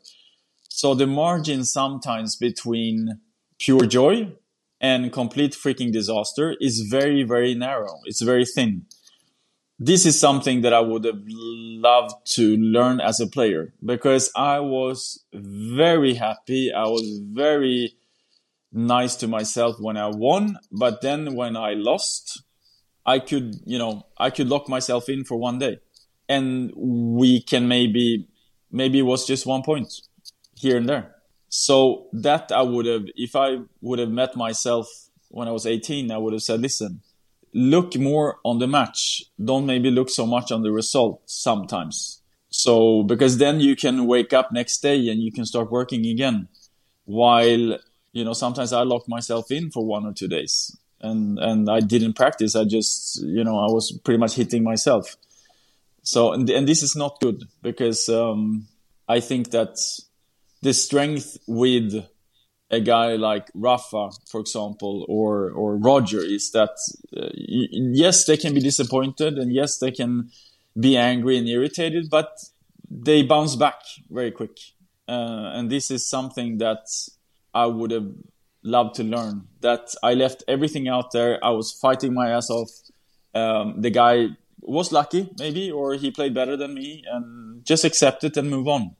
So 0.70 0.94
the 0.94 1.08
margin 1.08 1.66
sometimes 1.66 2.36
between 2.36 3.20
pure 3.58 3.86
joy 3.86 4.32
and 4.80 5.12
complete 5.12 5.54
freaking 5.54 5.92
disaster 5.92 6.56
is 6.62 6.88
very, 6.90 7.24
very 7.24 7.54
narrow. 7.56 8.00
It's 8.06 8.22
very 8.22 8.46
thin. 8.46 8.86
This 9.82 10.06
is 10.06 10.20
something 10.20 10.62
that 10.62 10.74
I 10.74 10.82
would 10.82 11.06
have 11.06 11.22
loved 11.26 12.14
to 12.34 12.58
learn 12.58 13.00
as 13.00 13.22
a 13.22 13.28
player 13.28 13.74
because 13.84 14.30
I 14.36 14.60
was 14.60 15.24
very 15.34 16.16
happy. 16.16 16.74
I 16.74 16.84
was 16.84 17.22
very 17.32 17.96
nice 18.74 19.16
to 19.18 19.28
myself 19.28 19.78
when 19.80 19.96
I 19.96 20.08
won, 20.08 20.58
but 20.70 21.02
then 21.02 21.34
when 21.34 21.56
I 21.56 21.76
lost, 21.76 22.44
I 23.06 23.20
could, 23.20 23.56
you 23.66 23.80
know, 23.80 24.06
I 24.18 24.32
could 24.32 24.50
lock 24.50 24.68
myself 24.68 25.08
in 25.08 25.24
for 25.24 25.38
one 25.38 25.60
day 25.60 25.80
and 26.28 26.74
we 26.76 27.42
can 27.42 27.70
maybe, 27.70 28.28
maybe 28.70 29.00
it 29.00 29.04
was 29.04 29.26
just 29.26 29.46
one 29.46 29.64
point 29.64 29.94
here 30.56 30.76
and 30.76 30.90
there. 30.90 31.16
So 31.48 32.08
that 32.12 32.52
I 32.52 32.64
would 32.64 32.86
have, 32.86 33.06
if 33.16 33.34
I 33.36 33.60
would 33.80 34.00
have 34.00 34.12
met 34.12 34.36
myself 34.36 34.88
when 35.30 35.48
I 35.48 35.52
was 35.52 35.66
18, 35.66 36.12
I 36.12 36.18
would 36.18 36.34
have 36.34 36.44
said, 36.44 36.60
listen, 36.60 37.02
look 37.54 37.96
more 37.98 38.40
on 38.44 38.60
the 38.60 38.68
match. 38.68 39.24
Don't 39.44 39.66
maybe 39.66 39.92
look 39.92 40.10
so 40.10 40.26
much 40.26 40.52
on 40.52 40.62
the 40.62 40.72
result 40.72 41.22
sometimes. 41.26 42.22
So, 42.50 43.04
because 43.04 43.38
then 43.38 43.60
you 43.60 43.76
can 43.76 44.08
wake 44.08 44.34
up 44.34 44.52
next 44.52 44.80
day 44.80 45.10
and 45.10 45.22
you 45.22 45.32
can 45.32 45.46
start 45.46 45.72
working 45.72 46.06
again. 46.06 46.48
While, 47.06 47.78
you 48.12 48.26
know, 48.26 48.34
sometimes 48.34 48.74
I 48.74 48.82
locked 48.84 49.08
myself 49.08 49.52
in 49.52 49.72
for 49.72 49.86
one 49.86 50.06
or 50.06 50.14
two 50.14 50.28
days 50.28 50.76
and, 51.02 51.40
and 51.40 51.70
I 51.70 51.80
didn't 51.80 52.14
practice. 52.14 52.56
I 52.56 52.66
just, 52.66 53.22
you 53.24 53.44
know, 53.44 53.60
I 53.60 53.72
was 53.72 53.92
pretty 54.04 54.20
much 54.20 54.36
hitting 54.36 54.64
myself. 54.64 55.16
So, 56.02 56.34
and, 56.34 56.50
and 56.50 56.68
this 56.68 56.82
is 56.82 56.96
not 56.96 57.20
good 57.20 57.44
because, 57.62 58.10
um, 58.10 58.68
I 59.08 59.20
think 59.20 59.52
that 59.52 59.76
the 60.62 60.74
strength 60.74 61.38
with 61.48 62.06
a 62.72 62.80
guy 62.80 63.16
like 63.16 63.50
Rafa, 63.54 64.12
for 64.30 64.40
example, 64.40 65.06
or 65.10 65.52
or 65.52 65.76
Roger 65.78 66.24
is 66.24 66.52
that 66.52 66.76
uh, 67.16 67.30
yes, 67.34 68.26
they 68.26 68.38
can 68.38 68.54
be 68.54 68.62
disappointed 68.62 69.38
and 69.38 69.52
yes, 69.52 69.80
they 69.80 69.92
can 69.92 70.30
be 70.80 70.96
angry 70.96 71.38
and 71.38 71.48
irritated, 71.48 72.10
but 72.10 72.40
they 72.90 73.24
bounce 73.24 73.56
back 73.56 73.82
very 74.10 74.32
quick. 74.32 74.58
Uh, 75.08 75.52
and 75.56 75.72
this 75.72 75.90
is 75.90 76.08
something 76.08 76.60
that 76.60 76.86
I 77.54 77.66
would 77.66 77.92
have 77.92 78.12
loved 78.64 78.96
to 78.96 79.04
learn. 79.04 79.48
That 79.62 79.96
I 80.04 80.14
left 80.14 80.44
everything 80.48 80.88
out 80.88 81.12
there. 81.12 81.44
I 81.44 81.50
was 81.50 81.72
fighting 81.72 82.14
my 82.14 82.30
ass 82.30 82.50
off. 82.50 82.70
Um, 83.34 83.82
the 83.82 83.90
guy 83.90 84.30
was 84.62 84.92
lucky, 84.92 85.30
maybe, 85.40 85.72
or 85.72 85.94
he 85.94 86.12
played 86.12 86.34
better 86.34 86.56
than 86.56 86.74
me, 86.76 87.04
and 87.12 87.66
just 87.66 87.84
accept 87.84 88.24
it 88.24 88.38
and 88.38 88.50
move 88.50 88.68
on. 88.68 88.96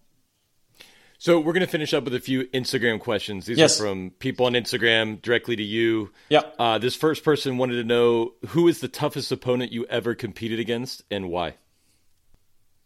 So 1.22 1.38
we're 1.38 1.52
going 1.52 1.66
to 1.66 1.72
finish 1.72 1.94
up 1.94 2.06
with 2.06 2.16
a 2.16 2.20
few 2.22 2.46
Instagram 2.46 2.98
questions. 2.98 3.46
These 3.46 3.58
yes. 3.58 3.78
are 3.78 3.84
from 3.84 4.12
people 4.20 4.46
on 4.46 4.54
Instagram 4.54 5.22
directly 5.22 5.58
to 5.58 5.62
you. 5.62 6.12
Yeah. 6.30 6.44
Uh, 6.58 6.78
this 6.78 6.96
first 6.96 7.26
person 7.26 7.58
wanted 7.58 7.76
to 7.76 7.84
know 7.84 8.36
who 8.48 8.70
is 8.70 8.80
the 8.80 8.88
toughest 8.88 9.30
opponent 9.30 9.74
you 9.74 9.86
ever 9.88 10.16
competed 10.16 10.62
against 10.62 11.04
and 11.12 11.30
why. 11.30 11.56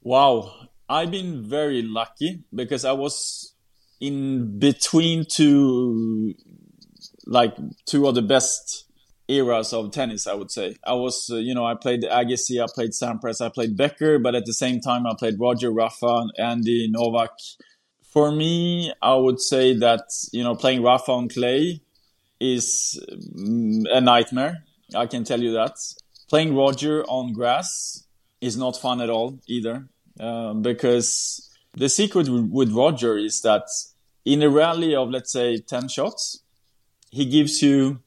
Wow, 0.01 0.51
I've 0.89 1.11
been 1.11 1.47
very 1.47 1.83
lucky 1.83 2.43
because 2.53 2.85
I 2.85 2.93
was 2.93 3.53
in 4.01 4.57
between 4.57 5.25
two, 5.29 6.33
like 7.27 7.55
two 7.85 8.07
of 8.07 8.15
the 8.15 8.23
best 8.23 8.85
eras 9.27 9.73
of 9.73 9.91
tennis. 9.91 10.25
I 10.25 10.33
would 10.33 10.49
say 10.49 10.75
I 10.83 10.93
was, 10.93 11.29
uh, 11.31 11.35
you 11.35 11.53
know, 11.53 11.67
I 11.67 11.75
played 11.75 12.01
Agassi, 12.01 12.61
I 12.61 12.65
played 12.73 12.91
Sampras, 12.91 13.45
I 13.45 13.49
played 13.49 13.77
Becker, 13.77 14.17
but 14.17 14.33
at 14.33 14.45
the 14.45 14.53
same 14.53 14.81
time 14.81 15.05
I 15.05 15.13
played 15.17 15.39
Roger, 15.39 15.71
Rafa, 15.71 16.25
Andy, 16.39 16.89
Novak 16.91 17.29
for 18.13 18.31
me, 18.31 18.93
I 19.01 19.15
would 19.15 19.41
say 19.41 19.73
that 19.79 20.05
you 20.31 20.43
know 20.43 20.55
playing 20.55 20.83
Rafa 20.83 21.11
on 21.11 21.29
clay 21.29 21.81
is 22.39 23.03
mm, 23.35 23.85
a 23.91 23.99
nightmare. 23.99 24.63
I 24.95 25.07
can 25.07 25.23
tell 25.23 25.41
you 25.41 25.53
that. 25.53 25.73
Playing 26.29 26.55
Roger 26.55 27.03
on 27.05 27.33
grass 27.33 28.05
is 28.39 28.55
not 28.55 28.77
fun 28.77 29.01
at 29.01 29.09
all 29.09 29.39
either, 29.47 29.87
uh, 30.19 30.53
because 30.53 31.49
the 31.73 31.89
secret 31.89 32.29
with 32.29 32.71
Roger 32.71 33.17
is 33.17 33.41
that 33.41 33.67
in 34.25 34.43
a 34.43 34.49
rally 34.49 34.95
of 34.95 35.09
let's 35.09 35.31
say 35.31 35.57
ten 35.57 35.87
shots, 35.87 36.43
he 37.09 37.25
gives 37.25 37.63
you 37.63 37.99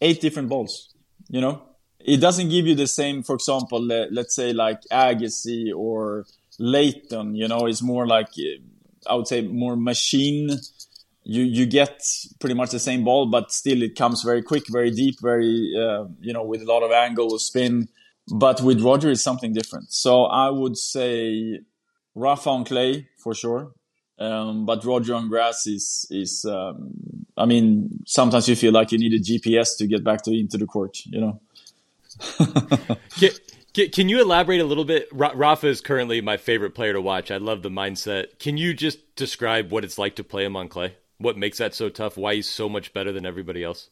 eight 0.00 0.22
different 0.22 0.48
balls. 0.48 0.94
You 1.28 1.42
know, 1.42 1.62
it 1.98 2.16
doesn't 2.16 2.48
give 2.48 2.66
you 2.66 2.74
the 2.74 2.86
same. 2.86 3.22
For 3.22 3.34
example, 3.34 3.82
let's 3.82 4.34
say 4.34 4.54
like 4.54 4.80
Agassi 4.90 5.70
or 5.76 6.24
Lleyton. 6.58 7.34
You 7.34 7.48
know, 7.48 7.66
it's 7.66 7.82
more 7.82 8.06
like 8.06 8.30
I 9.10 9.14
would 9.14 9.28
say 9.28 9.42
more 9.42 9.76
machine. 9.76 10.50
You 11.24 11.42
you 11.42 11.66
get 11.66 12.02
pretty 12.38 12.54
much 12.54 12.70
the 12.70 12.78
same 12.78 13.04
ball, 13.04 13.26
but 13.26 13.52
still 13.52 13.82
it 13.82 13.96
comes 13.96 14.22
very 14.22 14.42
quick, 14.42 14.64
very 14.70 14.90
deep, 14.90 15.16
very 15.20 15.72
uh, 15.76 16.04
you 16.20 16.32
know 16.32 16.44
with 16.44 16.62
a 16.62 16.64
lot 16.64 16.82
of 16.82 16.92
angle, 16.92 17.38
spin. 17.38 17.88
But 18.32 18.60
with 18.62 18.80
Roger, 18.80 19.10
it's 19.10 19.22
something 19.22 19.52
different. 19.52 19.92
So 19.92 20.24
I 20.24 20.48
would 20.50 20.76
say 20.76 21.60
Rafa 22.14 22.50
on 22.50 22.64
clay 22.64 23.08
for 23.18 23.34
sure, 23.34 23.72
um, 24.18 24.64
but 24.64 24.84
Roger 24.84 25.14
on 25.14 25.28
grass 25.28 25.66
is 25.66 26.06
is. 26.10 26.44
Um, 26.44 26.94
I 27.36 27.46
mean, 27.46 28.02
sometimes 28.06 28.48
you 28.48 28.56
feel 28.56 28.72
like 28.72 28.92
you 28.92 28.98
need 28.98 29.14
a 29.14 29.20
GPS 29.20 29.76
to 29.78 29.86
get 29.86 30.04
back 30.04 30.22
to 30.22 30.32
into 30.32 30.58
the 30.58 30.66
court. 30.66 30.98
You 31.06 31.20
know. 31.20 31.40
Can 33.72 34.08
you 34.08 34.20
elaborate 34.20 34.60
a 34.60 34.64
little 34.64 34.84
bit? 34.84 35.08
Rafa 35.12 35.68
is 35.68 35.80
currently 35.80 36.20
my 36.20 36.36
favorite 36.36 36.74
player 36.74 36.92
to 36.92 37.00
watch. 37.00 37.30
I 37.30 37.36
love 37.36 37.62
the 37.62 37.70
mindset. 37.70 38.38
Can 38.38 38.56
you 38.56 38.74
just 38.74 39.14
describe 39.14 39.70
what 39.70 39.84
it's 39.84 39.98
like 39.98 40.16
to 40.16 40.24
play 40.24 40.44
him 40.44 40.56
on 40.56 40.68
clay? 40.68 40.96
What 41.18 41.36
makes 41.38 41.58
that 41.58 41.74
so 41.74 41.88
tough? 41.88 42.16
Why 42.16 42.34
he's 42.36 42.48
so 42.48 42.68
much 42.68 42.92
better 42.92 43.12
than 43.12 43.26
everybody 43.26 43.62
else? 43.62 43.90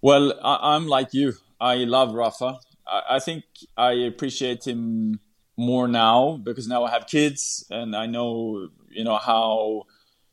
Well, 0.00 0.34
I- 0.42 0.74
am 0.74 0.88
like 0.88 1.12
you. 1.12 1.34
I 1.60 1.76
love 1.76 2.14
Rafa. 2.14 2.58
I-, 2.86 3.02
I 3.10 3.18
think 3.20 3.44
I 3.76 3.92
appreciate 3.92 4.66
him 4.66 5.20
more 5.56 5.86
now 5.86 6.40
because 6.42 6.66
now 6.66 6.84
I 6.84 6.90
have 6.90 7.06
kids 7.06 7.64
and 7.70 7.94
I 7.94 8.06
know, 8.06 8.68
you 8.90 9.04
know, 9.04 9.18
how 9.18 9.84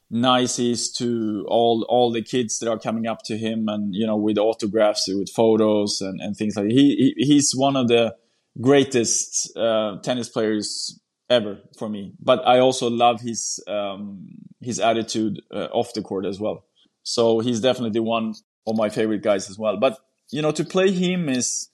nice 0.10 0.56
he 0.56 0.72
is 0.72 0.92
to 0.92 1.46
all 1.48 1.86
all 1.88 2.12
the 2.12 2.24
kids 2.24 2.58
that 2.60 2.70
are 2.70 2.80
coming 2.80 3.06
up 3.06 3.22
to 3.22 3.38
him 3.38 3.70
and 3.70 3.94
you 3.94 4.08
know 4.08 4.18
with 4.18 4.40
autographs 4.40 5.08
with 5.08 5.30
photos 5.30 6.02
and, 6.02 6.20
and 6.20 6.36
things 6.36 6.56
like 6.56 6.66
that. 6.66 6.74
he, 6.74 7.14
he 7.16 7.26
he's 7.26 7.54
one 7.56 7.76
of 7.76 7.88
the 7.88 8.16
greatest 8.62 9.56
uh, 9.58 9.98
tennis 10.02 10.30
players 10.30 11.00
ever 11.30 11.60
for 11.78 11.90
me. 11.90 12.14
But 12.20 12.46
I 12.48 12.60
also 12.60 12.90
love 12.90 13.22
his 13.22 13.64
um, 13.68 14.28
his 14.62 14.80
attitude 14.80 15.42
uh, 15.52 15.68
off 15.72 15.94
the 15.94 16.02
court 16.02 16.26
as 16.26 16.40
well. 16.40 16.66
So 17.04 17.40
he's 17.40 17.62
definitely 17.62 18.02
one 18.02 18.36
of 18.68 18.76
my 18.76 18.90
favorite 18.90 19.24
guys 19.24 19.50
as 19.50 19.58
well. 19.58 19.78
But 19.78 19.98
you 20.32 20.42
know, 20.42 20.52
to 20.52 20.64
play 20.64 20.92
him 20.92 21.30
is 21.30 21.70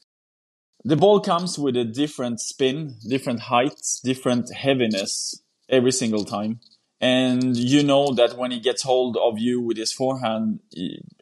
the 0.84 0.96
ball 0.96 1.20
comes 1.20 1.58
with 1.58 1.76
a 1.76 1.84
different 1.84 2.40
spin, 2.40 2.96
different 3.08 3.42
heights, 3.42 4.00
different 4.04 4.54
heaviness 4.54 5.42
every 5.68 5.92
single 5.92 6.24
time. 6.26 6.60
And 7.02 7.58
you 7.58 7.84
know 7.84 8.14
that 8.14 8.38
when 8.38 8.52
he 8.52 8.60
gets 8.60 8.84
hold 8.84 9.18
of 9.18 9.38
you 9.38 9.62
with 9.62 9.78
his 9.78 9.92
forehand, 9.92 10.60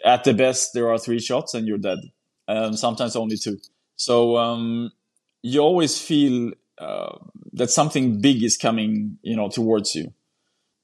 at 0.06 0.24
the 0.24 0.34
best 0.34 0.74
there 0.74 0.90
are 0.90 1.00
three 1.00 1.20
shots 1.20 1.54
and 1.54 1.68
you're 1.68 1.78
dead. 1.78 2.00
Um, 2.48 2.74
sometimes 2.74 3.16
only 3.16 3.38
two. 3.38 3.58
So 3.96 4.38
um, 4.38 4.92
you 5.44 5.60
always 5.60 6.00
feel 6.00 6.54
uh, 6.80 7.18
that 7.52 7.70
something 7.70 8.20
big 8.20 8.42
is 8.42 8.58
coming, 8.58 9.20
you 9.22 9.36
know, 9.36 9.50
towards 9.50 9.94
you. 9.94 10.14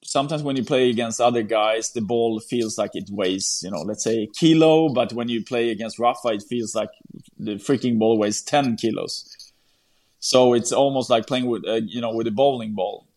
Sometimes 0.03 0.43
when 0.43 0.55
you 0.55 0.63
play 0.63 0.89
against 0.89 1.19
other 1.19 1.43
guys, 1.43 1.91
the 1.91 2.01
ball 2.01 2.39
feels 2.39 2.77
like 2.77 2.91
it 2.93 3.09
weighs, 3.09 3.61
you 3.63 3.71
know, 3.71 3.81
let's 3.81 4.03
say 4.03 4.23
a 4.23 4.27
kilo, 4.27 4.89
but 4.89 5.13
when 5.13 5.29
you 5.29 5.43
play 5.43 5.69
against 5.71 5.97
Rafa, 5.97 6.29
it 6.29 6.43
feels 6.47 6.75
like 6.75 6.89
the 7.37 7.55
freaking 7.55 7.97
ball 7.97 8.17
weighs 8.17 8.41
10 8.41 8.75
kilos. 8.77 9.35
So 10.19 10.53
it's 10.53 10.71
almost 10.71 11.09
like 11.09 11.25
playing 11.25 11.47
with, 11.47 11.65
uh, 11.67 11.81
you 11.85 12.01
know, 12.01 12.13
with 12.13 12.27
a 12.27 12.31
bowling 12.31 12.75
ball. 12.75 13.07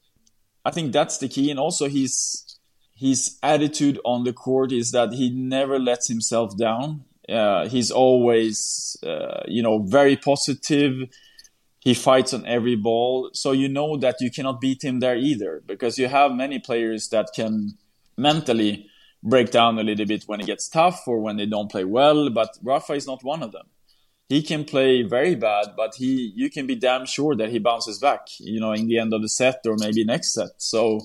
I 0.64 0.70
think 0.70 0.92
that's 0.92 1.18
the 1.18 1.28
key. 1.28 1.50
And 1.50 1.58
also 1.58 1.88
his, 1.88 2.58
his 2.94 3.38
attitude 3.42 3.98
on 4.04 4.24
the 4.24 4.32
court 4.32 4.70
is 4.70 4.92
that 4.92 5.12
he 5.12 5.30
never 5.30 5.78
lets 5.78 6.08
himself 6.08 6.56
down. 6.56 7.04
Uh, 7.28 7.68
he's 7.68 7.90
always, 7.90 8.96
uh, 9.04 9.42
you 9.46 9.62
know, 9.62 9.78
very 9.82 10.16
positive 10.16 11.08
he 11.82 11.94
fights 11.94 12.32
on 12.32 12.46
every 12.46 12.76
ball. 12.76 13.30
So 13.32 13.50
you 13.50 13.68
know 13.68 13.96
that 13.96 14.16
you 14.20 14.30
cannot 14.30 14.60
beat 14.60 14.84
him 14.84 15.00
there 15.00 15.16
either 15.16 15.62
because 15.66 15.98
you 15.98 16.06
have 16.06 16.32
many 16.32 16.60
players 16.60 17.08
that 17.08 17.30
can 17.34 17.76
mentally 18.16 18.86
break 19.20 19.50
down 19.50 19.78
a 19.78 19.82
little 19.82 20.06
bit 20.06 20.22
when 20.26 20.40
it 20.40 20.46
gets 20.46 20.68
tough 20.68 21.02
or 21.08 21.18
when 21.18 21.36
they 21.36 21.46
don't 21.46 21.70
play 21.70 21.84
well. 21.84 22.30
But 22.30 22.50
Rafa 22.62 22.92
is 22.92 23.06
not 23.08 23.24
one 23.24 23.42
of 23.42 23.50
them. 23.50 23.66
He 24.28 24.42
can 24.42 24.64
play 24.64 25.02
very 25.02 25.34
bad, 25.34 25.74
but 25.76 25.96
he 25.96 26.32
you 26.36 26.50
can 26.50 26.68
be 26.68 26.76
damn 26.76 27.04
sure 27.04 27.34
that 27.34 27.50
he 27.50 27.58
bounces 27.58 27.98
back. 27.98 28.28
You 28.38 28.60
know, 28.60 28.72
in 28.72 28.86
the 28.86 28.98
end 28.98 29.12
of 29.12 29.20
the 29.20 29.28
set 29.28 29.60
or 29.66 29.76
maybe 29.76 30.04
next 30.04 30.34
set. 30.34 30.50
So 30.58 31.00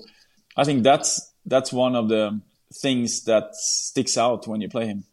I 0.55 0.63
think 0.63 0.83
that's 0.83 1.33
that's 1.43 1.73
one 1.73 1.95
of 1.95 2.07
the 2.07 2.39
things 2.71 3.23
that 3.23 3.55
sticks 3.55 4.15
out 4.15 4.45
when 4.45 4.61
you 4.61 4.69
play 4.69 4.85
him. 4.85 5.05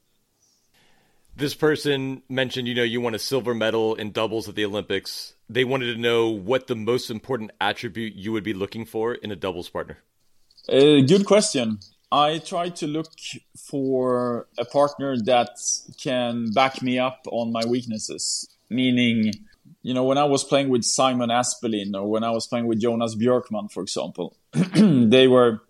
This 1.36 1.54
person 1.54 2.22
mentioned, 2.28 2.68
you 2.68 2.74
know, 2.74 2.84
you 2.84 3.00
won 3.00 3.14
a 3.14 3.18
silver 3.18 3.54
medal 3.54 3.94
in 3.94 4.12
doubles 4.12 4.48
at 4.48 4.54
the 4.54 4.64
Olympics. 4.64 5.33
They 5.48 5.64
wanted 5.64 5.94
to 5.94 6.00
know 6.00 6.28
what 6.30 6.66
the 6.66 6.74
most 6.74 7.10
important 7.10 7.50
attribute 7.60 8.14
you 8.14 8.32
would 8.32 8.44
be 8.44 8.54
looking 8.54 8.84
for 8.84 9.14
in 9.14 9.30
a 9.30 9.36
doubles 9.36 9.68
partner. 9.68 9.98
Good 10.68 11.26
question. 11.26 11.78
I 12.10 12.38
try 12.38 12.70
to 12.70 12.86
look 12.86 13.10
for 13.56 14.46
a 14.56 14.64
partner 14.64 15.16
that 15.24 15.50
can 16.00 16.50
back 16.52 16.80
me 16.80 16.98
up 16.98 17.26
on 17.30 17.52
my 17.52 17.64
weaknesses. 17.66 18.48
Meaning, 18.70 19.32
you 19.82 19.92
know, 19.92 20.04
when 20.04 20.16
I 20.16 20.24
was 20.24 20.42
playing 20.42 20.70
with 20.70 20.84
Simon 20.84 21.28
Aspelin 21.28 21.94
or 21.94 22.08
when 22.08 22.24
I 22.24 22.30
was 22.30 22.46
playing 22.46 22.66
with 22.66 22.80
Jonas 22.80 23.14
Björkman, 23.14 23.70
for 23.70 23.82
example, 23.82 24.36
they 24.52 25.28
were, 25.28 25.60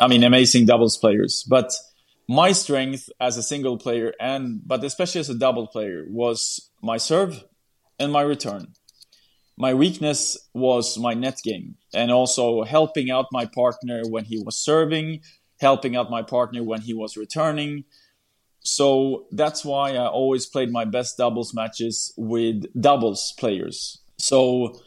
I 0.00 0.06
mean, 0.06 0.22
amazing 0.22 0.66
doubles 0.66 0.96
players. 0.96 1.44
But 1.48 1.72
my 2.28 2.52
strength 2.52 3.10
as 3.20 3.36
a 3.36 3.42
single 3.42 3.76
player 3.76 4.14
and 4.18 4.66
but 4.66 4.82
especially 4.82 5.20
as 5.20 5.28
a 5.28 5.34
double 5.34 5.66
player 5.66 6.04
was 6.08 6.70
my 6.80 6.96
serve 6.96 7.44
and 7.98 8.12
my 8.12 8.22
return 8.22 8.68
my 9.56 9.72
weakness 9.74 10.36
was 10.52 10.98
my 10.98 11.14
net 11.14 11.38
game 11.42 11.76
and 11.94 12.10
also 12.10 12.64
helping 12.64 13.10
out 13.10 13.26
my 13.32 13.46
partner 13.46 14.02
when 14.08 14.24
he 14.24 14.42
was 14.42 14.56
serving 14.56 15.20
helping 15.60 15.96
out 15.96 16.10
my 16.10 16.22
partner 16.22 16.62
when 16.62 16.80
he 16.80 16.92
was 16.92 17.16
returning 17.16 17.84
so 18.60 19.26
that's 19.32 19.64
why 19.64 19.92
i 19.92 20.06
always 20.06 20.46
played 20.46 20.70
my 20.70 20.84
best 20.84 21.16
doubles 21.16 21.54
matches 21.54 22.12
with 22.16 22.64
doubles 22.80 23.32
players 23.38 24.02
so 24.18 24.80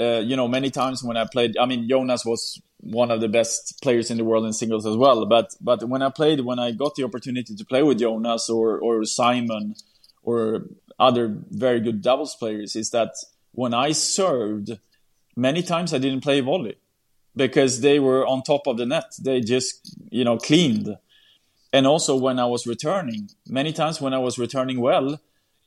uh, 0.00 0.20
you 0.24 0.36
know 0.36 0.48
many 0.48 0.70
times 0.70 1.02
when 1.02 1.16
i 1.16 1.24
played 1.24 1.56
i 1.58 1.66
mean 1.66 1.88
jonas 1.88 2.24
was 2.24 2.60
one 2.84 3.10
of 3.10 3.20
the 3.20 3.28
best 3.28 3.80
players 3.82 4.10
in 4.10 4.18
the 4.18 4.24
world 4.24 4.44
in 4.44 4.52
singles 4.52 4.86
as 4.86 4.96
well. 4.96 5.24
But 5.26 5.54
but 5.60 5.88
when 5.88 6.02
I 6.02 6.10
played, 6.10 6.40
when 6.40 6.58
I 6.58 6.72
got 6.72 6.94
the 6.94 7.04
opportunity 7.04 7.54
to 7.54 7.64
play 7.64 7.82
with 7.82 7.98
Jonas 7.98 8.50
or 8.50 8.78
or 8.78 9.04
Simon 9.04 9.74
or 10.22 10.66
other 10.98 11.36
very 11.50 11.80
good 11.80 12.02
doubles 12.02 12.36
players, 12.36 12.76
is 12.76 12.90
that 12.90 13.14
when 13.54 13.72
I 13.72 13.92
served, 13.92 14.78
many 15.36 15.62
times 15.62 15.94
I 15.94 15.98
didn't 15.98 16.22
play 16.22 16.40
volley 16.40 16.76
because 17.36 17.80
they 17.80 17.98
were 17.98 18.26
on 18.26 18.42
top 18.42 18.66
of 18.66 18.76
the 18.76 18.86
net. 18.86 19.14
They 19.20 19.40
just 19.40 19.96
you 20.10 20.24
know 20.24 20.38
cleaned. 20.38 20.96
And 21.72 21.86
also 21.86 22.14
when 22.16 22.38
I 22.38 22.46
was 22.46 22.66
returning, 22.66 23.30
many 23.48 23.72
times 23.72 24.00
when 24.00 24.14
I 24.14 24.18
was 24.18 24.38
returning 24.38 24.80
well, 24.80 25.20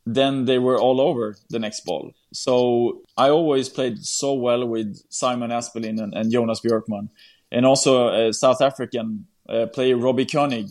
then 0.05 0.45
they 0.45 0.57
were 0.57 0.79
all 0.79 1.01
over 1.01 1.35
the 1.49 1.59
next 1.59 1.81
ball. 1.81 2.13
So 2.31 3.01
I 3.17 3.29
always 3.29 3.67
played 3.67 3.99
so 4.05 4.33
well 4.33 4.65
with 4.65 5.01
Simon 5.09 5.51
Aspelin 5.51 6.01
and, 6.01 6.13
and 6.13 6.31
Jonas 6.31 6.61
Björkman, 6.61 7.09
and 7.51 7.65
also 7.65 8.07
a 8.07 8.33
South 8.33 8.61
African 8.61 9.27
uh, 9.49 9.65
player 9.67 9.97
Robbie 9.97 10.25
Koenig, 10.25 10.69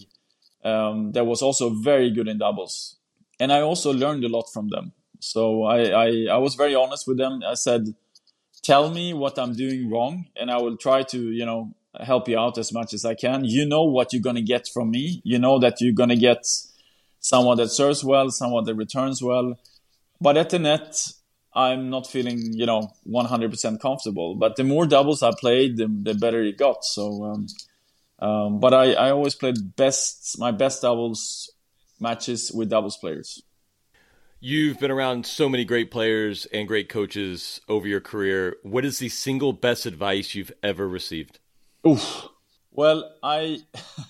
um, 0.64 1.12
that 1.12 1.26
was 1.26 1.42
also 1.42 1.70
very 1.70 2.10
good 2.10 2.28
in 2.28 2.38
doubles, 2.38 2.96
and 3.38 3.52
I 3.52 3.60
also 3.60 3.92
learned 3.92 4.24
a 4.24 4.28
lot 4.28 4.46
from 4.52 4.68
them. 4.68 4.92
So 5.20 5.64
I, 5.64 5.78
I, 5.90 6.26
I 6.32 6.36
was 6.38 6.54
very 6.54 6.74
honest 6.74 7.06
with 7.06 7.18
them. 7.18 7.42
I 7.46 7.54
said, 7.54 7.94
"Tell 8.62 8.90
me 8.90 9.14
what 9.14 9.38
I'm 9.38 9.54
doing 9.54 9.90
wrong, 9.90 10.26
and 10.36 10.50
I 10.50 10.58
will 10.58 10.76
try 10.76 11.02
to 11.04 11.18
you 11.18 11.46
know 11.46 11.74
help 12.00 12.28
you 12.28 12.38
out 12.38 12.58
as 12.58 12.72
much 12.72 12.92
as 12.94 13.04
I 13.04 13.14
can. 13.14 13.44
You 13.44 13.66
know 13.66 13.84
what 13.84 14.12
you're 14.12 14.22
gonna 14.22 14.42
get 14.42 14.68
from 14.68 14.90
me. 14.90 15.20
You 15.24 15.38
know 15.38 15.58
that 15.58 15.80
you're 15.80 15.94
gonna 15.94 16.16
get." 16.16 16.46
someone 17.26 17.56
that 17.56 17.70
serves 17.70 18.04
well, 18.04 18.30
someone 18.30 18.64
that 18.64 18.74
returns 18.74 19.20
well. 19.22 19.58
But 20.20 20.36
at 20.36 20.50
the 20.50 20.58
net, 20.58 21.12
I'm 21.52 21.90
not 21.90 22.06
feeling, 22.06 22.38
you 22.52 22.66
know, 22.66 22.92
100% 23.08 23.80
comfortable. 23.80 24.36
But 24.36 24.56
the 24.56 24.64
more 24.64 24.86
doubles 24.86 25.22
I 25.22 25.32
played, 25.38 25.76
the, 25.76 25.88
the 25.88 26.14
better 26.14 26.42
it 26.42 26.56
got. 26.56 26.84
So, 26.84 27.24
um, 27.24 27.46
um, 28.18 28.60
but 28.60 28.72
I, 28.72 28.92
I 28.92 29.10
always 29.10 29.34
played 29.34 29.76
best 29.76 30.38
my 30.38 30.50
best 30.50 30.82
doubles 30.82 31.50
matches 32.00 32.52
with 32.52 32.70
doubles 32.70 32.96
players. 32.96 33.42
You've 34.48 34.78
been 34.78 34.92
around 34.92 35.26
so 35.26 35.48
many 35.48 35.64
great 35.64 35.90
players 35.90 36.46
and 36.52 36.68
great 36.68 36.88
coaches 36.88 37.60
over 37.68 37.88
your 37.88 38.00
career. 38.00 38.54
What 38.62 38.84
is 38.84 39.00
the 39.00 39.08
single 39.08 39.52
best 39.52 39.86
advice 39.86 40.36
you've 40.36 40.52
ever 40.62 40.88
received? 40.88 41.40
Oof. 41.84 42.28
Well, 42.70 43.10
I 43.24 43.58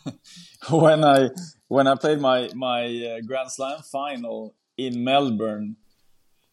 when 0.68 1.02
I 1.04 1.30
when 1.68 1.86
I 1.86 1.94
played 1.94 2.20
my 2.20 2.50
my 2.54 2.84
uh, 2.84 3.20
Grand 3.26 3.50
Slam 3.50 3.80
final 3.80 4.54
in 4.76 5.02
Melbourne, 5.02 5.76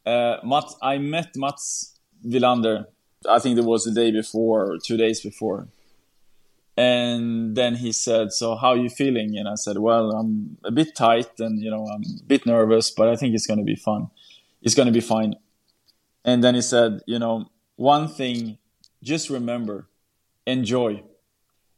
uh, 0.05 0.37
Mats, 0.45 0.77
I 0.81 0.97
met 0.99 1.35
Mats 1.35 1.99
Wilander. 2.25 2.85
I 3.29 3.39
think 3.39 3.57
it 3.57 3.65
was 3.65 3.83
the 3.83 3.91
day 3.91 4.11
before 4.11 4.71
or 4.71 4.77
two 4.77 4.95
days 4.95 5.19
before. 5.19 5.67
And 6.75 7.55
then 7.55 7.75
he 7.75 7.91
said, 7.91 8.31
"So 8.31 8.55
how 8.55 8.69
are 8.69 8.77
you 8.77 8.89
feeling?" 8.89 9.37
And 9.37 9.47
I 9.47 9.55
said, 9.55 9.77
"Well, 9.77 10.11
I'm 10.11 10.57
a 10.63 10.71
bit 10.71 10.95
tight, 10.95 11.39
and 11.39 11.61
you 11.61 11.69
know, 11.69 11.85
I'm 11.85 12.01
a 12.01 12.23
bit 12.25 12.45
nervous, 12.45 12.89
but 12.89 13.07
I 13.07 13.15
think 13.15 13.35
it's 13.35 13.45
going 13.45 13.59
to 13.59 13.65
be 13.65 13.75
fun. 13.75 14.07
It's 14.61 14.75
going 14.75 14.87
to 14.87 14.91
be 14.91 15.01
fine." 15.01 15.35
And 16.25 16.43
then 16.43 16.55
he 16.55 16.61
said, 16.61 17.01
"You 17.05 17.19
know, 17.19 17.51
one 17.75 18.07
thing, 18.07 18.57
just 19.03 19.29
remember, 19.29 19.87
enjoy." 20.47 21.03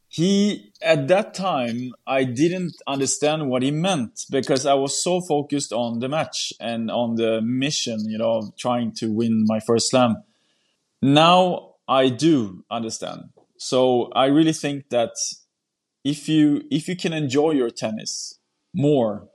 he 0.08 0.72
at 0.82 1.08
that 1.08 1.34
time 1.34 1.92
i 2.06 2.22
didn't 2.24 2.76
understand 2.86 3.48
what 3.48 3.62
he 3.62 3.70
meant 3.70 4.24
because 4.30 4.64
i 4.64 4.74
was 4.74 5.02
so 5.02 5.20
focused 5.20 5.72
on 5.72 5.98
the 5.98 6.08
match 6.08 6.52
and 6.60 6.90
on 6.90 7.16
the 7.16 7.40
mission 7.42 7.98
you 8.08 8.16
know 8.16 8.52
trying 8.56 8.92
to 8.92 9.12
win 9.12 9.44
my 9.46 9.58
first 9.60 9.90
slam 9.90 10.16
now 11.02 11.74
i 11.88 12.08
do 12.08 12.64
understand 12.70 13.24
so 13.58 14.10
i 14.14 14.26
really 14.26 14.52
think 14.52 14.88
that 14.90 15.10
if 16.04 16.28
you 16.28 16.62
if 16.70 16.88
you 16.88 16.96
can 16.96 17.12
enjoy 17.12 17.50
your 17.50 17.70
tennis 17.70 18.38
more 18.74 19.28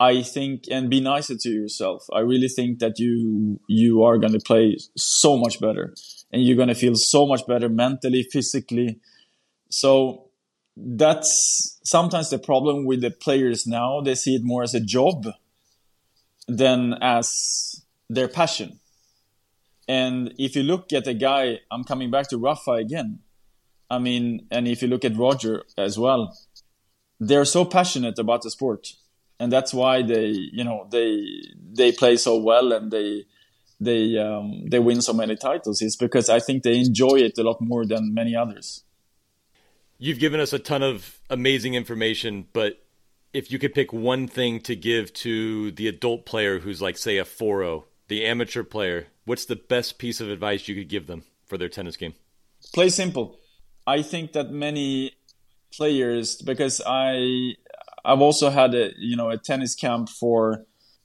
i 0.00 0.22
think 0.22 0.64
and 0.70 0.90
be 0.90 1.00
nicer 1.00 1.36
to 1.36 1.48
yourself 1.48 2.06
i 2.12 2.20
really 2.20 2.48
think 2.48 2.78
that 2.78 2.98
you 2.98 3.60
you 3.68 4.02
are 4.02 4.18
going 4.18 4.32
to 4.32 4.40
play 4.40 4.76
so 4.96 5.36
much 5.36 5.60
better 5.60 5.94
and 6.32 6.42
you're 6.42 6.56
going 6.56 6.68
to 6.68 6.74
feel 6.74 6.94
so 6.94 7.26
much 7.26 7.46
better 7.46 7.68
mentally 7.68 8.22
physically 8.30 8.98
so 9.70 10.24
that's 10.76 11.80
sometimes 11.84 12.30
the 12.30 12.38
problem 12.38 12.84
with 12.84 13.00
the 13.00 13.10
players 13.10 13.66
now. 13.66 14.00
They 14.00 14.14
see 14.14 14.34
it 14.34 14.42
more 14.44 14.62
as 14.62 14.74
a 14.74 14.80
job 14.80 15.26
than 16.48 16.94
as 17.00 17.82
their 18.08 18.28
passion. 18.28 18.80
And 19.86 20.34
if 20.38 20.56
you 20.56 20.62
look 20.62 20.92
at 20.92 21.06
a 21.06 21.14
guy, 21.14 21.60
I'm 21.70 21.84
coming 21.84 22.10
back 22.10 22.28
to 22.30 22.38
Rafa 22.38 22.72
again. 22.72 23.20
I 23.90 23.98
mean, 23.98 24.46
and 24.50 24.66
if 24.66 24.82
you 24.82 24.88
look 24.88 25.04
at 25.04 25.16
Roger 25.16 25.64
as 25.76 25.98
well, 25.98 26.36
they're 27.20 27.44
so 27.44 27.64
passionate 27.64 28.18
about 28.18 28.42
the 28.42 28.50
sport, 28.50 28.88
and 29.38 29.52
that's 29.52 29.72
why 29.72 30.02
they, 30.02 30.26
you 30.26 30.64
know, 30.64 30.86
they 30.90 31.24
they 31.72 31.92
play 31.92 32.16
so 32.16 32.38
well 32.38 32.72
and 32.72 32.90
they 32.90 33.24
they 33.80 34.18
um, 34.18 34.64
they 34.68 34.78
win 34.78 35.02
so 35.02 35.12
many 35.12 35.36
titles. 35.36 35.82
It's 35.82 35.96
because 35.96 36.28
I 36.28 36.40
think 36.40 36.62
they 36.62 36.78
enjoy 36.78 37.16
it 37.16 37.38
a 37.38 37.42
lot 37.42 37.60
more 37.60 37.84
than 37.86 38.14
many 38.14 38.34
others. 38.34 38.82
You've 39.98 40.18
given 40.18 40.40
us 40.40 40.52
a 40.52 40.58
ton 40.58 40.82
of 40.82 41.20
amazing 41.30 41.74
information, 41.74 42.46
but 42.52 42.84
if 43.32 43.50
you 43.50 43.58
could 43.58 43.74
pick 43.74 43.92
one 43.92 44.26
thing 44.28 44.60
to 44.60 44.76
give 44.76 45.12
to 45.12 45.70
the 45.72 45.88
adult 45.88 46.26
player 46.26 46.60
who's 46.60 46.82
like, 46.82 46.98
say, 46.98 47.18
a 47.18 47.24
4 47.24 47.84
the 48.08 48.24
amateur 48.24 48.62
player, 48.62 49.08
what's 49.24 49.44
the 49.44 49.56
best 49.56 49.98
piece 49.98 50.20
of 50.20 50.28
advice 50.28 50.68
you 50.68 50.74
could 50.74 50.88
give 50.88 51.06
them 51.06 51.24
for 51.46 51.56
their 51.56 51.68
tennis 51.68 51.96
game? 51.96 52.14
Play 52.72 52.88
simple. 52.90 53.38
I 53.86 54.02
think 54.02 54.32
that 54.32 54.50
many 54.50 55.12
players, 55.76 56.36
because 56.36 56.80
I, 56.86 57.54
I've 58.04 58.20
also 58.20 58.50
had 58.50 58.74
a 58.74 58.92
you 58.98 59.16
know 59.16 59.30
a 59.30 59.38
tennis 59.38 59.74
camp 59.74 60.08
for 60.08 60.64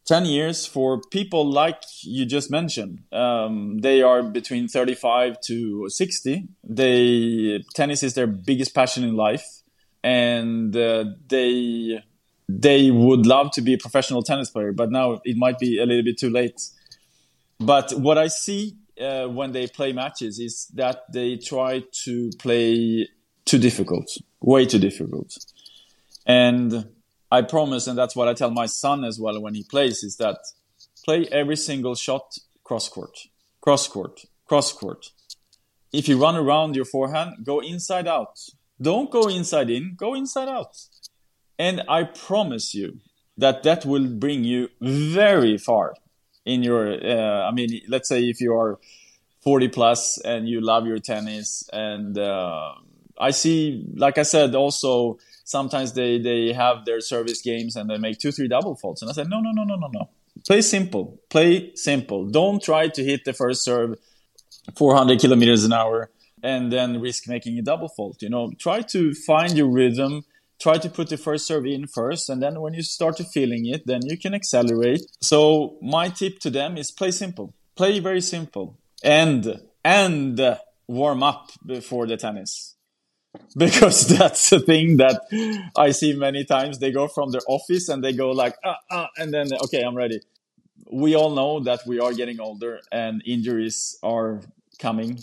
10 0.10 0.26
years 0.26 0.66
for 0.66 1.00
people 1.12 1.46
like 1.46 1.84
you 2.02 2.26
just 2.26 2.50
mentioned. 2.50 3.04
Um, 3.12 3.78
they 3.78 4.02
are 4.02 4.24
between 4.24 4.68
35 4.68 5.40
to 5.42 5.88
60. 5.88 6.48
They 6.64 7.64
tennis 7.76 8.02
is 8.02 8.16
their 8.16 8.26
biggest 8.26 8.74
passion 8.74 9.04
in 9.04 9.16
life, 9.16 9.46
and 10.04 10.76
uh, 10.76 11.06
they 11.28 12.04
they 12.48 12.90
would 12.90 13.28
love 13.28 13.52
to 13.52 13.62
be 13.62 13.76
a 13.76 13.78
professional 13.78 14.24
tennis 14.24 14.50
player, 14.50 14.72
but 14.72 14.92
now 14.92 15.22
it 15.24 15.38
might 15.38 15.60
be 15.60 15.78
a 15.80 15.86
little 15.86 16.04
bit 16.04 16.18
too 16.18 16.32
late. 16.32 16.60
But 17.60 17.94
what 17.94 18.18
I 18.18 18.30
see 18.30 18.79
uh, 19.00 19.28
when 19.28 19.52
they 19.52 19.68
play 19.68 19.94
matches 19.94 20.40
is 20.40 20.68
that 20.74 21.12
they 21.12 21.38
try 21.38 21.84
to 22.04 22.30
play 22.40 23.08
too 23.46 23.58
difficult, 23.58 24.10
way 24.42 24.66
too 24.66 24.80
difficult, 24.80 25.38
and 26.26 26.86
I 27.32 27.44
promise, 27.44 27.88
and 27.88 27.98
that's 27.98 28.16
what 28.16 28.28
I 28.28 28.34
tell 28.34 28.52
my 28.52 28.66
son 28.66 29.04
as 29.04 29.20
well 29.20 29.40
when 29.40 29.54
he 29.54 29.64
plays, 29.64 30.04
is 30.04 30.18
that 30.18 30.40
play 31.06 31.28
every 31.32 31.56
single 31.56 31.96
shot 31.96 32.38
cross 32.64 32.90
court, 32.90 33.18
cross 33.62 33.88
court, 33.88 34.22
cross 34.46 34.72
court. 34.72 35.12
If 35.92 36.08
you 36.08 36.22
run 36.22 36.36
around 36.36 36.76
your 36.76 36.86
forehand, 36.86 37.44
go 37.44 37.60
inside 37.60 38.08
out. 38.08 38.40
Don't 38.82 39.12
go 39.12 39.28
inside 39.28 39.70
in, 39.70 39.96
go 39.96 40.16
inside 40.16 40.48
out. 40.48 40.76
And 41.58 41.84
I 41.90 42.04
promise 42.04 42.74
you 42.74 43.00
that 43.38 43.64
that 43.64 43.86
will 43.86 44.08
bring 44.08 44.44
you 44.44 44.70
very 44.82 45.58
far 45.58 45.96
in 46.54 46.64
your, 46.64 46.84
uh, 46.92 47.48
I 47.48 47.52
mean, 47.52 47.82
let's 47.88 48.10
say 48.10 48.24
if 48.24 48.42
you 48.42 48.54
are 48.54 48.80
40 49.42 49.68
plus 49.70 50.18
and 50.20 50.48
you 50.48 50.62
love 50.62 50.86
your 50.86 51.00
tennis 51.00 51.70
and, 51.72 52.18
uh, 52.18 52.74
I 53.20 53.32
see, 53.32 53.86
like 53.96 54.18
I 54.18 54.24
said, 54.24 54.56
also 54.56 55.20
sometimes 55.44 55.94
they, 55.94 56.20
they 56.20 56.54
have 56.54 56.86
their 56.86 57.02
service 57.02 57.42
games 57.42 57.76
and 57.76 57.90
they 57.90 57.98
make 57.98 58.18
two, 58.20 58.32
three 58.32 58.48
double 58.48 58.76
faults. 58.76 59.02
And 59.02 59.12
I 59.12 59.14
said, 59.14 59.30
no, 59.30 59.42
no, 59.42 59.52
no, 59.52 59.64
no, 59.64 59.76
no, 59.76 59.90
no. 59.92 60.10
Play 60.48 60.62
simple. 60.62 61.20
Play 61.30 61.76
simple. 61.76 62.28
Don't 62.28 62.62
try 62.64 62.88
to 62.88 63.04
hit 63.04 63.26
the 63.26 63.34
first 63.34 63.64
serve 63.64 63.98
400 64.78 65.20
kilometers 65.20 65.66
an 65.66 65.74
hour 65.74 66.10
and 66.42 66.72
then 66.72 67.02
risk 67.02 67.28
making 67.28 67.60
a 67.60 67.62
double 67.62 67.90
fault. 67.90 68.22
You 68.22 68.30
know, 68.30 68.52
try 68.58 68.82
to 68.82 69.14
find 69.14 69.58
your 69.58 69.68
rhythm. 69.68 70.24
Try 70.60 70.78
to 70.78 70.90
put 70.90 71.10
the 71.10 71.18
first 71.18 71.48
serve 71.48 71.66
in 71.66 71.88
first, 71.88 72.30
and 72.30 72.42
then 72.42 72.60
when 72.60 72.74
you 72.74 72.84
start 72.84 73.18
to 73.18 73.24
feeling 73.24 73.66
it, 73.66 73.88
then 73.88 74.02
you 74.04 74.18
can 74.18 74.34
accelerate. 74.34 75.02
So 75.22 75.78
my 75.82 76.10
tip 76.10 76.40
to 76.40 76.50
them 76.50 76.78
is 76.78 76.92
play 76.92 77.12
simple, 77.12 77.54
play 77.76 78.00
very 78.00 78.22
simple, 78.22 78.78
and 79.04 79.62
and 79.84 80.58
warm 80.88 81.24
up 81.24 81.52
before 81.66 82.08
the 82.08 82.18
tennis 82.18 82.76
because 83.58 84.08
that's 84.08 84.50
the 84.50 84.60
thing 84.60 84.98
that 84.98 85.22
I 85.76 85.92
see 85.92 86.14
many 86.14 86.44
times. 86.44 86.80
They 86.80 86.92
go 86.92 87.08
from 87.08 87.32
their 87.32 87.42
office 87.48 87.90
and 87.90 88.04
they 88.04 88.14
go 88.14 88.32
like, 88.32 88.56
ah, 88.64 88.78
ah, 88.92 89.10
and 89.18 89.34
then, 89.34 89.48
okay, 89.66 89.82
I'm 89.82 89.96
ready. 89.96 90.20
We 90.92 91.16
all 91.16 91.32
know 91.36 91.60
that 91.62 91.82
we 91.86 92.00
are 92.00 92.14
getting 92.14 92.40
older 92.40 92.80
and 92.92 93.22
injuries 93.26 93.98
are 94.02 94.42
coming. 94.80 95.20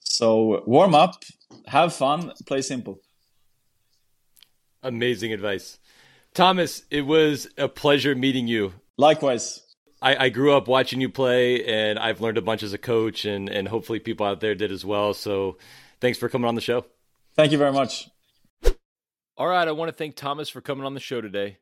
So 0.00 0.62
warm 0.66 0.94
up, 0.94 1.24
have 1.66 1.94
fun, 1.94 2.32
play 2.46 2.62
simple. 2.62 3.00
Amazing 4.86 5.32
advice. 5.32 5.78
Thomas, 6.32 6.82
it 6.90 7.02
was 7.02 7.48
a 7.58 7.68
pleasure 7.68 8.14
meeting 8.14 8.46
you. 8.46 8.74
Likewise. 8.96 9.62
I, 10.00 10.26
I, 10.26 10.28
grew 10.28 10.54
up 10.54 10.68
watching 10.68 11.00
you 11.00 11.08
play, 11.08 11.64
and 11.64 11.98
I've 11.98 12.20
learned 12.20 12.38
a 12.38 12.42
bunch 12.42 12.62
as 12.62 12.72
a 12.72 12.78
coach, 12.78 13.24
and, 13.24 13.48
and 13.48 13.66
hopefully 13.66 13.98
people 13.98 14.26
out 14.26 14.40
there 14.40 14.54
did 14.54 14.70
as 14.70 14.84
well. 14.84 15.14
So 15.14 15.56
thanks 16.00 16.18
for 16.18 16.28
coming 16.28 16.46
on 16.46 16.54
the 16.54 16.60
show. 16.60 16.84
Thank 17.34 17.50
you 17.50 17.58
very 17.58 17.72
much. 17.72 18.08
All 19.36 19.48
right. 19.48 19.66
I 19.66 19.72
want 19.72 19.88
to 19.88 19.96
thank 19.96 20.14
Thomas 20.14 20.48
for 20.48 20.60
coming 20.60 20.86
on 20.86 20.94
the 20.94 21.00
show 21.00 21.20
today. 21.20 21.58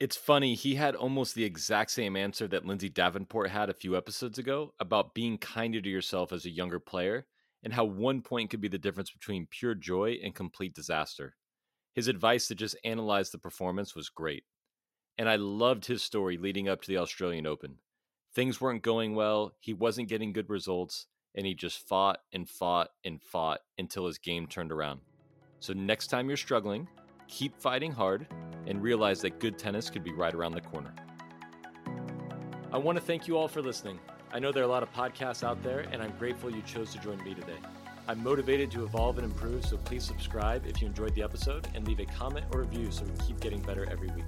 It's 0.00 0.16
funny, 0.16 0.54
he 0.54 0.76
had 0.76 0.96
almost 0.96 1.34
the 1.34 1.44
exact 1.44 1.90
same 1.90 2.16
answer 2.16 2.48
that 2.48 2.64
Lindsay 2.64 2.88
Davenport 2.88 3.50
had 3.50 3.68
a 3.68 3.74
few 3.74 3.96
episodes 3.96 4.38
ago 4.38 4.72
about 4.80 5.14
being 5.14 5.36
kinder 5.38 5.80
to 5.80 5.88
yourself 5.88 6.32
as 6.32 6.44
a 6.44 6.50
younger 6.50 6.80
player 6.80 7.26
and 7.62 7.72
how 7.72 7.84
one 7.84 8.22
point 8.22 8.50
could 8.50 8.60
be 8.60 8.68
the 8.68 8.78
difference 8.78 9.10
between 9.10 9.46
pure 9.46 9.74
joy 9.74 10.18
and 10.24 10.34
complete 10.34 10.74
disaster. 10.74 11.36
His 11.94 12.08
advice 12.08 12.48
to 12.48 12.54
just 12.54 12.76
analyze 12.84 13.30
the 13.30 13.38
performance 13.38 13.94
was 13.94 14.08
great. 14.08 14.44
And 15.18 15.28
I 15.28 15.36
loved 15.36 15.86
his 15.86 16.02
story 16.02 16.38
leading 16.38 16.68
up 16.68 16.82
to 16.82 16.88
the 16.88 16.98
Australian 16.98 17.46
Open. 17.46 17.76
Things 18.34 18.60
weren't 18.60 18.82
going 18.82 19.14
well, 19.14 19.52
he 19.60 19.74
wasn't 19.74 20.08
getting 20.08 20.32
good 20.32 20.48
results, 20.48 21.06
and 21.34 21.46
he 21.46 21.54
just 21.54 21.86
fought 21.86 22.20
and 22.32 22.48
fought 22.48 22.88
and 23.04 23.20
fought 23.20 23.60
until 23.76 24.06
his 24.06 24.18
game 24.18 24.46
turned 24.46 24.72
around. 24.72 25.00
So, 25.60 25.74
next 25.74 26.06
time 26.06 26.28
you're 26.28 26.36
struggling, 26.38 26.88
keep 27.28 27.56
fighting 27.58 27.92
hard 27.92 28.26
and 28.66 28.82
realize 28.82 29.20
that 29.20 29.38
good 29.38 29.58
tennis 29.58 29.90
could 29.90 30.02
be 30.02 30.12
right 30.12 30.34
around 30.34 30.52
the 30.52 30.60
corner. 30.62 30.94
I 32.72 32.78
want 32.78 32.96
to 32.96 33.04
thank 33.04 33.28
you 33.28 33.36
all 33.36 33.48
for 33.48 33.60
listening. 33.60 34.00
I 34.32 34.38
know 34.38 34.50
there 34.50 34.62
are 34.62 34.66
a 34.66 34.70
lot 34.70 34.82
of 34.82 34.90
podcasts 34.92 35.44
out 35.44 35.62
there, 35.62 35.80
and 35.92 36.02
I'm 36.02 36.14
grateful 36.18 36.50
you 36.50 36.62
chose 36.62 36.90
to 36.92 36.98
join 36.98 37.22
me 37.22 37.34
today. 37.34 37.58
I'm 38.08 38.22
motivated 38.22 38.70
to 38.72 38.84
evolve 38.84 39.18
and 39.18 39.24
improve, 39.24 39.64
so 39.64 39.76
please 39.76 40.02
subscribe 40.02 40.66
if 40.66 40.82
you 40.82 40.88
enjoyed 40.88 41.14
the 41.14 41.22
episode 41.22 41.68
and 41.74 41.86
leave 41.86 42.00
a 42.00 42.04
comment 42.04 42.44
or 42.52 42.62
review 42.62 42.90
so 42.90 43.04
we 43.04 43.12
keep 43.24 43.40
getting 43.40 43.60
better 43.60 43.88
every 43.90 44.08
week. 44.08 44.24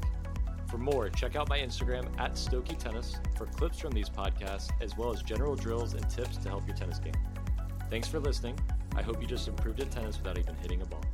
For 0.68 0.78
more, 0.78 1.08
check 1.08 1.34
out 1.34 1.48
my 1.48 1.58
Instagram 1.58 2.06
at 2.18 2.34
Stokey 2.34 2.78
Tennis 2.78 3.16
for 3.36 3.46
clips 3.46 3.80
from 3.80 3.90
these 3.90 4.08
podcasts, 4.08 4.70
as 4.80 4.96
well 4.96 5.12
as 5.12 5.22
general 5.22 5.56
drills 5.56 5.94
and 5.94 6.08
tips 6.08 6.36
to 6.38 6.48
help 6.48 6.66
your 6.68 6.76
tennis 6.76 7.00
game. 7.00 7.14
Thanks 7.90 8.06
for 8.06 8.20
listening. 8.20 8.58
I 8.96 9.02
hope 9.02 9.20
you 9.20 9.26
just 9.26 9.48
improved 9.48 9.80
at 9.80 9.90
tennis 9.90 10.18
without 10.18 10.38
even 10.38 10.54
hitting 10.56 10.80
a 10.80 10.86
ball. 10.86 11.04